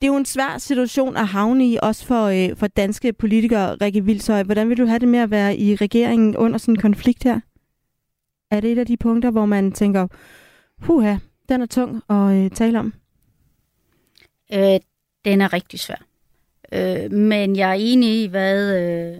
det 0.00 0.06
er 0.08 0.12
jo 0.12 0.16
en 0.16 0.24
svær 0.24 0.58
situation 0.58 1.16
at 1.16 1.26
havne 1.26 1.66
i, 1.68 1.78
også 1.82 2.06
for, 2.06 2.24
øh, 2.24 2.56
for 2.56 2.66
danske 2.66 3.12
politikere, 3.12 3.74
Rikke 3.74 4.04
Vildsøj. 4.04 4.42
Hvordan 4.42 4.68
vil 4.68 4.78
du 4.78 4.86
have 4.86 4.98
det 4.98 5.08
med 5.08 5.18
at 5.18 5.30
være 5.30 5.56
i 5.56 5.76
regeringen 5.76 6.36
under 6.36 6.58
sådan 6.58 6.74
en 6.74 6.80
konflikt 6.80 7.24
her? 7.24 7.40
Er 8.50 8.60
det 8.60 8.72
et 8.72 8.78
af 8.78 8.86
de 8.86 8.96
punkter, 8.96 9.30
hvor 9.30 9.46
man 9.46 9.72
tænker, 9.72 10.06
huha, 10.78 11.16
den 11.48 11.62
er 11.62 11.66
tung 11.66 12.02
at 12.10 12.44
øh, 12.44 12.50
tale 12.50 12.78
om? 12.78 12.94
Øh, 14.52 14.80
den 15.24 15.40
er 15.40 15.52
rigtig 15.52 15.80
svær. 15.80 16.04
Øh, 16.72 17.12
men 17.12 17.56
jeg 17.56 17.70
er 17.70 17.74
enig 17.74 18.22
i, 18.22 18.26
hvad, 18.26 18.76
øh, 18.76 19.18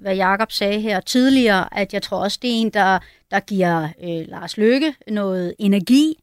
hvad 0.00 0.16
Jakob 0.16 0.52
sagde 0.52 0.80
her 0.80 1.00
tidligere, 1.00 1.78
at 1.78 1.94
jeg 1.94 2.02
tror 2.02 2.18
også, 2.18 2.38
det 2.42 2.50
er 2.50 2.54
en, 2.54 2.70
der, 2.70 2.98
der 3.30 3.40
giver 3.40 3.88
øh, 4.02 4.28
Lars 4.28 4.56
Løkke 4.56 4.94
noget 5.08 5.54
energi, 5.58 6.22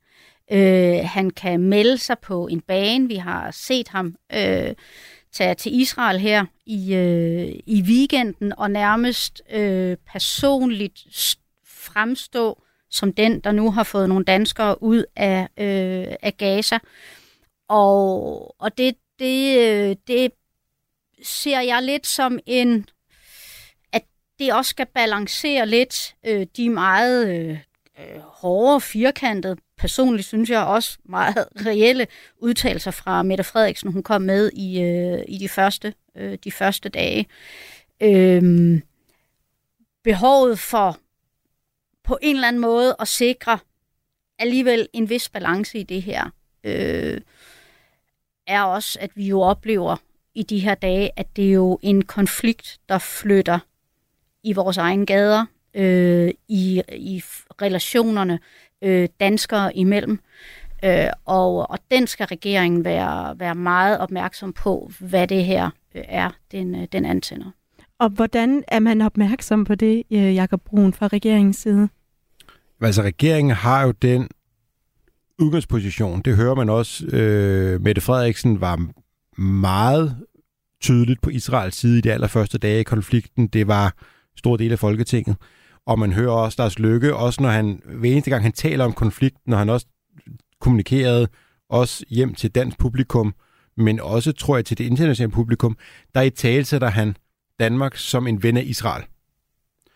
Øh, 0.51 0.99
han 1.05 1.29
kan 1.29 1.59
melde 1.59 1.97
sig 1.97 2.19
på 2.19 2.47
en 2.47 2.61
bane. 2.61 3.07
Vi 3.07 3.15
har 3.15 3.51
set 3.51 3.87
ham 3.87 4.15
øh, 4.33 4.73
tage 5.31 5.55
til 5.55 5.79
Israel 5.81 6.19
her 6.19 6.45
i, 6.65 6.93
øh, 6.93 7.59
i 7.65 7.81
weekenden 7.81 8.53
og 8.57 8.71
nærmest 8.71 9.41
øh, 9.51 9.97
personligt 10.11 10.99
fremstå 11.65 12.63
som 12.89 13.13
den, 13.13 13.39
der 13.39 13.51
nu 13.51 13.71
har 13.71 13.83
fået 13.83 14.09
nogle 14.09 14.25
danskere 14.25 14.83
ud 14.83 15.05
af, 15.15 15.41
øh, 15.57 16.15
af 16.21 16.37
Gaza. 16.37 16.79
Og, 17.67 18.61
og 18.61 18.77
det, 18.77 18.95
det, 19.19 19.59
øh, 19.59 19.95
det 20.07 20.31
ser 21.23 21.61
jeg 21.61 21.83
lidt 21.83 22.07
som 22.07 22.39
en, 22.45 22.85
at 23.93 24.03
det 24.39 24.53
også 24.53 24.69
skal 24.69 24.85
balancere 24.85 25.67
lidt 25.67 26.15
øh, 26.25 26.47
de 26.57 26.69
meget 26.69 27.27
øh, 27.27 27.59
øh 27.99 28.19
hårde, 28.19 28.81
firkantede 28.81 29.55
personligt 29.77 30.27
synes 30.27 30.49
jeg 30.49 30.63
også 30.65 30.97
meget 31.05 31.47
reelle 31.65 32.07
udtalelser 32.37 32.91
fra 32.91 33.23
Mette 33.23 33.43
Frederiksen, 33.43 33.91
hun 33.91 34.03
kom 34.03 34.21
med 34.21 34.51
i, 34.53 34.81
øh, 34.81 35.23
i 35.27 35.37
de, 35.37 35.49
første, 35.49 35.93
øh, 36.15 36.37
de 36.43 36.51
første 36.51 36.89
dage. 36.89 37.27
Øh, 38.01 38.81
behovet 40.03 40.59
for 40.59 40.97
på 42.03 42.17
en 42.21 42.35
eller 42.35 42.47
anden 42.47 42.61
måde 42.61 42.95
at 42.99 43.07
sikre 43.07 43.59
alligevel 44.39 44.87
en 44.93 45.09
vis 45.09 45.29
balance 45.29 45.79
i 45.79 45.83
det 45.83 46.01
her, 46.01 46.29
øh, 46.63 47.21
er 48.47 48.63
også, 48.63 48.99
at 49.01 49.11
vi 49.15 49.27
jo 49.27 49.41
oplever 49.41 49.95
i 50.35 50.43
de 50.43 50.59
her 50.59 50.75
dage, 50.75 51.11
at 51.15 51.35
det 51.35 51.47
er 51.47 51.53
jo 51.53 51.79
en 51.81 52.01
konflikt, 52.01 52.79
der 52.89 52.97
flytter 52.97 53.59
i 54.43 54.53
vores 54.53 54.77
egne 54.77 55.05
gader, 55.05 55.45
øh, 55.73 56.31
i, 56.47 56.81
i 56.93 57.23
relationerne 57.61 58.39
øh, 58.83 59.09
danskere 59.19 59.77
imellem. 59.77 60.19
Øh, 60.85 61.07
og, 61.25 61.69
og 61.71 61.79
den 61.91 62.07
skal 62.07 62.25
regeringen 62.25 62.85
være, 62.85 63.39
være 63.39 63.55
meget 63.55 63.99
opmærksom 63.99 64.53
på, 64.53 64.91
hvad 64.99 65.27
det 65.27 65.45
her 65.45 65.69
øh, 65.95 66.03
er, 66.07 66.29
den, 66.51 66.75
øh, 66.75 66.87
den 66.91 67.05
antænder. 67.05 67.51
Og 67.99 68.09
hvordan 68.09 68.63
er 68.67 68.79
man 68.79 69.01
opmærksom 69.01 69.65
på 69.65 69.75
det, 69.75 70.03
øh, 70.11 70.35
Jakob 70.35 70.61
Brun, 70.65 70.93
fra 70.93 71.07
regeringens 71.07 71.57
side? 71.57 71.89
Altså, 72.81 73.01
regeringen 73.01 73.55
har 73.55 73.83
jo 73.83 73.91
den 73.91 74.27
udgangsposition. 75.39 76.21
Det 76.21 76.35
hører 76.35 76.55
man 76.55 76.69
også. 76.69 77.05
Øh, 77.05 77.81
Mette 77.81 78.01
Frederiksen 78.01 78.61
var 78.61 78.87
meget 79.41 80.17
tydeligt 80.81 81.21
på 81.21 81.29
Israels 81.29 81.75
side 81.75 81.97
i 81.97 82.01
de 82.01 82.11
allerførste 82.11 82.57
dage 82.57 82.79
i 82.79 82.83
konflikten. 82.83 83.47
Det 83.47 83.67
var 83.67 83.93
stor 84.35 84.57
del 84.57 84.71
af 84.71 84.79
Folketinget. 84.79 85.35
Og 85.85 85.99
man 85.99 86.13
hører 86.13 86.31
også 86.31 86.55
Lars 86.61 86.79
Lykke, 86.79 87.15
også 87.15 87.41
når 87.41 87.49
han, 87.49 87.81
hver 87.85 88.11
eneste 88.11 88.29
gang 88.29 88.43
han 88.43 88.51
taler 88.51 88.85
om 88.85 88.93
konflikt, 88.93 89.37
når 89.45 89.57
han 89.57 89.69
også 89.69 89.85
kommunikerede 90.59 91.27
også 91.69 92.05
hjem 92.09 92.35
til 92.35 92.51
dansk 92.51 92.77
publikum, 92.77 93.33
men 93.77 93.99
også, 93.99 94.31
tror 94.31 94.55
jeg, 94.55 94.65
til 94.65 94.77
det 94.77 94.83
internationale 94.83 95.31
publikum, 95.31 95.77
der 96.13 96.21
i 96.21 96.29
tale 96.29 96.65
sætter 96.65 96.89
han 96.89 97.17
Danmark 97.59 97.97
som 97.97 98.27
en 98.27 98.43
ven 98.43 98.57
af 98.57 98.63
Israel. 98.65 99.03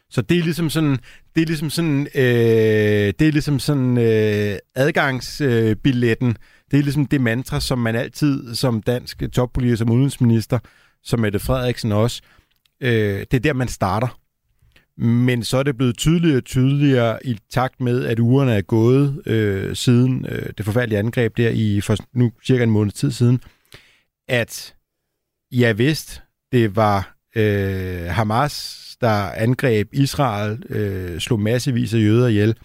Så 0.09 0.21
det 0.21 0.38
er 0.38 0.43
ligesom 0.43 0.69
sådan, 0.69 0.97
det 1.35 1.41
er 1.41 1.45
ligesom 1.45 1.69
sådan, 1.69 2.07
øh, 2.15 3.13
det 3.19 3.27
er 3.27 3.31
ligesom 3.31 3.59
sådan 3.59 3.97
øh, 3.97 4.57
adgangsbilletten. 4.75 6.29
Øh, 6.29 6.35
det 6.71 6.79
er 6.79 6.83
ligesom 6.83 7.05
det 7.05 7.21
mantra, 7.21 7.59
som 7.59 7.79
man 7.79 7.95
altid 7.95 8.55
som 8.55 8.81
dansk 8.81 9.23
toppolitiker, 9.33 9.77
som 9.77 9.89
udenrigsminister, 9.89 10.59
som 11.03 11.19
Mette 11.19 11.39
Frederiksen 11.39 11.91
også, 11.91 12.21
øh, 12.81 13.19
det 13.19 13.33
er 13.33 13.39
der, 13.39 13.53
man 13.53 13.67
starter. 13.67 14.19
Men 14.97 15.43
så 15.43 15.57
er 15.57 15.63
det 15.63 15.77
blevet 15.77 15.97
tydeligere 15.97 16.37
og 16.37 16.45
tydeligere 16.45 17.25
i 17.25 17.37
takt 17.49 17.81
med, 17.81 18.05
at 18.05 18.19
ugerne 18.19 18.53
er 18.53 18.61
gået 18.61 19.27
øh, 19.27 19.75
siden 19.75 20.25
øh, 20.29 20.49
det 20.57 20.65
forfærdelige 20.65 20.99
angreb 20.99 21.37
der 21.37 21.49
i 21.49 21.81
for 21.81 21.95
nu 22.13 22.31
cirka 22.45 22.63
en 22.63 22.69
måned 22.69 22.91
tid 22.91 23.11
siden, 23.11 23.41
at 24.27 24.75
ja 25.51 25.71
vidst, 25.71 26.21
det 26.51 26.75
var 26.75 27.17
øh, 27.35 28.05
Hamas, 28.05 28.83
der 29.01 29.31
angreb 29.31 29.89
Israel, 29.93 30.63
øh, 30.69 31.19
slog 31.19 31.39
massevis 31.39 31.93
af 31.93 31.99
jøder 31.99 32.27
ihjel, 32.27 32.55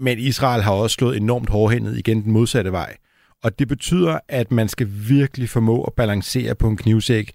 men 0.00 0.18
Israel 0.18 0.62
har 0.62 0.72
også 0.72 0.94
slået 0.94 1.16
enormt 1.16 1.48
hårdhændet 1.48 1.98
igen 1.98 2.22
den 2.22 2.32
modsatte 2.32 2.72
vej. 2.72 2.96
Og 3.42 3.58
det 3.58 3.68
betyder, 3.68 4.18
at 4.28 4.52
man 4.52 4.68
skal 4.68 4.88
virkelig 5.08 5.48
formå 5.48 5.82
at 5.82 5.92
balancere 5.92 6.54
på 6.54 6.68
en 6.68 6.76
knivsæk, 6.76 7.32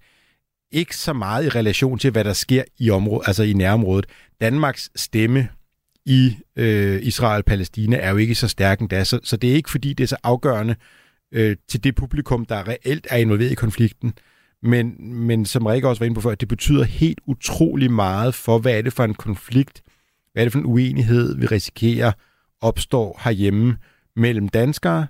ikke 0.72 0.96
så 0.96 1.12
meget 1.12 1.44
i 1.44 1.48
relation 1.48 1.98
til, 1.98 2.10
hvad 2.10 2.24
der 2.24 2.32
sker 2.32 2.62
i, 2.78 2.90
området, 2.90 3.28
altså 3.28 3.42
i 3.42 3.52
nærområdet. 3.52 4.06
Danmarks 4.40 4.90
stemme 4.96 5.48
i 6.06 6.36
øh, 6.56 7.02
Israel-Palæstina 7.02 7.96
er 7.96 8.10
jo 8.10 8.16
ikke 8.16 8.34
så 8.34 8.48
stærk 8.48 8.80
endda, 8.80 9.04
så, 9.04 9.20
så 9.24 9.36
det 9.36 9.50
er 9.50 9.54
ikke 9.54 9.70
fordi, 9.70 9.92
det 9.92 10.04
er 10.04 10.08
så 10.08 10.16
afgørende 10.22 10.76
øh, 11.32 11.56
til 11.68 11.84
det 11.84 11.94
publikum, 11.94 12.44
der 12.44 12.68
reelt 12.68 13.06
er 13.10 13.16
involveret 13.16 13.50
i 13.50 13.54
konflikten. 13.54 14.12
Men, 14.62 15.14
men 15.14 15.46
som 15.46 15.66
Rikke 15.66 15.88
også 15.88 16.00
var 16.00 16.06
inde 16.06 16.14
på 16.14 16.20
før, 16.20 16.34
det 16.34 16.48
betyder 16.48 16.84
helt 16.84 17.20
utrolig 17.26 17.90
meget 17.92 18.34
for, 18.34 18.58
hvad 18.58 18.78
er 18.78 18.82
det 18.82 18.92
for 18.92 19.04
en 19.04 19.14
konflikt, 19.14 19.82
hvad 20.32 20.42
er 20.42 20.44
det 20.44 20.52
for 20.52 20.58
en 20.58 20.66
uenighed, 20.66 21.36
vi 21.36 21.46
risikerer 21.46 22.12
opstår 22.60 23.20
herhjemme 23.24 23.76
mellem 24.16 24.48
danskere, 24.48 25.06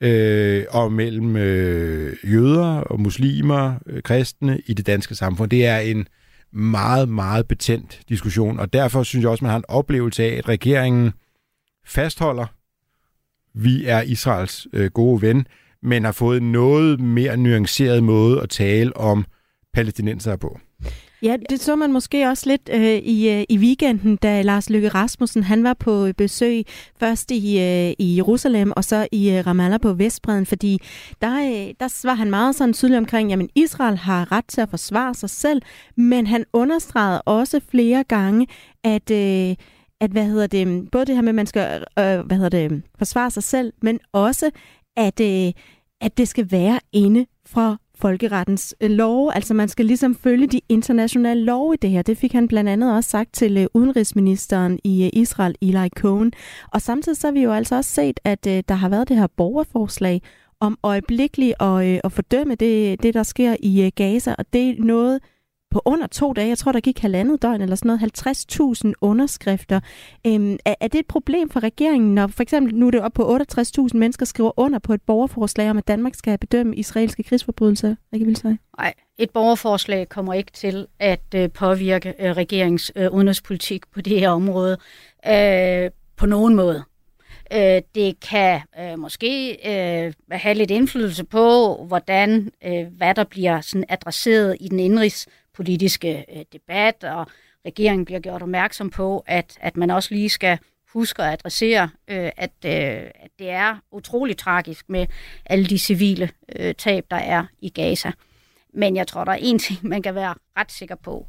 øh, 0.00 0.64
og 0.70 0.92
mellem 0.92 1.36
øh, 1.36 2.16
jøder 2.24 2.80
og 2.80 3.00
muslimer, 3.00 3.74
øh, 3.86 4.02
kristne 4.02 4.60
i 4.66 4.74
det 4.74 4.86
danske 4.86 5.14
samfund. 5.14 5.50
Det 5.50 5.66
er 5.66 5.78
en 5.78 6.08
meget, 6.52 7.08
meget 7.08 7.48
betændt 7.48 8.00
diskussion, 8.08 8.58
og 8.58 8.72
derfor 8.72 9.02
synes 9.02 9.22
jeg 9.22 9.30
også, 9.30 9.44
man 9.44 9.50
har 9.50 9.58
en 9.58 9.64
oplevelse 9.68 10.24
af, 10.24 10.36
at 10.36 10.48
regeringen 10.48 11.12
fastholder, 11.86 12.46
vi 13.54 13.86
er 13.86 14.02
Israels 14.02 14.66
øh, 14.72 14.90
gode 14.90 15.22
ven, 15.22 15.46
men 15.82 16.04
har 16.04 16.12
fået 16.12 16.42
en 16.42 16.52
noget 16.52 17.00
mere 17.00 17.36
nuanceret 17.36 18.04
måde 18.04 18.42
at 18.42 18.48
tale 18.48 18.96
om 18.96 19.24
palæstinenser 19.72 20.36
på. 20.36 20.60
Ja, 21.22 21.36
det 21.50 21.60
så 21.60 21.76
man 21.76 21.92
måske 21.92 22.28
også 22.28 22.48
lidt 22.48 22.70
øh, 22.72 22.96
i, 22.96 23.30
øh, 23.30 23.44
i 23.48 23.58
weekenden, 23.58 24.16
da 24.16 24.42
Lars 24.42 24.70
Løkke 24.70 24.88
Rasmussen 24.88 25.42
han 25.42 25.64
var 25.64 25.74
på 25.74 26.08
besøg 26.16 26.64
først 27.00 27.30
i, 27.30 27.58
øh, 27.60 27.94
i 27.98 28.16
Jerusalem 28.16 28.72
og 28.76 28.84
så 28.84 29.08
i 29.12 29.30
øh, 29.30 29.46
Ramallah 29.46 29.80
på 29.80 29.92
Vestbreden, 29.92 30.46
fordi 30.46 30.78
der, 31.22 31.38
øh, 31.38 31.74
der 31.80 32.06
var 32.06 32.14
han 32.14 32.30
meget 32.30 32.54
sådan 32.54 32.74
tydelig 32.74 32.98
omkring, 32.98 33.30
jamen 33.30 33.48
Israel 33.54 33.96
har 33.96 34.32
ret 34.32 34.44
til 34.48 34.60
at 34.60 34.70
forsvare 34.70 35.14
sig 35.14 35.30
selv, 35.30 35.62
men 35.96 36.26
han 36.26 36.44
understregede 36.52 37.22
også 37.22 37.60
flere 37.70 38.04
gange, 38.04 38.46
at... 38.84 39.10
Øh, 39.10 39.56
at 40.00 40.10
hvad 40.10 40.24
hedder 40.24 40.46
det, 40.46 40.90
både 40.90 41.06
det 41.06 41.14
her 41.14 41.22
med, 41.22 41.28
at 41.28 41.34
man 41.34 41.46
skal 41.46 41.84
øh, 41.98 42.20
hvad 42.20 42.36
hedder 42.36 42.68
det, 42.68 42.82
forsvare 42.98 43.30
sig 43.30 43.42
selv, 43.42 43.72
men 43.82 44.00
også, 44.12 44.50
at, 44.96 45.20
øh, 45.20 45.52
at 46.00 46.18
det 46.18 46.28
skal 46.28 46.50
være 46.50 46.80
inde 46.92 47.26
fra 47.46 47.76
folkerettens 48.00 48.74
øh, 48.80 48.90
love. 48.90 49.34
Altså 49.34 49.54
man 49.54 49.68
skal 49.68 49.86
ligesom 49.86 50.14
følge 50.14 50.46
de 50.46 50.60
internationale 50.68 51.44
love 51.44 51.74
i 51.74 51.76
det 51.76 51.90
her. 51.90 52.02
Det 52.02 52.18
fik 52.18 52.32
han 52.32 52.48
blandt 52.48 52.70
andet 52.70 52.94
også 52.96 53.10
sagt 53.10 53.32
til 53.32 53.56
øh, 53.56 53.66
udenrigsministeren 53.74 54.78
i 54.84 55.04
øh, 55.04 55.10
Israel, 55.12 55.54
Eli 55.62 55.88
Cohen. 55.88 56.32
Og 56.72 56.82
samtidig 56.82 57.18
så 57.18 57.26
har 57.26 57.32
vi 57.32 57.42
jo 57.42 57.52
altså 57.52 57.76
også 57.76 57.90
set, 57.90 58.20
at 58.24 58.46
øh, 58.46 58.62
der 58.68 58.74
har 58.74 58.88
været 58.88 59.08
det 59.08 59.16
her 59.16 59.26
borgerforslag 59.36 60.22
om 60.60 60.78
øjeblikkeligt 60.82 61.54
at, 61.60 62.00
at 62.04 62.12
fordømme 62.12 62.54
det, 62.54 63.02
det, 63.02 63.14
der 63.14 63.22
sker 63.22 63.56
i 63.60 63.90
Gaza. 63.96 64.34
Og 64.38 64.44
det 64.52 64.70
er 64.70 64.74
noget, 64.78 65.20
på 65.70 65.82
under 65.84 66.06
to 66.06 66.32
dage, 66.32 66.48
jeg 66.48 66.58
tror, 66.58 66.72
der 66.72 66.80
gik 66.80 66.98
halvandet 66.98 67.42
døgn 67.42 67.60
eller 67.60 67.76
sådan 67.76 67.98
noget, 68.00 68.86
50.000 68.86 68.92
underskrifter. 69.00 69.80
Øhm, 70.26 70.58
er, 70.64 70.74
er 70.80 70.88
det 70.88 70.98
et 70.98 71.06
problem 71.06 71.50
for 71.50 71.60
regeringen, 71.60 72.14
når 72.14 72.26
for 72.26 72.42
eksempel 72.42 72.74
nu 72.74 72.86
er 72.86 72.90
det 72.90 73.00
op 73.00 73.12
på 73.12 73.36
68.000 73.36 73.88
mennesker 73.94 74.26
skriver 74.26 74.50
under 74.56 74.78
på 74.78 74.92
et 74.92 75.02
borgerforslag 75.02 75.70
om, 75.70 75.78
at 75.78 75.88
Danmark 75.88 76.14
skal 76.14 76.38
bedømme 76.38 76.76
israelske 76.76 77.22
krigsforbrydelser? 77.22 77.94
Rikke 78.12 78.26
Vilsøj? 78.26 78.52
Nej, 78.78 78.94
et 79.18 79.30
borgerforslag 79.30 80.08
kommer 80.08 80.34
ikke 80.34 80.52
til 80.52 80.86
at 80.98 81.34
øh, 81.34 81.50
påvirke 81.50 82.14
øh, 82.18 82.30
regeringens 82.30 82.92
øh, 82.96 83.12
udenrigspolitik 83.12 83.82
på 83.94 84.00
det 84.00 84.20
her 84.20 84.30
område 84.30 84.76
øh, 85.26 85.90
på 86.16 86.26
nogen 86.26 86.54
måde. 86.54 86.84
Øh, 87.52 87.82
det 87.94 88.20
kan 88.20 88.60
øh, 88.80 88.98
måske 88.98 89.50
øh, 89.50 90.12
have 90.30 90.54
lidt 90.54 90.70
indflydelse 90.70 91.24
på, 91.24 91.76
hvordan 91.88 92.50
øh, 92.64 92.86
hvad 92.96 93.14
der 93.14 93.24
bliver 93.24 93.60
sådan 93.60 93.84
adresseret 93.88 94.56
i 94.60 94.68
den 94.68 94.80
indrigs 94.80 95.26
politiske 95.58 96.24
øh, 96.36 96.44
debat, 96.52 97.04
og 97.04 97.26
regeringen 97.66 98.04
bliver 98.04 98.20
gjort 98.20 98.42
opmærksom 98.42 98.90
på, 98.90 99.24
at, 99.26 99.58
at 99.60 99.76
man 99.76 99.90
også 99.90 100.14
lige 100.14 100.28
skal 100.28 100.58
huske 100.92 101.22
at 101.22 101.32
adressere, 101.32 101.90
øh, 102.08 102.30
at, 102.36 102.50
øh, 102.64 103.10
at 103.14 103.30
det 103.38 103.50
er 103.50 103.76
utrolig 103.90 104.36
tragisk 104.36 104.88
med 104.88 105.06
alle 105.46 105.66
de 105.66 105.78
civile 105.78 106.30
øh, 106.56 106.74
tab, 106.74 107.04
der 107.10 107.16
er 107.16 107.44
i 107.60 107.68
Gaza. 107.68 108.12
Men 108.74 108.96
jeg 108.96 109.06
tror, 109.06 109.24
der 109.24 109.32
er 109.32 109.38
en 109.40 109.58
ting, 109.66 109.78
man 109.82 110.02
kan 110.02 110.14
være 110.14 110.34
ret 110.58 110.72
sikker 110.72 110.94
på. 110.94 111.26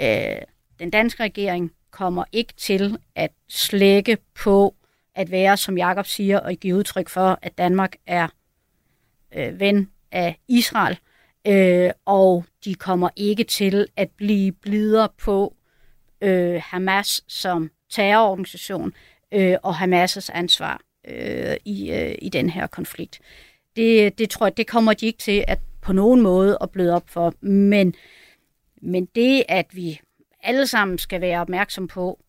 Øh, 0.00 0.40
den 0.78 0.90
danske 0.90 1.22
regering 1.22 1.72
kommer 1.90 2.24
ikke 2.32 2.52
til 2.56 2.98
at 3.14 3.30
slække 3.48 4.18
på 4.34 4.74
at 5.14 5.30
være, 5.30 5.56
som 5.56 5.78
Jakob 5.78 6.06
siger, 6.06 6.40
og 6.40 6.54
give 6.54 6.76
udtryk 6.76 7.08
for, 7.08 7.38
at 7.42 7.58
Danmark 7.58 7.96
er 8.06 8.28
øh, 9.34 9.60
ven 9.60 9.90
af 10.12 10.38
Israel, 10.48 10.98
øh, 11.46 11.90
og 12.04 12.44
de 12.64 12.74
kommer 12.74 13.08
ikke 13.16 13.44
til 13.44 13.86
at 13.96 14.10
blive 14.16 14.52
blidere 14.52 15.08
på 15.18 15.54
øh, 16.20 16.62
Hamas 16.64 17.24
som 17.28 17.70
terrororganisation 17.90 18.92
øh, 19.32 19.56
og 19.62 19.74
Hamas' 19.82 20.30
ansvar 20.32 20.80
øh, 21.08 21.56
i, 21.64 21.90
øh, 21.90 22.14
i 22.18 22.28
den 22.28 22.50
her 22.50 22.66
konflikt. 22.66 23.20
Det, 23.76 24.18
det 24.18 24.30
tror 24.30 24.46
jeg, 24.46 24.56
det 24.56 24.66
kommer 24.66 24.92
de 24.92 25.06
ikke 25.06 25.18
til 25.18 25.44
at 25.48 25.58
på 25.82 25.92
nogen 25.92 26.22
måde 26.22 26.58
at 26.60 26.70
bløde 26.70 26.94
op 26.94 27.10
for, 27.10 27.34
men, 27.40 27.94
men 28.82 29.08
det, 29.14 29.44
at 29.48 29.66
vi 29.72 30.00
alle 30.42 30.66
sammen 30.66 30.98
skal 30.98 31.20
være 31.20 31.40
opmærksom 31.40 31.88
på, 31.88 32.20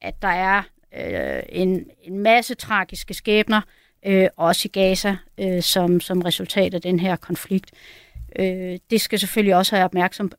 at 0.00 0.22
der 0.22 0.28
er 0.28 0.62
øh, 0.96 1.42
en, 1.48 1.86
en 2.02 2.18
masse 2.18 2.54
tragiske 2.54 3.14
skæbner, 3.14 3.60
øh, 4.06 4.28
også 4.36 4.62
i 4.64 4.68
Gaza, 4.68 5.16
øh, 5.38 5.62
som, 5.62 6.00
som 6.00 6.22
resultat 6.22 6.74
af 6.74 6.80
den 6.80 7.00
her 7.00 7.16
konflikt. 7.16 7.70
Øh, 7.74 8.09
Øh, 8.38 8.78
det 8.90 9.00
skal 9.00 9.18
selvfølgelig 9.18 9.56
også 9.56 9.76
have, 9.76 9.84
opmærksom, 9.84 10.32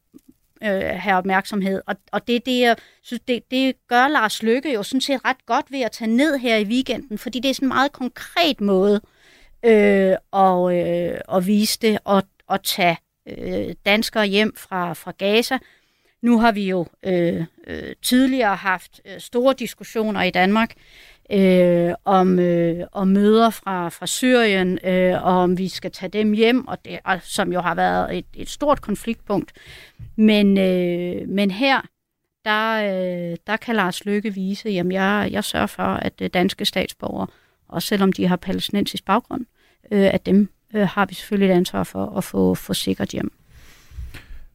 øh, 0.64 0.82
have 0.82 1.18
opmærksomhed. 1.18 1.82
Og, 1.88 1.96
og 2.12 2.28
det, 2.28 2.46
det, 2.46 2.62
jeg 2.62 2.76
synes, 3.02 3.22
det, 3.28 3.52
det 3.52 3.76
gør 3.88 4.08
Lars 4.08 4.44
Lykke 4.44 4.74
jo 4.74 4.84
sådan 4.84 5.02
set 5.02 5.26
ret 5.26 5.46
godt 5.46 5.72
ved 5.72 5.82
at 5.82 5.92
tage 5.92 6.16
ned 6.16 6.38
her 6.38 6.58
i 6.58 6.64
weekenden, 6.64 7.18
fordi 7.18 7.40
det 7.40 7.50
er 7.50 7.54
sådan 7.54 7.66
en 7.66 7.74
meget 7.74 7.92
konkret 7.92 8.62
måde 8.62 9.02
øh, 9.66 10.16
og, 10.32 10.78
øh, 10.78 11.22
at 11.34 11.48
vise 11.48 11.80
det 11.82 12.00
og, 12.04 12.24
og 12.48 12.64
tage 12.64 12.98
øh, 13.28 13.76
danskere 13.86 14.26
hjem 14.26 14.56
fra, 14.56 14.94
fra 14.94 15.12
Gaza. 15.18 15.58
Nu 16.22 16.40
har 16.40 16.52
vi 16.52 16.70
jo 16.70 16.86
øh, 17.04 17.46
øh, 17.68 17.96
tidligere 18.02 18.56
haft 18.56 19.02
øh, 19.06 19.20
store 19.20 19.56
diskussioner 19.60 20.22
i 20.22 20.30
Danmark 20.30 20.76
øh, 21.34 21.94
om, 22.06 22.40
øh, 22.40 22.88
om 22.92 23.08
møder 23.08 23.50
fra, 23.50 23.90
fra 23.90 24.08
Syrien, 24.08 24.80
øh, 24.84 25.24
og 25.24 25.34
om 25.34 25.58
vi 25.58 25.68
skal 25.68 25.92
tage 25.92 26.10
dem 26.10 26.34
hjem, 26.34 26.68
og 26.68 26.86
det, 26.86 27.00
og, 27.04 27.20
som 27.24 27.54
jo 27.54 27.62
har 27.62 27.76
været 27.76 28.18
et, 28.18 28.26
et 28.34 28.50
stort 28.50 28.82
konfliktpunkt. 28.82 29.52
Men, 30.16 30.58
øh, 30.58 31.28
men 31.30 31.52
her, 31.52 31.82
der, 32.46 32.74
øh, 32.74 33.38
der 33.48 33.58
kan 33.58 33.76
Lars 33.76 34.06
Løkke 34.06 34.34
vise, 34.34 34.70
at 34.70 34.76
jeg, 34.76 35.30
jeg 35.32 35.44
sørger 35.44 35.68
for, 35.68 35.84
at 35.84 36.14
øh, 36.22 36.30
danske 36.34 36.66
statsborgere, 36.66 37.28
også 37.68 37.88
selvom 37.88 38.14
de 38.14 38.28
har 38.28 38.36
palæstinensisk 38.36 39.06
baggrund, 39.06 39.46
øh, 39.92 40.10
at 40.14 40.26
dem 40.26 40.50
øh, 40.74 40.88
har 40.88 41.06
vi 41.06 41.14
selvfølgelig 41.14 41.54
et 41.54 41.58
ansvar 41.58 41.84
for 41.84 42.18
at 42.18 42.24
få, 42.24 42.56
få 42.56 42.74
sikkert 42.74 43.10
hjem. 43.10 43.41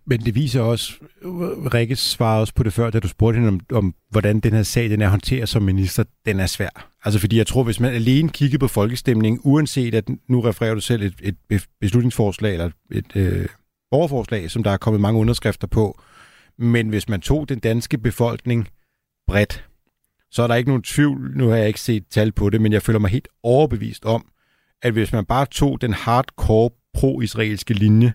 Men 0.07 0.21
det 0.21 0.35
viser 0.35 0.61
også, 0.61 0.93
Rikke 1.75 1.97
svarede 1.97 2.41
også 2.41 2.55
på 2.55 2.63
det 2.63 2.73
før, 2.73 2.91
da 2.91 3.01
du 3.01 3.09
spurgte 3.09 3.37
hende 3.41 3.49
om, 3.49 3.61
om, 3.73 3.95
hvordan 4.11 4.41
den 4.41 4.53
her 4.53 4.63
sag 4.63 4.91
den 4.91 5.03
er 5.03 5.09
håndteret 5.09 5.49
som 5.49 5.63
minister, 5.63 6.05
den 6.27 6.41
er 6.41 6.47
svær. 6.47 6.91
Altså 7.05 7.21
fordi 7.21 7.39
jeg 7.39 7.47
tror, 7.47 7.63
hvis 7.63 7.81
man 7.81 7.95
alene 7.95 8.29
kigger 8.29 8.59
på 8.59 8.69
folkestemningen, 8.69 9.41
uanset 9.45 9.95
at 9.95 10.09
nu 10.29 10.41
refererer 10.41 10.75
du 10.75 10.81
selv 10.81 11.03
et, 11.03 11.37
et 11.51 11.67
beslutningsforslag 11.81 12.53
eller 12.53 12.71
et 12.93 13.17
øh, 13.17 13.47
borgerforslag, 13.91 14.51
som 14.51 14.63
der 14.63 14.71
er 14.71 14.77
kommet 14.77 15.01
mange 15.01 15.21
underskrifter 15.21 15.67
på, 15.67 16.01
men 16.59 16.89
hvis 16.89 17.09
man 17.09 17.21
tog 17.21 17.49
den 17.49 17.59
danske 17.59 17.99
befolkning 17.99 18.69
bredt, 19.27 19.65
så 20.31 20.43
er 20.43 20.47
der 20.47 20.55
ikke 20.55 20.71
nogen 20.71 20.83
tvivl, 20.83 21.33
nu 21.37 21.49
har 21.49 21.57
jeg 21.57 21.67
ikke 21.67 21.81
set 21.81 22.05
tal 22.11 22.33
på 22.33 22.51
det, 22.51 22.61
men 22.61 22.73
jeg 22.73 22.83
føler 22.83 22.99
mig 22.99 23.11
helt 23.11 23.29
overbevist 23.43 24.05
om, 24.05 24.27
at 24.83 24.93
hvis 24.93 25.13
man 25.13 25.25
bare 25.25 25.47
tog 25.47 25.81
den 25.81 25.93
hardcore 25.93 26.71
pro-israelske 26.95 27.75
linje, 27.75 28.13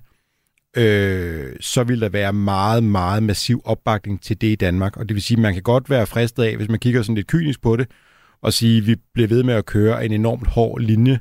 øh, 0.78 1.54
så 1.60 1.84
vil 1.84 2.02
der 2.02 2.10
være 2.10 2.34
meget, 2.34 2.84
meget 2.84 3.24
massiv 3.24 3.62
opbakning 3.66 4.22
til 4.22 4.42
det 4.42 4.48
i 4.48 4.56
Danmark. 4.56 4.98
Og 4.98 5.10
det 5.10 5.16
vil 5.16 5.24
sige, 5.24 5.38
at 5.38 5.42
man 5.42 5.54
kan 5.54 5.64
godt 5.64 5.90
være 5.90 6.08
fristet 6.08 6.44
af, 6.44 6.56
hvis 6.56 6.70
man 6.70 6.80
kigger 6.80 7.02
sådan 7.02 7.16
lidt 7.16 7.28
kynisk 7.28 7.62
på 7.62 7.76
det, 7.76 7.88
og 8.42 8.54
sige, 8.54 8.78
at 8.78 8.88
vi 8.88 8.96
bliver 9.14 9.28
ved 9.28 9.44
med 9.44 9.54
at 9.54 9.66
køre 9.66 10.06
en 10.06 10.12
enormt 10.12 10.48
hård 10.48 10.82
linje, 10.82 11.20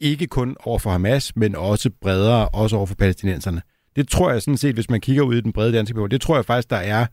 ikke 0.00 0.26
kun 0.26 0.56
over 0.64 0.78
for 0.78 0.90
Hamas, 0.90 1.36
men 1.36 1.56
også 1.56 1.90
bredere, 2.00 2.48
også 2.48 2.76
over 2.76 2.86
for 2.86 2.94
palæstinenserne. 2.94 3.62
Det 3.96 4.08
tror 4.08 4.30
jeg 4.30 4.42
sådan 4.42 4.56
set, 4.56 4.74
hvis 4.74 4.90
man 4.90 5.00
kigger 5.00 5.22
ud 5.22 5.34
i 5.34 5.40
den 5.40 5.52
brede 5.52 5.72
danske 5.72 5.94
befolkning, 5.94 6.20
det 6.20 6.26
tror 6.26 6.34
jeg 6.36 6.44
faktisk, 6.44 6.70
der 6.70 6.76
er, 6.76 7.06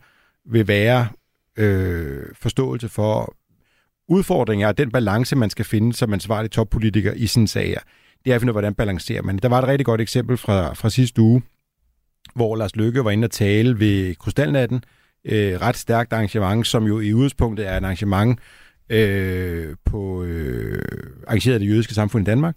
vil 0.50 0.68
være 0.68 1.08
øh, 1.58 2.22
forståelse 2.34 2.88
for. 2.88 3.36
Udfordringen 4.08 4.68
og 4.68 4.78
den 4.78 4.90
balance, 4.90 5.36
man 5.36 5.50
skal 5.50 5.64
finde 5.64 5.92
som 5.92 6.12
ansvarlig 6.12 6.50
toppolitiker 6.50 7.12
i 7.12 7.26
sådan 7.26 7.46
sager 7.46 7.80
det 8.24 8.30
er 8.30 8.34
at 8.34 8.40
finde 8.40 8.50
ud 8.50 8.54
af, 8.54 8.54
hvordan 8.54 8.74
balancerer 8.74 9.22
man. 9.22 9.36
Der 9.36 9.48
var 9.48 9.58
et 9.58 9.68
rigtig 9.68 9.86
godt 9.86 10.00
eksempel 10.00 10.36
fra, 10.36 10.74
fra 10.74 10.90
sidste 10.90 11.22
uge, 11.22 11.42
hvor 12.34 12.56
Lars 12.56 12.76
Lykke 12.76 13.04
var 13.04 13.10
inde 13.10 13.24
og 13.24 13.30
tale 13.30 13.78
ved 13.78 14.14
Krystalnatten. 14.14 14.84
Øh, 15.24 15.60
ret 15.60 15.76
stærkt 15.76 16.12
arrangement, 16.12 16.66
som 16.66 16.84
jo 16.84 17.00
i 17.00 17.12
udgangspunktet 17.12 17.68
er 17.68 17.76
et 17.76 17.84
arrangement 17.84 18.38
øh, 18.90 19.76
på 19.84 20.22
øh, 20.24 20.82
arrangeret 21.26 21.60
det 21.60 21.68
jødiske 21.68 21.94
samfund 21.94 22.24
i 22.24 22.30
Danmark. 22.30 22.56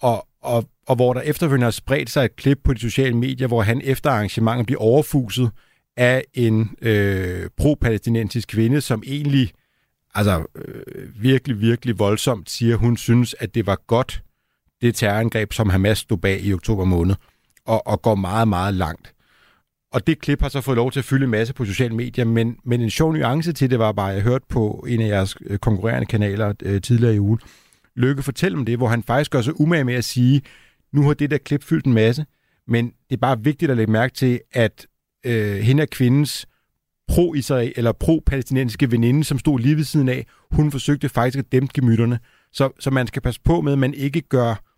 Og, 0.00 0.26
og, 0.42 0.68
og 0.86 0.96
hvor 0.96 1.12
der 1.12 1.20
efterfølgende 1.20 1.64
har 1.64 1.70
spredt 1.70 2.10
sig 2.10 2.24
et 2.24 2.36
klip 2.36 2.58
på 2.64 2.74
de 2.74 2.80
sociale 2.80 3.16
medier, 3.16 3.48
hvor 3.48 3.62
han 3.62 3.80
efter 3.84 4.10
arrangementet 4.10 4.66
bliver 4.66 4.80
overfuset 4.80 5.50
af 5.96 6.24
en 6.34 6.76
øh, 6.82 7.48
pro-palæstinensisk 7.56 8.48
kvinde, 8.48 8.80
som 8.80 9.02
egentlig 9.06 9.52
altså 10.14 10.44
øh, 10.54 11.22
virkelig, 11.22 11.60
virkelig 11.60 11.98
voldsomt 11.98 12.50
siger, 12.50 12.76
hun 12.76 12.96
synes, 12.96 13.34
at 13.38 13.54
det 13.54 13.66
var 13.66 13.80
godt, 13.86 14.22
det 14.82 14.94
terrorangreb, 14.94 15.52
som 15.52 15.70
Hamas 15.70 15.98
stod 15.98 16.18
bag 16.18 16.40
i 16.40 16.52
oktober 16.52 16.84
måned, 16.84 17.14
og, 17.66 17.86
og 17.86 18.02
går 18.02 18.14
meget, 18.14 18.48
meget 18.48 18.74
langt. 18.74 19.14
Og 19.92 20.06
det 20.06 20.18
klip 20.18 20.40
har 20.40 20.48
så 20.48 20.60
fået 20.60 20.76
lov 20.76 20.92
til 20.92 21.00
at 21.00 21.04
fylde 21.04 21.24
en 21.24 21.30
masse 21.30 21.54
på 21.54 21.64
sociale 21.64 21.94
medier, 21.94 22.24
men, 22.24 22.56
men 22.64 22.80
en 22.80 22.90
sjov 22.90 23.12
nuance 23.12 23.52
til 23.52 23.70
det 23.70 23.78
var 23.78 23.92
bare, 23.92 24.10
at 24.10 24.14
jeg 24.14 24.22
hørte 24.22 24.44
på 24.48 24.86
en 24.88 25.00
af 25.00 25.08
jeres 25.08 25.36
øh, 25.46 25.58
konkurrerende 25.58 26.06
kanaler 26.06 26.54
øh, 26.62 26.80
tidligere 26.80 27.14
i 27.14 27.20
ugen, 27.20 27.40
Lykke 27.96 28.22
fortælle 28.22 28.58
om 28.58 28.64
det, 28.64 28.76
hvor 28.76 28.88
han 28.88 29.02
faktisk 29.02 29.30
gør 29.30 29.40
sig 29.40 29.60
umage 29.60 29.84
med 29.84 29.94
at 29.94 30.04
sige, 30.04 30.42
nu 30.92 31.02
har 31.02 31.14
det 31.14 31.30
der 31.30 31.38
klip 31.38 31.62
fyldt 31.64 31.86
en 31.86 31.92
masse, 31.92 32.26
men 32.68 32.86
det 32.86 33.16
er 33.16 33.20
bare 33.20 33.42
vigtigt 33.42 33.70
at 33.70 33.76
lægge 33.76 33.92
mærke 33.92 34.14
til, 34.14 34.40
at 34.52 34.86
øh, 35.26 35.56
hende 35.56 35.82
er 35.82 35.86
kvindens 35.86 36.46
pro-Israel 37.08 37.72
eller 37.76 37.92
pro-palæstinensiske 37.92 38.90
veninde, 38.90 39.24
som 39.24 39.38
stod 39.38 39.60
lige 39.60 39.76
ved 39.76 39.84
siden 39.84 40.08
af, 40.08 40.26
hun 40.50 40.70
forsøgte 40.70 41.08
faktisk 41.08 41.38
at 41.38 41.52
dæmpe 41.52 41.72
gemytterne. 41.74 42.18
Så, 42.52 42.70
så 42.80 42.90
man 42.90 43.06
skal 43.06 43.22
passe 43.22 43.40
på 43.44 43.60
med, 43.60 43.72
at 43.72 43.78
man 43.78 43.94
ikke 43.94 44.20
gør 44.20 44.71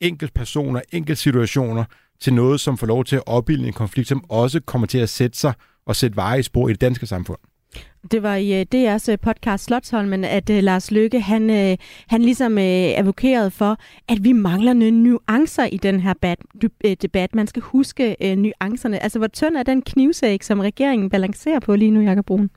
enkelt 0.00 0.34
personer, 0.34 0.80
enkelt 0.92 1.18
situationer 1.18 1.84
til 2.20 2.34
noget, 2.34 2.60
som 2.60 2.78
får 2.78 2.86
lov 2.86 3.04
til 3.04 3.16
at 3.16 3.22
opbilde 3.26 3.66
en 3.66 3.72
konflikt, 3.72 4.08
som 4.08 4.24
også 4.30 4.60
kommer 4.60 4.86
til 4.86 4.98
at 4.98 5.08
sætte 5.08 5.38
sig 5.38 5.52
og 5.86 5.96
sætte 5.96 6.16
veje 6.16 6.38
i 6.38 6.42
spor 6.42 6.68
i 6.68 6.72
det 6.72 6.80
danske 6.80 7.06
samfund. 7.06 7.38
Det 8.10 8.22
var 8.22 8.34
i 8.36 8.60
øh, 8.60 8.66
DR's 8.74 9.12
øh, 9.12 9.18
podcast 9.18 9.64
Slotsholmen, 9.64 10.24
at 10.24 10.50
øh, 10.50 10.62
Lars 10.62 10.90
Lykke, 10.90 11.20
han, 11.20 11.78
han 12.06 12.22
ligesom 12.22 12.58
advokerede 12.58 13.50
for, 13.50 13.76
at 14.08 14.24
vi 14.24 14.32
mangler 14.32 14.72
nogle 14.72 15.02
nuancer 15.02 15.64
i 15.64 15.76
den 15.76 16.00
her 16.00 16.36
debat. 17.02 17.34
Man 17.34 17.46
skal 17.46 17.62
huske 17.62 18.16
nuancerne. 18.36 19.02
Altså, 19.02 19.18
hvor 19.18 19.28
tynd 19.28 19.56
er 19.56 19.62
den 19.62 19.82
knivsæk, 19.82 20.42
som 20.42 20.60
regeringen 20.60 21.10
balancerer 21.10 21.60
på 21.60 21.76
lige 21.76 21.90
nu, 21.90 22.00
Jakob 22.00 22.26
Brun? 22.26 22.50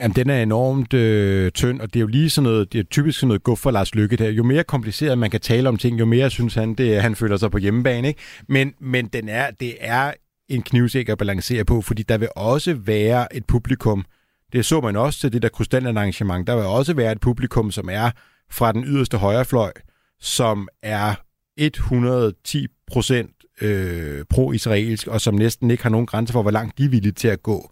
Jamen, 0.00 0.16
den 0.16 0.30
er 0.30 0.42
enormt 0.42 0.94
øh, 0.94 1.50
tynd, 1.50 1.80
og 1.80 1.94
det 1.94 1.96
er 1.96 2.00
jo 2.00 2.06
lige 2.06 2.30
sådan 2.30 2.50
noget, 2.50 2.72
det 2.72 2.78
er 2.78 2.84
typisk 2.84 3.18
sådan 3.18 3.28
noget 3.28 3.42
guf 3.42 3.58
for 3.58 3.70
Lars 3.70 3.94
Lykke 3.94 4.16
der. 4.16 4.30
Jo 4.30 4.42
mere 4.42 4.64
kompliceret 4.64 5.18
man 5.18 5.30
kan 5.30 5.40
tale 5.40 5.68
om 5.68 5.76
ting, 5.76 5.98
jo 5.98 6.04
mere 6.04 6.30
synes 6.30 6.54
han, 6.54 6.74
det, 6.74 7.02
han 7.02 7.16
føler 7.16 7.36
sig 7.36 7.50
på 7.50 7.58
hjemmebane. 7.58 8.08
Ikke? 8.08 8.20
Men, 8.48 8.74
men 8.80 9.06
den 9.06 9.28
er, 9.28 9.50
det 9.50 9.74
er 9.80 10.12
en 10.48 10.62
knivsæk 10.62 11.08
at 11.08 11.18
balancere 11.18 11.64
på, 11.64 11.82
fordi 11.82 12.02
der 12.02 12.18
vil 12.18 12.28
også 12.36 12.74
være 12.74 13.36
et 13.36 13.44
publikum, 13.46 14.04
det 14.52 14.66
så 14.66 14.80
man 14.80 14.96
også 14.96 15.20
til 15.20 15.32
det 15.32 15.42
der 15.42 15.48
krystallarrangement, 15.48 16.46
der 16.46 16.56
vil 16.56 16.64
også 16.64 16.94
være 16.94 17.12
et 17.12 17.20
publikum, 17.20 17.70
som 17.70 17.88
er 17.92 18.10
fra 18.50 18.72
den 18.72 18.84
yderste 18.84 19.18
højrefløj, 19.18 19.72
som 20.20 20.68
er 20.82 21.14
110 21.56 22.66
procent 22.86 23.30
øh, 23.60 24.24
pro-israelsk, 24.30 25.06
og 25.06 25.20
som 25.20 25.34
næsten 25.34 25.70
ikke 25.70 25.82
har 25.82 25.90
nogen 25.90 26.06
grænse 26.06 26.32
for, 26.32 26.42
hvor 26.42 26.50
langt 26.50 26.78
de 26.78 26.84
er 26.84 26.88
villige 26.88 27.12
til 27.12 27.28
at 27.28 27.42
gå. 27.42 27.70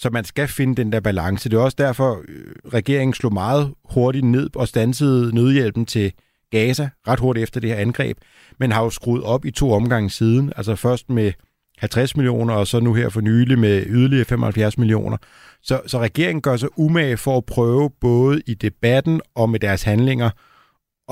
Så 0.00 0.10
man 0.10 0.24
skal 0.24 0.48
finde 0.48 0.76
den 0.76 0.92
der 0.92 1.00
balance. 1.00 1.48
Det 1.48 1.56
er 1.56 1.60
også 1.60 1.76
derfor, 1.78 2.22
øh, 2.28 2.72
regeringen 2.74 3.14
slog 3.14 3.32
meget 3.32 3.74
hurtigt 3.84 4.24
ned 4.24 4.56
og 4.56 4.68
stansede 4.68 5.34
nødhjælpen 5.34 5.86
til 5.86 6.12
Gaza 6.50 6.88
ret 7.08 7.20
hurtigt 7.20 7.42
efter 7.42 7.60
det 7.60 7.70
her 7.70 7.76
angreb, 7.76 8.18
men 8.58 8.72
har 8.72 8.82
jo 8.82 8.90
skruet 8.90 9.22
op 9.22 9.44
i 9.44 9.50
to 9.50 9.72
omgange 9.72 10.10
siden. 10.10 10.52
Altså 10.56 10.76
først 10.76 11.10
med 11.10 11.32
50 11.78 12.16
millioner, 12.16 12.54
og 12.54 12.66
så 12.66 12.80
nu 12.80 12.94
her 12.94 13.08
for 13.08 13.20
nylig 13.20 13.58
med 13.58 13.84
yderligere 13.86 14.24
75 14.24 14.78
millioner. 14.78 15.16
Så, 15.62 15.80
så 15.86 15.98
regeringen 15.98 16.42
gør 16.42 16.56
sig 16.56 16.78
umage 16.78 17.16
for 17.16 17.36
at 17.36 17.44
prøve 17.44 17.90
både 18.00 18.42
i 18.46 18.54
debatten 18.54 19.20
og 19.34 19.50
med 19.50 19.60
deres 19.60 19.82
handlinger 19.82 20.30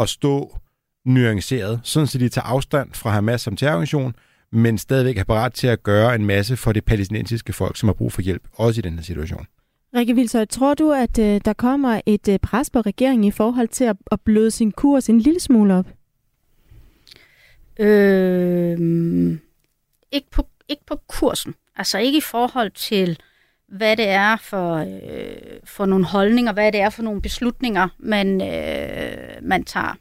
at 0.01 0.09
stå 0.09 0.59
nuanceret, 1.07 1.80
sådan 1.82 2.07
så 2.07 2.18
de 2.18 2.28
tager 2.28 2.45
afstand 2.45 2.95
fra 2.95 3.11
Hamas 3.11 3.41
som 3.41 3.57
terrororganisation, 3.57 4.14
men 4.51 4.78
stadigvæk 4.78 5.18
er 5.18 5.24
parat 5.24 5.53
til 5.53 5.66
at 5.66 5.82
gøre 5.82 6.14
en 6.14 6.26
masse 6.26 6.57
for 6.57 6.72
det 6.72 6.84
palæstinensiske 6.84 7.53
folk, 7.53 7.76
som 7.76 7.88
har 7.88 7.94
brug 7.94 8.12
for 8.12 8.22
hjælp, 8.22 8.42
også 8.53 8.80
i 8.80 8.82
den 8.82 8.94
her 8.94 9.03
situation. 9.03 9.46
Rikke 9.94 10.14
Vilsøj, 10.14 10.44
tror 10.44 10.74
du, 10.74 10.92
at 10.92 11.18
øh, 11.18 11.40
der 11.44 11.53
kommer 11.53 12.01
et 12.07 12.28
øh, 12.28 12.38
pres 12.38 12.70
på 12.70 12.80
regeringen 12.80 13.24
i 13.24 13.30
forhold 13.30 13.68
til 13.68 13.84
at, 13.84 13.96
at 14.12 14.20
bløde 14.20 14.51
sin 14.51 14.72
kurs 14.72 15.09
en 15.09 15.20
lille 15.20 15.40
smule 15.40 15.74
op? 15.74 15.86
Øh, 17.78 18.78
ikke, 20.12 20.30
på, 20.30 20.46
ikke 20.68 20.82
på 20.86 20.96
kursen. 21.09 21.55
Altså 21.76 21.99
ikke 21.99 22.18
i 22.18 22.20
forhold 22.20 22.70
til, 22.70 23.18
hvad 23.68 23.96
det 23.96 24.09
er 24.09 24.36
for, 24.36 24.74
øh, 24.76 25.61
for 25.64 25.86
nogle 25.86 26.05
holdninger, 26.05 26.53
hvad 26.53 26.72
det 26.72 26.80
er 26.80 26.90
for 26.90 27.03
nogle 27.03 27.22
beslutninger, 27.22 27.88
man, 27.99 28.42
øh, 28.42 29.42
man 29.42 29.64
tager. 29.64 29.96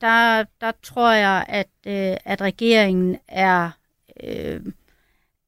Der, 0.00 0.44
der 0.60 0.72
tror 0.82 1.12
jeg, 1.12 1.44
at, 1.48 1.68
øh, 1.86 2.16
at 2.24 2.40
regeringen 2.40 3.18
er, 3.28 3.70
øh, 4.22 4.60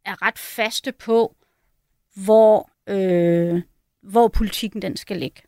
er 0.04 0.22
ret 0.22 0.38
faste 0.38 0.92
på, 0.92 1.36
hvor, 2.14 2.70
øh, 2.86 3.62
hvor 4.02 4.28
politikken 4.28 4.82
den 4.82 4.96
skal 4.96 5.16
ligge. 5.16 5.42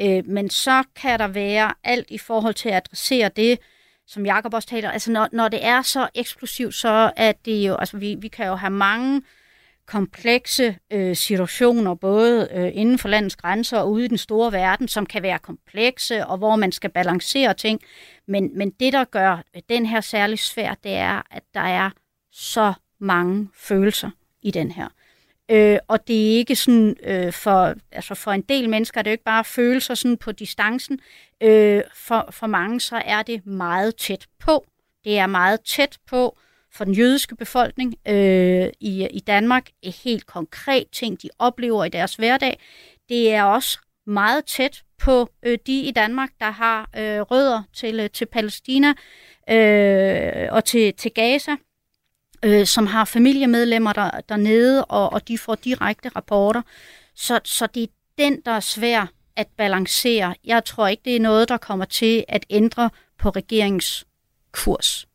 Øh, 0.00 0.26
men 0.26 0.50
så 0.50 0.84
kan 0.96 1.18
der 1.18 1.28
være 1.28 1.74
alt 1.84 2.06
i 2.10 2.18
forhold 2.18 2.54
til 2.54 2.68
at 2.68 2.76
adressere 2.76 3.28
det, 3.28 3.58
som 4.06 4.26
Jakob 4.26 4.54
også 4.54 4.68
taler, 4.68 4.90
altså 4.90 5.10
når, 5.12 5.28
når 5.32 5.48
det 5.48 5.64
er 5.64 5.82
så 5.82 6.08
eksplosivt, 6.14 6.74
så 6.74 7.12
er 7.16 7.32
det 7.44 7.66
jo, 7.66 7.74
altså 7.74 7.96
vi, 7.96 8.14
vi 8.14 8.28
kan 8.28 8.46
jo 8.46 8.54
have 8.54 8.70
mange 8.70 9.22
komplekse 9.90 10.76
øh, 10.90 11.16
situationer, 11.16 11.94
både 11.94 12.48
øh, 12.52 12.70
inden 12.74 12.98
for 12.98 13.08
landets 13.08 13.36
grænser 13.36 13.78
og 13.78 13.90
ude 13.90 14.04
i 14.04 14.08
den 14.08 14.18
store 14.18 14.52
verden, 14.52 14.88
som 14.88 15.06
kan 15.06 15.22
være 15.22 15.38
komplekse, 15.38 16.26
og 16.26 16.38
hvor 16.38 16.56
man 16.56 16.72
skal 16.72 16.90
balancere 16.90 17.54
ting. 17.54 17.80
Men, 18.26 18.58
men 18.58 18.70
det, 18.70 18.92
der 18.92 19.04
gør 19.04 19.42
øh, 19.56 19.62
den 19.68 19.86
her 19.86 20.00
særlig 20.00 20.38
svær, 20.38 20.74
det 20.84 20.92
er, 20.92 21.22
at 21.30 21.42
der 21.54 21.60
er 21.60 21.90
så 22.32 22.72
mange 22.98 23.48
følelser 23.54 24.10
i 24.42 24.50
den 24.50 24.70
her. 24.70 24.88
Øh, 25.50 25.78
og 25.88 26.08
det 26.08 26.32
er 26.32 26.36
ikke 26.36 26.56
sådan, 26.56 26.96
øh, 27.02 27.32
for, 27.32 27.74
altså 27.92 28.14
for 28.14 28.32
en 28.32 28.42
del 28.42 28.68
mennesker, 28.68 29.02
det 29.02 29.10
er 29.10 29.12
jo 29.12 29.14
ikke 29.14 29.24
bare 29.24 29.44
følelser 29.44 29.94
sådan 29.94 30.16
på 30.16 30.32
distancen. 30.32 31.00
Øh, 31.40 31.82
for, 31.94 32.28
for 32.30 32.46
mange, 32.46 32.80
så 32.80 33.02
er 33.04 33.22
det 33.22 33.46
meget 33.46 33.96
tæt 33.96 34.26
på. 34.38 34.66
Det 35.04 35.18
er 35.18 35.26
meget 35.26 35.60
tæt 35.60 35.98
på 36.06 36.38
for 36.72 36.84
den 36.84 36.94
jødiske 36.94 37.36
befolkning 37.36 37.94
øh, 38.08 38.68
i, 38.80 39.08
i 39.10 39.20
Danmark. 39.20 39.70
Et 39.82 39.94
helt 39.94 40.26
konkret 40.26 40.86
ting, 40.92 41.22
de 41.22 41.28
oplever 41.38 41.84
i 41.84 41.88
deres 41.88 42.14
hverdag. 42.14 42.60
Det 43.08 43.32
er 43.32 43.42
også 43.42 43.78
meget 44.06 44.44
tæt 44.44 44.82
på 44.98 45.28
øh, 45.42 45.58
de 45.66 45.80
i 45.80 45.90
Danmark, 45.90 46.30
der 46.40 46.50
har 46.50 46.90
øh, 46.96 47.20
rødder 47.20 47.62
til, 47.74 48.00
øh, 48.00 48.10
til 48.10 48.26
Palæstina 48.26 48.94
øh, 49.50 50.48
og 50.52 50.64
til, 50.64 50.94
til 50.94 51.10
Gaza 51.12 51.56
øh, 52.44 52.66
som 52.66 52.86
har 52.86 53.04
familiemedlemmer 53.04 53.92
der, 53.92 54.10
dernede, 54.28 54.84
og, 54.84 55.12
og 55.12 55.28
de 55.28 55.38
får 55.38 55.54
direkte 55.54 56.08
rapporter. 56.08 56.62
Så, 57.14 57.40
så 57.44 57.66
det 57.66 57.82
er 57.82 57.86
den, 58.18 58.40
der 58.40 58.52
er 58.52 58.60
svær 58.60 59.06
at 59.36 59.46
balancere. 59.56 60.34
Jeg 60.44 60.64
tror 60.64 60.88
ikke, 60.88 61.02
det 61.04 61.16
er 61.16 61.20
noget, 61.20 61.48
der 61.48 61.56
kommer 61.56 61.84
til 61.84 62.24
at 62.28 62.46
ændre 62.50 62.90
på 63.18 63.30
regeringens 63.30 64.06
kurs. 64.52 65.06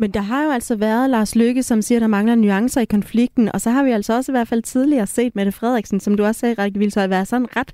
Men 0.00 0.10
der 0.10 0.20
har 0.20 0.44
jo 0.44 0.50
altså 0.50 0.76
været 0.76 1.10
Lars 1.10 1.36
Lykke, 1.36 1.62
som 1.62 1.82
siger, 1.82 1.98
at 1.98 2.00
der 2.00 2.06
mangler 2.06 2.34
nuancer 2.34 2.80
i 2.80 2.84
konflikten, 2.84 3.52
og 3.52 3.60
så 3.60 3.70
har 3.70 3.84
vi 3.84 3.90
altså 3.90 4.16
også 4.16 4.32
i 4.32 4.34
hvert 4.34 4.48
fald 4.48 4.62
tidligere 4.62 5.06
set 5.06 5.36
Mette 5.36 5.52
Frederiksen, 5.52 6.00
som 6.00 6.16
du 6.16 6.24
også 6.24 6.38
sagde, 6.38 6.62
Rikke 6.62 6.78
Vilsøj, 6.78 7.06
være 7.06 7.26
sådan 7.26 7.56
ret 7.56 7.72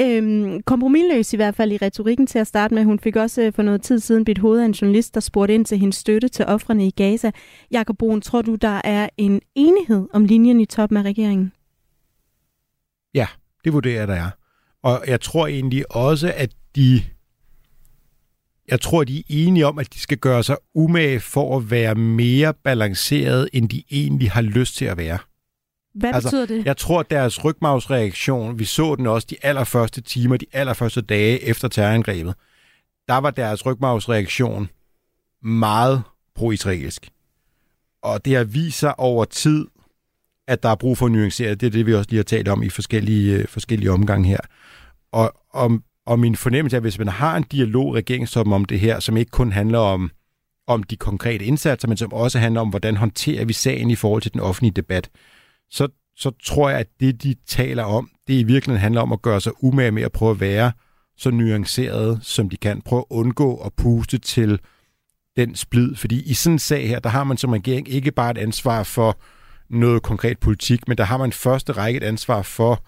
øhm, 0.00 0.62
kompromilløs 0.62 1.32
i 1.32 1.36
hvert 1.36 1.54
fald 1.54 1.72
i 1.72 1.76
retorikken 1.76 2.26
til 2.26 2.38
at 2.38 2.46
starte 2.46 2.74
med. 2.74 2.84
Hun 2.84 2.98
fik 2.98 3.16
også 3.16 3.42
øh, 3.42 3.52
for 3.52 3.62
noget 3.62 3.82
tid 3.82 4.00
siden 4.00 4.24
bidt 4.24 4.38
hoved 4.38 4.60
af 4.60 4.64
en 4.64 4.72
journalist, 4.72 5.14
der 5.14 5.20
spurgte 5.20 5.54
ind 5.54 5.64
til 5.64 5.78
hendes 5.78 5.96
støtte 5.96 6.28
til 6.28 6.44
offrene 6.44 6.86
i 6.86 6.90
Gaza. 6.90 7.30
Jakob 7.70 7.98
Brun, 7.98 8.20
tror 8.20 8.42
du, 8.42 8.54
der 8.54 8.80
er 8.84 9.08
en 9.16 9.40
enighed 9.54 10.08
om 10.12 10.24
linjen 10.24 10.60
i 10.60 10.66
toppen 10.66 10.96
af 10.96 11.02
regeringen? 11.02 11.52
Ja, 13.14 13.26
det 13.64 13.72
vurderer 13.72 14.06
der 14.06 14.14
er. 14.14 14.30
Og 14.82 15.04
jeg 15.06 15.20
tror 15.20 15.46
egentlig 15.46 15.96
også, 15.96 16.32
at 16.36 16.50
de 16.76 17.02
jeg 18.68 18.80
tror, 18.80 19.04
de 19.04 19.18
er 19.18 19.22
enige 19.28 19.66
om, 19.66 19.78
at 19.78 19.94
de 19.94 19.98
skal 19.98 20.18
gøre 20.18 20.42
sig 20.42 20.56
umage 20.74 21.20
for 21.20 21.56
at 21.56 21.70
være 21.70 21.94
mere 21.94 22.54
balanceret, 22.54 23.48
end 23.52 23.68
de 23.68 23.82
egentlig 23.90 24.30
har 24.30 24.42
lyst 24.42 24.76
til 24.76 24.84
at 24.84 24.96
være. 24.96 25.18
Hvad 25.94 26.14
altså, 26.14 26.28
betyder 26.28 26.46
det? 26.46 26.66
Jeg 26.66 26.76
tror, 26.76 27.00
at 27.00 27.10
deres 27.10 27.44
rygmavsreaktion, 27.44 28.58
vi 28.58 28.64
så 28.64 28.94
den 28.94 29.06
også 29.06 29.26
de 29.30 29.36
allerførste 29.42 30.00
timer, 30.00 30.36
de 30.36 30.46
allerførste 30.52 31.00
dage 31.00 31.42
efter 31.42 31.68
terrorangrebet, 31.68 32.34
der 33.08 33.16
var 33.16 33.30
deres 33.30 33.66
rygmavsreaktion 33.66 34.68
meget 35.42 36.02
pro-israelsk. 36.34 37.08
Og 38.02 38.24
det 38.24 38.36
har 38.36 38.44
vist 38.44 38.78
sig 38.78 38.98
over 38.98 39.24
tid, 39.24 39.66
at 40.48 40.62
der 40.62 40.68
er 40.68 40.74
brug 40.74 40.98
for 40.98 41.08
nuanceret. 41.08 41.60
Det 41.60 41.66
er 41.66 41.70
det, 41.70 41.86
vi 41.86 41.94
også 41.94 42.10
lige 42.10 42.18
har 42.18 42.24
talt 42.24 42.48
om 42.48 42.62
i 42.62 42.68
forskellige, 42.68 43.36
øh, 43.36 43.48
forskellige 43.48 43.90
omgange 43.90 44.28
her. 44.28 44.40
Og, 45.12 45.32
og 45.50 45.80
og 46.06 46.18
min 46.18 46.36
fornemmelse 46.36 46.76
er, 46.76 46.78
at 46.78 46.84
hvis 46.84 46.98
man 46.98 47.08
har 47.08 47.36
en 47.36 47.42
dialog 47.42 47.94
regeringstoppen 47.94 48.52
om 48.52 48.64
det 48.64 48.80
her, 48.80 49.00
som 49.00 49.16
ikke 49.16 49.30
kun 49.30 49.52
handler 49.52 49.78
om, 49.78 50.10
om 50.66 50.82
de 50.82 50.96
konkrete 50.96 51.44
indsatser, 51.44 51.88
men 51.88 51.96
som 51.96 52.12
også 52.12 52.38
handler 52.38 52.60
om, 52.60 52.68
hvordan 52.68 52.96
håndterer 52.96 53.44
vi 53.44 53.52
sagen 53.52 53.90
i 53.90 53.94
forhold 53.94 54.22
til 54.22 54.32
den 54.32 54.40
offentlige 54.40 54.72
debat, 54.72 55.10
så, 55.70 55.88
så 56.16 56.30
tror 56.44 56.70
jeg, 56.70 56.78
at 56.78 56.88
det, 57.00 57.22
de 57.22 57.34
taler 57.46 57.84
om, 57.84 58.10
det 58.28 58.34
i 58.34 58.42
virkeligheden 58.42 58.82
handler 58.82 59.00
om 59.00 59.12
at 59.12 59.22
gøre 59.22 59.40
sig 59.40 59.64
umage 59.64 59.90
med 59.90 60.02
at 60.02 60.12
prøve 60.12 60.30
at 60.30 60.40
være 60.40 60.72
så 61.16 61.30
nuanceret, 61.30 62.18
som 62.22 62.50
de 62.50 62.56
kan. 62.56 62.82
Prøve 62.82 63.00
at 63.00 63.16
undgå 63.16 63.56
at 63.56 63.72
puste 63.72 64.18
til 64.18 64.60
den 65.36 65.54
splid. 65.54 65.94
Fordi 65.94 66.22
i 66.30 66.34
sådan 66.34 66.54
en 66.54 66.58
sag 66.58 66.88
her, 66.88 66.98
der 66.98 67.10
har 67.10 67.24
man 67.24 67.36
som 67.36 67.52
regering 67.52 67.88
ikke 67.88 68.12
bare 68.12 68.30
et 68.30 68.38
ansvar 68.38 68.82
for 68.82 69.18
noget 69.70 70.02
konkret 70.02 70.38
politik, 70.38 70.88
men 70.88 70.98
der 70.98 71.04
har 71.04 71.18
man 71.18 71.32
første 71.32 71.72
række 71.72 71.96
et 71.96 72.04
ansvar 72.04 72.42
for 72.42 72.84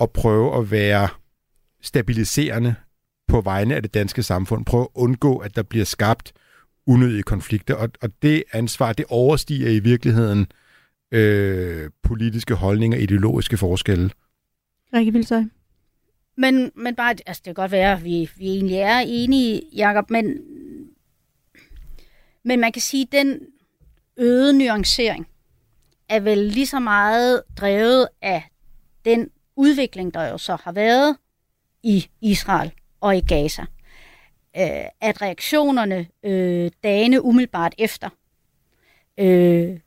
at 0.00 0.10
prøve 0.10 0.58
at 0.58 0.70
være 0.70 1.08
stabiliserende 1.82 2.74
på 3.28 3.40
vegne 3.40 3.74
af 3.74 3.82
det 3.82 3.94
danske 3.94 4.22
samfund. 4.22 4.64
Prøve 4.64 4.82
at 4.82 4.88
undgå, 4.94 5.38
at 5.38 5.56
der 5.56 5.62
bliver 5.62 5.84
skabt 5.84 6.32
unødige 6.86 7.22
konflikter. 7.22 7.74
Og, 7.74 7.88
og 8.02 8.10
det 8.22 8.44
ansvar, 8.52 8.92
det 8.92 9.04
overstiger 9.08 9.70
i 9.70 9.78
virkeligheden 9.78 10.46
øh, 11.12 11.90
politiske 12.02 12.54
holdninger, 12.54 12.98
ideologiske 12.98 13.56
forskelle. 13.56 14.10
Rikke 14.94 15.12
Vilsøj. 15.12 15.42
Men, 16.36 16.70
men 16.76 16.94
bare, 16.94 17.14
altså 17.26 17.40
det 17.44 17.44
kan 17.44 17.54
godt 17.54 17.72
være, 17.72 17.92
at 17.92 18.04
vi, 18.04 18.30
vi 18.36 18.46
egentlig 18.46 18.76
er 18.76 18.98
enige, 19.06 19.62
Jacob, 19.76 20.10
men, 20.10 20.38
men 22.44 22.60
man 22.60 22.72
kan 22.72 22.82
sige, 22.82 23.02
at 23.02 23.12
den 23.12 23.40
øgede 24.16 24.58
nuancering 24.58 25.28
er 26.08 26.20
vel 26.20 26.38
lige 26.38 26.66
så 26.66 26.80
meget 26.80 27.42
drevet 27.56 28.08
af 28.22 28.42
den 29.04 29.30
udvikling, 29.56 30.14
der 30.14 30.28
jo 30.28 30.38
så 30.38 30.56
har 30.64 30.72
været 30.72 31.16
i 31.82 32.06
Israel 32.20 32.72
og 33.00 33.16
i 33.16 33.20
Gaza. 33.20 33.62
Øh, 34.56 34.84
at 35.00 35.22
reaktionerne 35.22 36.06
øh, 36.22 36.70
dagene 36.82 37.22
umiddelbart 37.22 37.74
efter 37.78 38.08
øh, 39.18 39.78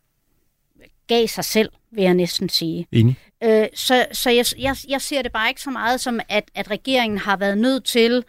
gav 1.08 1.28
sig 1.28 1.46
selv, 1.46 1.70
vil 1.92 2.04
jeg 2.04 2.14
næsten 2.14 2.50
sige. 2.50 2.88
Enig. 2.92 3.18
Øh, 3.44 3.68
så 3.74 4.06
så 4.12 4.30
jeg, 4.30 4.46
jeg, 4.58 4.76
jeg 4.88 5.02
ser 5.02 5.22
det 5.22 5.32
bare 5.32 5.50
ikke 5.50 5.62
så 5.62 5.72
meget 5.72 6.02
som, 6.02 6.20
at, 6.30 6.52
at 6.56 6.72
regeringen 6.72 7.18
har 7.18 7.38
været 7.38 7.58
nødt 7.58 7.84
til 7.84 8.24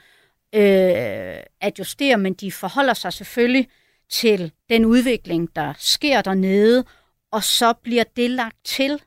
øh, 0.52 1.36
at 1.60 1.78
justere, 1.78 2.18
men 2.18 2.34
de 2.34 2.52
forholder 2.52 2.94
sig 2.94 3.12
selvfølgelig 3.12 3.68
til 4.10 4.52
den 4.68 4.84
udvikling, 4.84 5.56
der 5.56 5.72
sker 5.78 6.22
dernede, 6.22 6.84
og 7.32 7.44
så 7.44 7.72
bliver 7.72 8.04
det 8.16 8.30
lagt 8.30 8.56
til. 8.64 9.00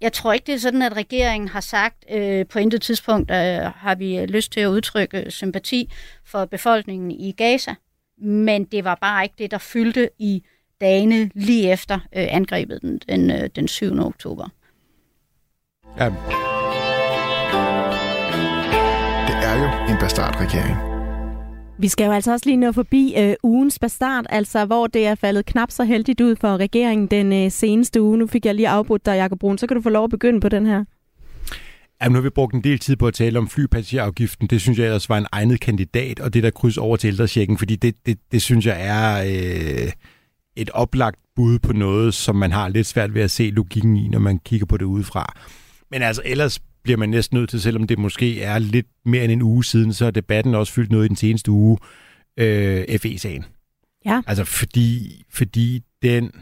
Jeg 0.00 0.12
tror 0.12 0.32
ikke, 0.32 0.46
det 0.46 0.54
er 0.54 0.58
sådan, 0.58 0.82
at 0.82 0.96
regeringen 0.96 1.48
har 1.48 1.60
sagt, 1.60 2.04
øh, 2.10 2.46
på 2.46 2.58
intet 2.58 2.82
tidspunkt 2.82 3.30
øh, 3.30 3.36
har 3.76 3.94
vi 3.94 4.18
øh, 4.18 4.24
lyst 4.24 4.52
til 4.52 4.60
at 4.60 4.66
udtrykke 4.66 5.18
øh, 5.24 5.30
sympati 5.30 5.92
for 6.24 6.44
befolkningen 6.44 7.10
i 7.10 7.32
Gaza, 7.32 7.74
men 8.18 8.64
det 8.64 8.84
var 8.84 8.94
bare 8.94 9.24
ikke 9.24 9.34
det, 9.38 9.50
der 9.50 9.58
fyldte 9.58 10.10
i 10.18 10.42
dagene 10.80 11.30
lige 11.34 11.72
efter 11.72 11.94
øh, 11.94 12.26
angrebet 12.30 12.82
den, 12.82 12.98
den, 13.08 13.30
øh, 13.30 13.50
den 13.56 13.68
7. 13.68 13.98
oktober. 13.98 14.48
Ja, 15.98 16.04
Det 19.26 19.44
er 19.44 19.54
jo 19.58 19.92
en 19.92 19.98
bastardregering. 20.00 20.95
Vi 21.78 21.88
skal 21.88 22.04
jo 22.04 22.12
altså 22.12 22.32
også 22.32 22.46
lige 22.46 22.56
nå 22.56 22.72
forbi 22.72 23.14
øh, 23.18 23.34
ugens 23.42 23.78
bastard, 23.78 24.24
altså 24.30 24.64
hvor 24.64 24.86
det 24.86 25.06
er 25.06 25.14
faldet 25.14 25.46
knap 25.46 25.70
så 25.70 25.84
heldigt 25.84 26.20
ud 26.20 26.36
for 26.36 26.56
regeringen 26.56 27.06
den 27.06 27.32
øh, 27.32 27.50
seneste 27.50 28.02
uge. 28.02 28.18
Nu 28.18 28.26
fik 28.26 28.46
jeg 28.46 28.54
lige 28.54 28.68
afbrudt 28.68 29.06
dig, 29.06 29.16
Jacob 29.16 29.38
Brun, 29.38 29.58
så 29.58 29.66
kan 29.66 29.74
du 29.74 29.82
få 29.82 29.88
lov 29.88 30.04
at 30.04 30.10
begynde 30.10 30.40
på 30.40 30.48
den 30.48 30.66
her. 30.66 30.84
Jamen, 32.02 32.12
nu 32.12 32.16
har 32.16 32.22
vi 32.22 32.30
brugt 32.30 32.54
en 32.54 32.64
del 32.64 32.78
tid 32.78 32.96
på 32.96 33.06
at 33.06 33.14
tale 33.14 33.38
om 33.38 33.48
flypassagerafgiften. 33.48 34.46
Det 34.46 34.60
synes 34.60 34.78
jeg 34.78 34.86
ellers 34.86 35.08
var 35.08 35.18
en 35.18 35.26
egnet 35.32 35.60
kandidat, 35.60 36.20
og 36.20 36.34
det 36.34 36.42
der 36.42 36.50
kryds 36.50 36.78
over 36.78 36.96
til 36.96 37.08
ældresjekken, 37.08 37.58
fordi 37.58 37.76
det, 37.76 37.94
det, 38.06 38.18
det 38.32 38.42
synes 38.42 38.66
jeg 38.66 38.76
er 38.78 39.22
øh, 39.22 39.92
et 40.56 40.70
oplagt 40.70 41.18
bud 41.36 41.58
på 41.58 41.72
noget, 41.72 42.14
som 42.14 42.36
man 42.36 42.52
har 42.52 42.68
lidt 42.68 42.86
svært 42.86 43.14
ved 43.14 43.22
at 43.22 43.30
se 43.30 43.50
logikken 43.50 43.96
i, 43.96 44.08
når 44.08 44.18
man 44.18 44.38
kigger 44.38 44.66
på 44.66 44.76
det 44.76 44.84
udefra. 44.84 45.34
Men 45.90 46.02
altså, 46.02 46.22
ellers 46.24 46.60
bliver 46.86 46.98
man 46.98 47.08
næsten 47.08 47.38
nødt 47.38 47.50
til, 47.50 47.60
selvom 47.60 47.86
det 47.86 47.98
måske 47.98 48.42
er 48.42 48.58
lidt 48.58 48.86
mere 49.04 49.24
end 49.24 49.32
en 49.32 49.42
uge 49.42 49.64
siden, 49.64 49.92
så 49.92 50.06
er 50.06 50.10
debatten 50.10 50.54
også 50.54 50.72
fyldt 50.72 50.90
noget 50.90 51.04
i 51.04 51.08
den 51.08 51.16
seneste 51.16 51.50
uge, 51.50 51.78
øh, 52.36 52.98
FE-sagen. 52.98 53.44
Ja. 54.04 54.20
Altså, 54.26 54.44
fordi, 54.44 55.22
fordi 55.30 55.82
den 56.02 56.32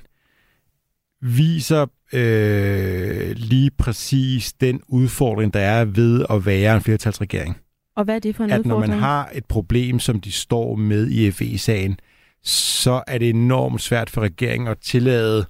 viser 1.21 1.87
øh, 2.13 3.31
lige 3.37 3.71
præcis 3.79 4.53
den 4.53 4.81
udfordring, 4.89 5.55
der 5.55 5.61
er 5.61 5.85
ved 5.85 6.27
at 6.31 6.47
være 6.47 6.75
en 6.77 6.83
flertalsregering. 6.83 7.57
Og 7.97 8.05
hvad 8.05 8.15
er 8.15 8.19
det 8.19 8.37
for 8.37 8.45
en 8.45 8.51
At 8.51 8.67
når 8.67 8.75
udfordring? 8.75 8.91
man 8.91 8.99
har 8.99 9.31
et 9.35 9.45
problem, 9.45 9.99
som 9.99 10.21
de 10.21 10.33
står 10.33 10.77
med 10.77 11.11
i 11.11 11.31
FE-sagen, 11.31 11.99
så 12.43 13.03
er 13.07 13.19
det 13.19 13.31
enormt 13.31 13.81
svært 13.81 14.11
for 14.11 14.21
regeringen 14.21 14.69
at 14.69 14.79
tillade 14.79 15.47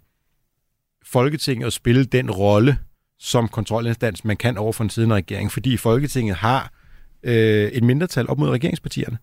Folketinget 1.06 1.66
at 1.66 1.72
spille 1.72 2.04
den 2.04 2.30
rolle 2.30 2.78
som 3.24 3.48
kontrolinstans, 3.48 4.24
man 4.24 4.36
kan 4.36 4.58
over 4.58 4.72
for 4.72 4.84
en 4.84 4.90
siddende 4.90 5.14
regering, 5.14 5.52
fordi 5.52 5.76
Folketinget 5.76 6.36
har 6.36 6.72
øh, 7.22 7.68
et 7.68 7.82
mindretal 7.82 8.28
op 8.28 8.38
mod 8.38 8.50
regeringspartierne. 8.50 9.18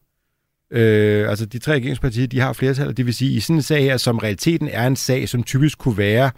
Øh, 0.71 1.29
altså 1.29 1.45
de 1.45 1.59
tre 1.59 1.73
regeringspartier, 1.73 2.27
de 2.27 2.39
har 2.39 2.53
flertal, 2.53 2.87
og 2.87 2.97
det 2.97 3.05
vil 3.05 3.13
sige, 3.13 3.31
i 3.31 3.39
sådan 3.39 3.55
en 3.55 3.61
sag 3.61 3.83
her, 3.83 3.97
som 3.97 4.17
realiteten 4.17 4.67
er 4.67 4.87
en 4.87 4.95
sag, 4.95 5.29
som 5.29 5.43
typisk 5.43 5.77
kunne 5.77 5.97
være 5.97 6.31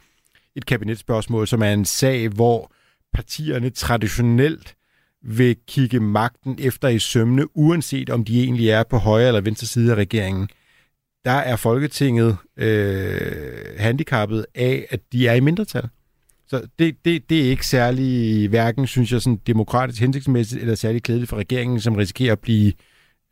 et 0.56 0.66
kabinetsspørgsmål, 0.66 1.48
som 1.48 1.62
er 1.62 1.74
en 1.74 1.86
sag, 1.86 2.28
hvor 2.28 2.72
partierne 3.14 3.70
traditionelt 3.70 4.76
vil 5.26 5.56
kigge 5.68 6.00
magten 6.00 6.58
efter 6.60 6.88
i 6.88 7.00
sømne, 7.00 7.58
uanset 7.58 8.10
om 8.10 8.26
de 8.26 8.44
egentlig 8.44 8.70
er 8.70 8.84
på 8.84 8.98
højre 8.98 9.28
eller 9.28 9.42
venstre 9.42 9.68
side 9.68 9.92
af 9.92 9.96
regeringen. 9.96 10.50
Der 11.26 11.32
er 11.32 11.56
Folketinget 11.56 12.38
øh, 12.58 13.78
handicappet 13.78 14.46
af, 14.56 14.86
at 14.90 15.00
de 15.12 15.28
er 15.28 15.34
i 15.34 15.40
mindretal. 15.40 15.90
Så 16.54 16.68
det, 16.80 17.06
det, 17.06 17.30
det 17.30 17.46
er 17.46 17.50
ikke 17.50 17.68
særlig, 17.68 18.48
hverken 18.50 18.88
synes 18.88 19.12
jeg, 19.12 19.22
sådan 19.22 19.40
demokratisk 19.48 20.02
hensigtsmæssigt, 20.02 20.62
eller 20.62 20.76
særlig 20.76 21.04
klædeligt 21.04 21.30
for 21.30 21.38
regeringen, 21.38 21.80
som 21.80 21.96
risikerer 21.96 22.32
at 22.32 22.40
blive 22.40 22.74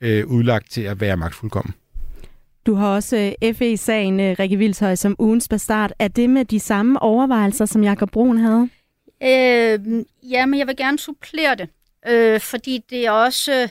øh, 0.01 0.27
udlagt 0.27 0.71
til 0.71 0.81
at 0.81 1.01
være 1.01 1.17
magtfuldkommen. 1.17 1.73
Du 2.65 2.75
har 2.75 2.87
også 2.87 3.33
øh, 3.43 3.53
FE-sagen, 3.53 4.19
øh, 4.19 4.35
Rikke 4.39 4.57
Vilshøj, 4.57 4.95
som 4.95 5.15
ugens 5.19 5.47
bastard. 5.47 5.91
Er 5.99 6.07
det 6.07 6.29
med 6.29 6.45
de 6.45 6.59
samme 6.59 7.01
overvejelser, 7.01 7.65
som 7.65 7.83
Jakob 7.83 8.11
Brun 8.11 8.37
havde? 8.37 8.69
Øh, 9.23 10.05
ja, 10.31 10.45
men 10.45 10.59
jeg 10.59 10.67
vil 10.67 10.75
gerne 10.77 10.99
supplere 10.99 11.55
det, 11.55 11.69
øh, 12.07 12.39
fordi 12.39 12.83
det 12.89 13.05
er 13.05 13.11
også... 13.11 13.53
Øh, 13.53 13.69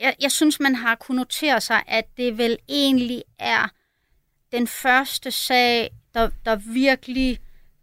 jeg, 0.00 0.14
jeg 0.22 0.32
synes, 0.32 0.60
man 0.60 0.74
har 0.74 0.94
kunnet 0.94 1.18
notere 1.18 1.60
sig, 1.60 1.82
at 1.88 2.04
det 2.16 2.38
vel 2.38 2.58
egentlig 2.68 3.22
er 3.38 3.72
den 4.52 4.66
første 4.66 5.30
sag, 5.30 5.90
der, 6.14 6.30
der 6.44 6.56
virkelig 6.56 7.38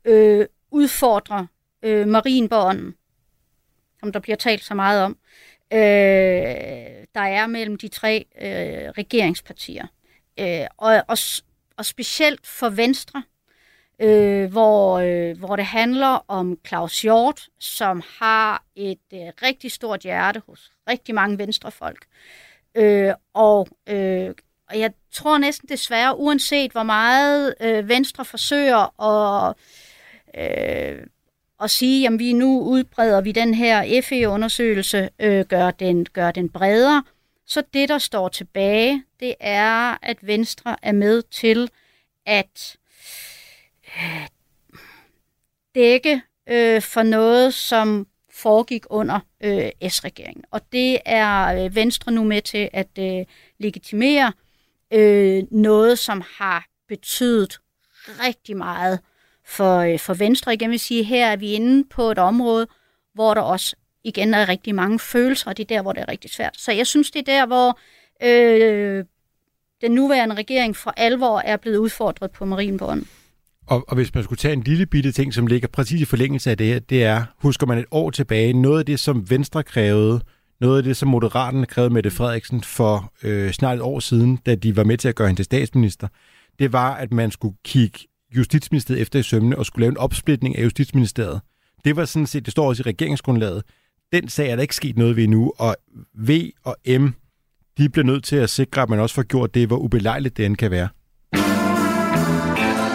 øh, 0.06 0.45
udfordrer 0.72 1.45
øh, 1.84 2.07
Marienborgen, 2.07 2.95
som 3.99 4.11
der 4.11 4.20
bliver 4.20 4.36
talt 4.36 4.63
så 4.63 4.74
meget 4.74 5.03
om, 5.03 5.17
øh, 5.74 5.80
der 7.15 7.22
er 7.22 7.47
mellem 7.47 7.78
de 7.78 7.88
tre 7.88 8.26
øh, 8.41 8.89
regeringspartier. 8.89 9.88
Øh, 10.39 10.65
og, 10.78 11.03
og, 11.07 11.17
og 11.78 11.86
specielt 11.86 12.47
for 12.47 12.70
Venstre, 12.70 13.24
øh, 13.99 14.51
hvor, 14.51 14.99
øh, 14.99 15.38
hvor 15.38 15.55
det 15.55 15.65
handler 15.65 16.26
om 16.28 16.57
Claus 16.67 17.01
Hjort, 17.01 17.47
som 17.59 18.03
har 18.20 18.63
et 18.76 18.99
øh, 19.13 19.20
rigtig 19.43 19.72
stort 19.72 20.01
hjerte 20.01 20.41
hos 20.47 20.72
rigtig 20.89 21.15
mange 21.15 21.38
venstrefolk. 21.38 22.05
Øh, 22.76 23.13
og, 23.34 23.67
øh, 23.88 24.34
og 24.70 24.80
jeg 24.80 24.91
tror 25.11 25.38
næsten 25.38 25.70
desværre, 25.70 26.17
uanset 26.17 26.72
hvor 26.72 26.84
meget 26.84 27.55
øh, 27.61 27.89
Venstre 27.89 28.26
forsøger 28.26 29.01
at, 29.01 29.55
øh, 30.38 31.06
og 31.58 31.70
sige, 31.70 32.08
at 32.08 32.20
vi 32.20 32.34
nu 32.34 32.62
udbreder 32.62 33.22
vi 33.22 33.32
den 33.32 33.54
her 33.54 34.02
FE-undersøgelse, 34.02 35.10
øh, 35.20 35.46
gør, 35.46 35.72
den, 35.72 36.06
gør 36.06 36.32
den 36.32 36.50
bredere, 36.50 37.04
så 37.46 37.64
det, 37.74 37.90
der 37.90 37.98
står 37.98 38.30
tilbage, 38.30 39.04
det 39.20 39.36
er, 39.40 39.98
at 40.02 40.18
Venstre 40.22 40.76
er 40.82 40.92
med 40.92 41.22
til 41.22 41.70
at 42.26 42.78
øh, 43.88 44.28
dække 45.76 46.22
øh, 46.50 46.82
for 46.82 47.04
noget, 47.04 47.54
som 47.54 48.08
foregik 48.32 48.86
under 48.90 49.20
øh, 49.42 49.90
S-regeringen. 49.90 50.44
Og 50.52 50.62
det 50.72 51.00
er 51.06 51.64
øh, 51.66 51.76
Venstre 51.76 52.12
nu 52.12 52.24
med 52.24 52.42
til 52.42 52.70
at 52.74 52.90
øh, 53.00 53.26
legitimere 53.58 54.34
øh, 54.94 55.44
noget, 55.52 56.00
som 56.00 56.24
har 56.38 56.66
betydet 56.88 57.60
rigtig 58.08 58.58
meget 58.58 59.00
for, 59.50 59.78
øh, 59.78 60.00
for 60.00 60.14
Venstre. 60.14 60.54
Igen 60.54 60.70
vil 60.70 60.80
sige, 60.80 61.04
her 61.04 61.28
er 61.28 61.36
vi 61.36 61.52
inde 61.52 61.88
på 61.89 62.12
et 62.12 62.18
område, 62.18 62.68
hvor 63.14 63.34
der 63.34 63.41
også 63.41 63.76
igen 64.04 64.34
er 64.34 64.50
rigtig 64.50 64.76
mange 64.76 65.00
følelser, 65.00 65.50
og 65.50 65.58
det 65.58 65.64
er 65.64 65.76
der, 65.76 65.82
hvor 65.82 65.93
det 65.93 66.02
er 66.02 66.08
rigtig 66.08 66.32
svært. 66.32 66.56
Så 66.58 66.72
jeg 66.72 66.88
synes, 66.88 67.12
det 67.12 67.20
er 67.20 67.34
der, 67.34 67.45
hvor 67.45 67.80
øh, 68.24 69.06
den 69.82 69.91
nuværende 69.91 70.36
regering 70.36 70.76
for 70.76 70.93
alvor 70.97 71.39
er 71.39 71.58
blevet 71.58 71.78
udfordret 71.78 72.32
på 72.32 72.45
Marienborgen. 72.45 73.08
Og, 73.68 73.86
og 73.88 73.95
hvis 73.95 74.14
man 74.14 74.24
skulle 74.24 74.38
tage 74.38 74.54
en 74.54 74.64
lille 74.64 74.86
bitte 74.86 75.12
ting, 75.12 75.34
som 75.34 75.47
ligger 75.47 75.68
præcis 75.68 76.02
i 76.02 76.06
forlængelse 76.06 76.52
af 76.52 76.58
det 76.58 76.68
her, 76.68 76.80
det 76.80 77.04
er, 77.04 77.24
husker 77.38 77.68
man 77.68 77.78
et 77.78 77.86
år 77.91 78.10
tilbage, 78.10 78.54
noget 78.54 78.80
af 78.80 78.86
det, 78.86 79.00
som 79.00 79.30
Venstre 79.30 79.64
krævede, 79.64 80.22
noget 80.62 80.78
af 80.78 80.84
det, 80.84 80.97
som 80.97 81.10
Moderaterne 81.10 81.66
krævede 81.66 81.93
Mette 81.93 82.12
Frederiksen 82.12 82.64
for 82.64 83.14
øh, 83.24 83.52
snart 83.52 83.76
et 83.76 83.82
år 83.82 84.00
siden, 84.00 84.36
da 84.45 84.56
de 84.56 84.76
var 84.76 84.84
med 84.84 84.97
til 84.97 85.08
at 85.08 85.16
gøre 85.16 85.28
hende 85.28 85.39
til 85.39 85.45
statsminister, 85.45 86.08
det 86.60 86.74
var, 86.74 86.95
at 86.95 87.12
man 87.12 87.32
skulle 87.32 87.56
kigge 87.66 88.00
Justitsministeriet 88.38 89.02
efter 89.02 89.20
i 89.20 89.24
sømne 89.24 89.58
og 89.58 89.66
skulle 89.66 89.84
lave 89.84 89.92
en 89.92 89.98
opsplitning 89.98 90.58
af 90.58 90.64
Justitsministeriet. 90.64 91.42
Det 91.86 91.96
var 91.96 92.06
sådan 92.06 92.28
set, 92.28 92.46
det 92.46 92.52
står 92.52 92.68
også 92.68 92.84
i 92.86 92.90
regeringsgrundlaget. 92.90 93.64
Den 94.14 94.30
sag 94.30 94.50
er 94.50 94.56
der 94.56 94.62
ikke 94.62 94.76
sket 94.76 94.98
noget 94.98 95.16
ved 95.16 95.28
nu, 95.28 95.54
og 95.58 95.76
V 96.14 96.32
og 96.64 96.76
M, 96.88 97.08
de 97.78 97.90
bliver 97.90 98.06
nødt 98.06 98.24
til 98.24 98.36
at 98.36 98.50
sikre, 98.50 98.82
at 98.82 98.90
man 98.90 99.00
også 99.00 99.16
får 99.16 99.24
gjort 99.24 99.54
det, 99.54 99.68
hvor 99.68 99.78
ubelejligt 99.78 100.38
det 100.38 100.46
end 100.46 100.56
kan 100.58 100.72
være. 100.72 100.88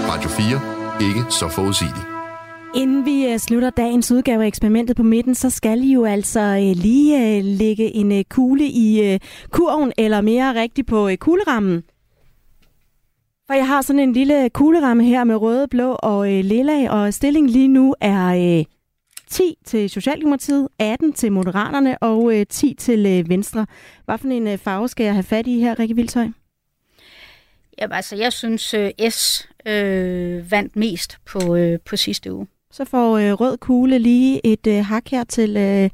Radio 0.09 0.29
4. 0.29 1.09
Ikke 1.09 1.33
så 1.33 1.49
forudsigeligt. 1.49 2.07
Inden 2.75 3.05
vi 3.05 3.27
øh, 3.27 3.39
slutter 3.39 3.71
dagens 3.71 4.13
udgave 4.13 4.43
af 4.43 4.47
eksperimentet 4.47 4.97
på 4.97 5.03
midten, 5.03 5.35
så 5.35 5.51
skal 5.51 5.83
I 5.83 5.93
jo 5.93 6.05
altså 6.05 6.41
øh, 6.41 6.77
lige 6.83 7.39
øh, 7.39 7.45
lægge 7.45 7.95
en 7.95 8.25
kugle 8.31 8.65
i 8.65 9.19
kurven, 9.51 9.93
eller 9.99 10.21
mere 10.21 10.61
rigtigt 10.61 10.87
på 10.89 11.11
kuglerammen. 11.21 11.83
For 13.47 13.55
jeg 13.55 13.69
har 13.69 13.83
sådan 13.83 14.01
en 14.01 14.13
lille 14.13 14.51
kugleramme 14.51 15.05
her 15.05 15.25
med 15.25 15.37
røde, 15.37 15.69
blå 15.69 15.93
og 15.93 16.33
øh, 16.33 16.45
lilla, 16.45 16.91
og 16.91 17.15
stillingen 17.15 17.51
lige 17.51 17.69
nu 17.69 17.95
er 18.01 18.59
øh, 18.59 18.65
10 19.29 19.57
til 19.65 19.91
Socialdemokratiet, 19.91 20.69
18 20.79 21.13
til 21.13 21.33
Moderaterne 21.33 21.99
og 21.99 22.37
øh, 22.37 22.47
10 22.47 22.75
til 22.79 23.07
øh, 23.07 23.29
Venstre. 23.29 23.67
Hvad 24.05 24.19
for 24.19 24.29
en 24.29 24.47
øh, 24.47 24.59
farve 24.59 24.89
skal 24.89 25.05
jeg 25.05 25.15
have 25.15 25.23
fat 25.23 25.47
i 25.47 25.61
her, 25.61 25.79
Rikke 25.79 25.95
Vilshøj? 25.95 26.29
Jamen, 27.79 27.95
altså, 27.95 28.17
jeg 28.17 28.33
synes, 28.33 28.75
øh, 28.75 28.91
S 29.11 29.49
øh, 29.67 30.51
vandt 30.51 30.77
mest 30.77 31.19
på, 31.27 31.57
øh, 31.57 31.79
på 31.81 31.97
sidste 31.97 32.33
uge. 32.33 32.47
Så 32.71 32.85
får 32.85 33.19
øh, 33.19 33.33
rød 33.33 33.57
kugle 33.59 33.99
lige 33.99 34.47
et 34.47 34.67
øh, 34.67 34.85
hak 34.85 35.09
her 35.09 35.25
til 35.25 35.57
øh, 35.57 35.91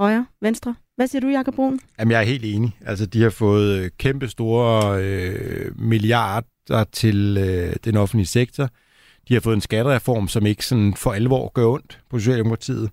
højre, 0.00 0.26
venstre. 0.40 0.74
Hvad 1.00 1.08
siger 1.08 1.20
du, 1.20 1.28
Jakob 1.28 1.54
Brun? 1.54 1.80
Jamen, 1.98 2.12
jeg 2.12 2.20
er 2.20 2.24
helt 2.24 2.44
enig. 2.44 2.76
Altså, 2.86 3.06
de 3.06 3.22
har 3.22 3.30
fået 3.30 3.78
øh, 3.78 3.90
kæmpe 3.98 4.28
store 4.28 5.02
øh, 5.02 5.78
milliarder 5.78 6.84
til 6.92 7.36
øh, 7.38 7.76
den 7.84 7.96
offentlige 7.96 8.26
sektor. 8.26 8.68
De 9.28 9.34
har 9.34 9.40
fået 9.40 9.54
en 9.54 9.60
skattereform, 9.60 10.28
som 10.28 10.46
ikke 10.46 10.66
sådan 10.66 10.94
for 10.94 11.12
alvor 11.12 11.52
gør 11.52 11.66
ondt 11.66 12.00
på 12.10 12.18
Socialdemokratiet. 12.18 12.90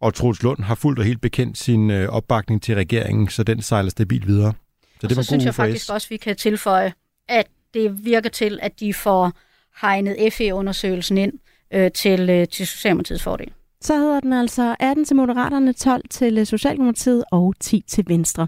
Og 0.00 0.14
Troels 0.14 0.42
Lund 0.42 0.62
har 0.62 0.74
fuldt 0.74 0.98
og 0.98 1.04
helt 1.04 1.20
bekendt 1.20 1.58
sin 1.58 1.90
øh, 1.90 2.08
opbakning 2.08 2.62
til 2.62 2.74
regeringen, 2.74 3.28
så 3.28 3.42
den 3.42 3.62
sejler 3.62 3.90
stabilt 3.90 4.26
videre. 4.26 4.52
Så, 5.00 5.06
det 5.06 5.16
så 5.16 5.22
synes 5.22 5.44
jeg 5.44 5.54
faktisk 5.54 5.84
S. 5.84 5.90
også, 5.90 6.08
vi 6.08 6.16
kan 6.16 6.36
tilføje, 6.36 6.92
at 7.28 7.46
det 7.74 8.04
virker 8.04 8.30
til, 8.30 8.58
at 8.62 8.80
de 8.80 8.94
får 8.94 9.32
hegnet 9.80 10.32
FE-undersøgelsen 10.32 11.18
ind 11.18 11.32
øh, 11.70 11.90
til, 11.92 12.30
øh, 12.30 12.48
til 12.48 12.66
Socialdemokratiets 12.66 13.22
fordel. 13.22 13.52
Så 13.82 13.96
hedder 13.98 14.20
den 14.20 14.32
altså 14.32 14.76
18 14.80 15.04
til 15.04 15.16
Moderaterne, 15.16 15.72
12 15.72 16.02
til 16.10 16.38
øh, 16.38 16.46
Socialdemokratiet 16.46 17.24
og 17.32 17.54
10 17.60 17.84
til 17.88 18.04
Venstre. 18.08 18.46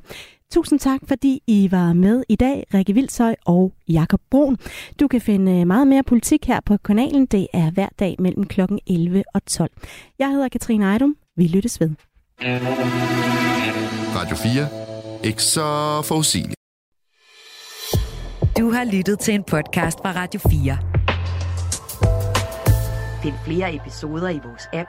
Tusind 0.52 0.78
tak, 0.78 1.00
fordi 1.08 1.42
I 1.46 1.68
var 1.70 1.92
med 1.92 2.24
i 2.28 2.36
dag, 2.36 2.66
Rikke 2.74 2.92
Vildsøj 2.92 3.34
og 3.46 3.72
Jakob 3.88 4.20
Brun. 4.30 4.56
Du 5.00 5.08
kan 5.08 5.20
finde 5.20 5.52
øh, 5.60 5.66
meget 5.66 5.86
mere 5.86 6.02
politik 6.02 6.46
her 6.46 6.60
på 6.66 6.76
kanalen. 6.76 7.26
Det 7.26 7.46
er 7.52 7.70
hver 7.70 7.88
dag 7.98 8.16
mellem 8.18 8.46
kl. 8.46 8.60
11 8.86 9.24
og 9.34 9.44
12. 9.46 9.70
Jeg 10.18 10.28
hedder 10.30 10.48
Katrine 10.48 10.84
Ejdum. 10.84 11.16
Vi 11.36 11.46
lyttes 11.46 11.80
ved. 11.80 11.90
Radio 14.16 14.36
4. 14.36 14.68
Ikke 15.24 15.42
så 15.42 15.62
forudsigeligt. 16.04 16.56
Du 18.58 18.70
har 18.70 18.84
lyttet 18.84 19.18
til 19.18 19.34
en 19.34 19.44
podcast 19.44 19.98
fra 19.98 20.12
Radio 20.12 20.40
4. 20.40 20.78
Find 23.22 23.34
flere 23.44 23.74
episoder 23.74 24.28
i 24.28 24.40
vores 24.44 24.68
app, 24.72 24.88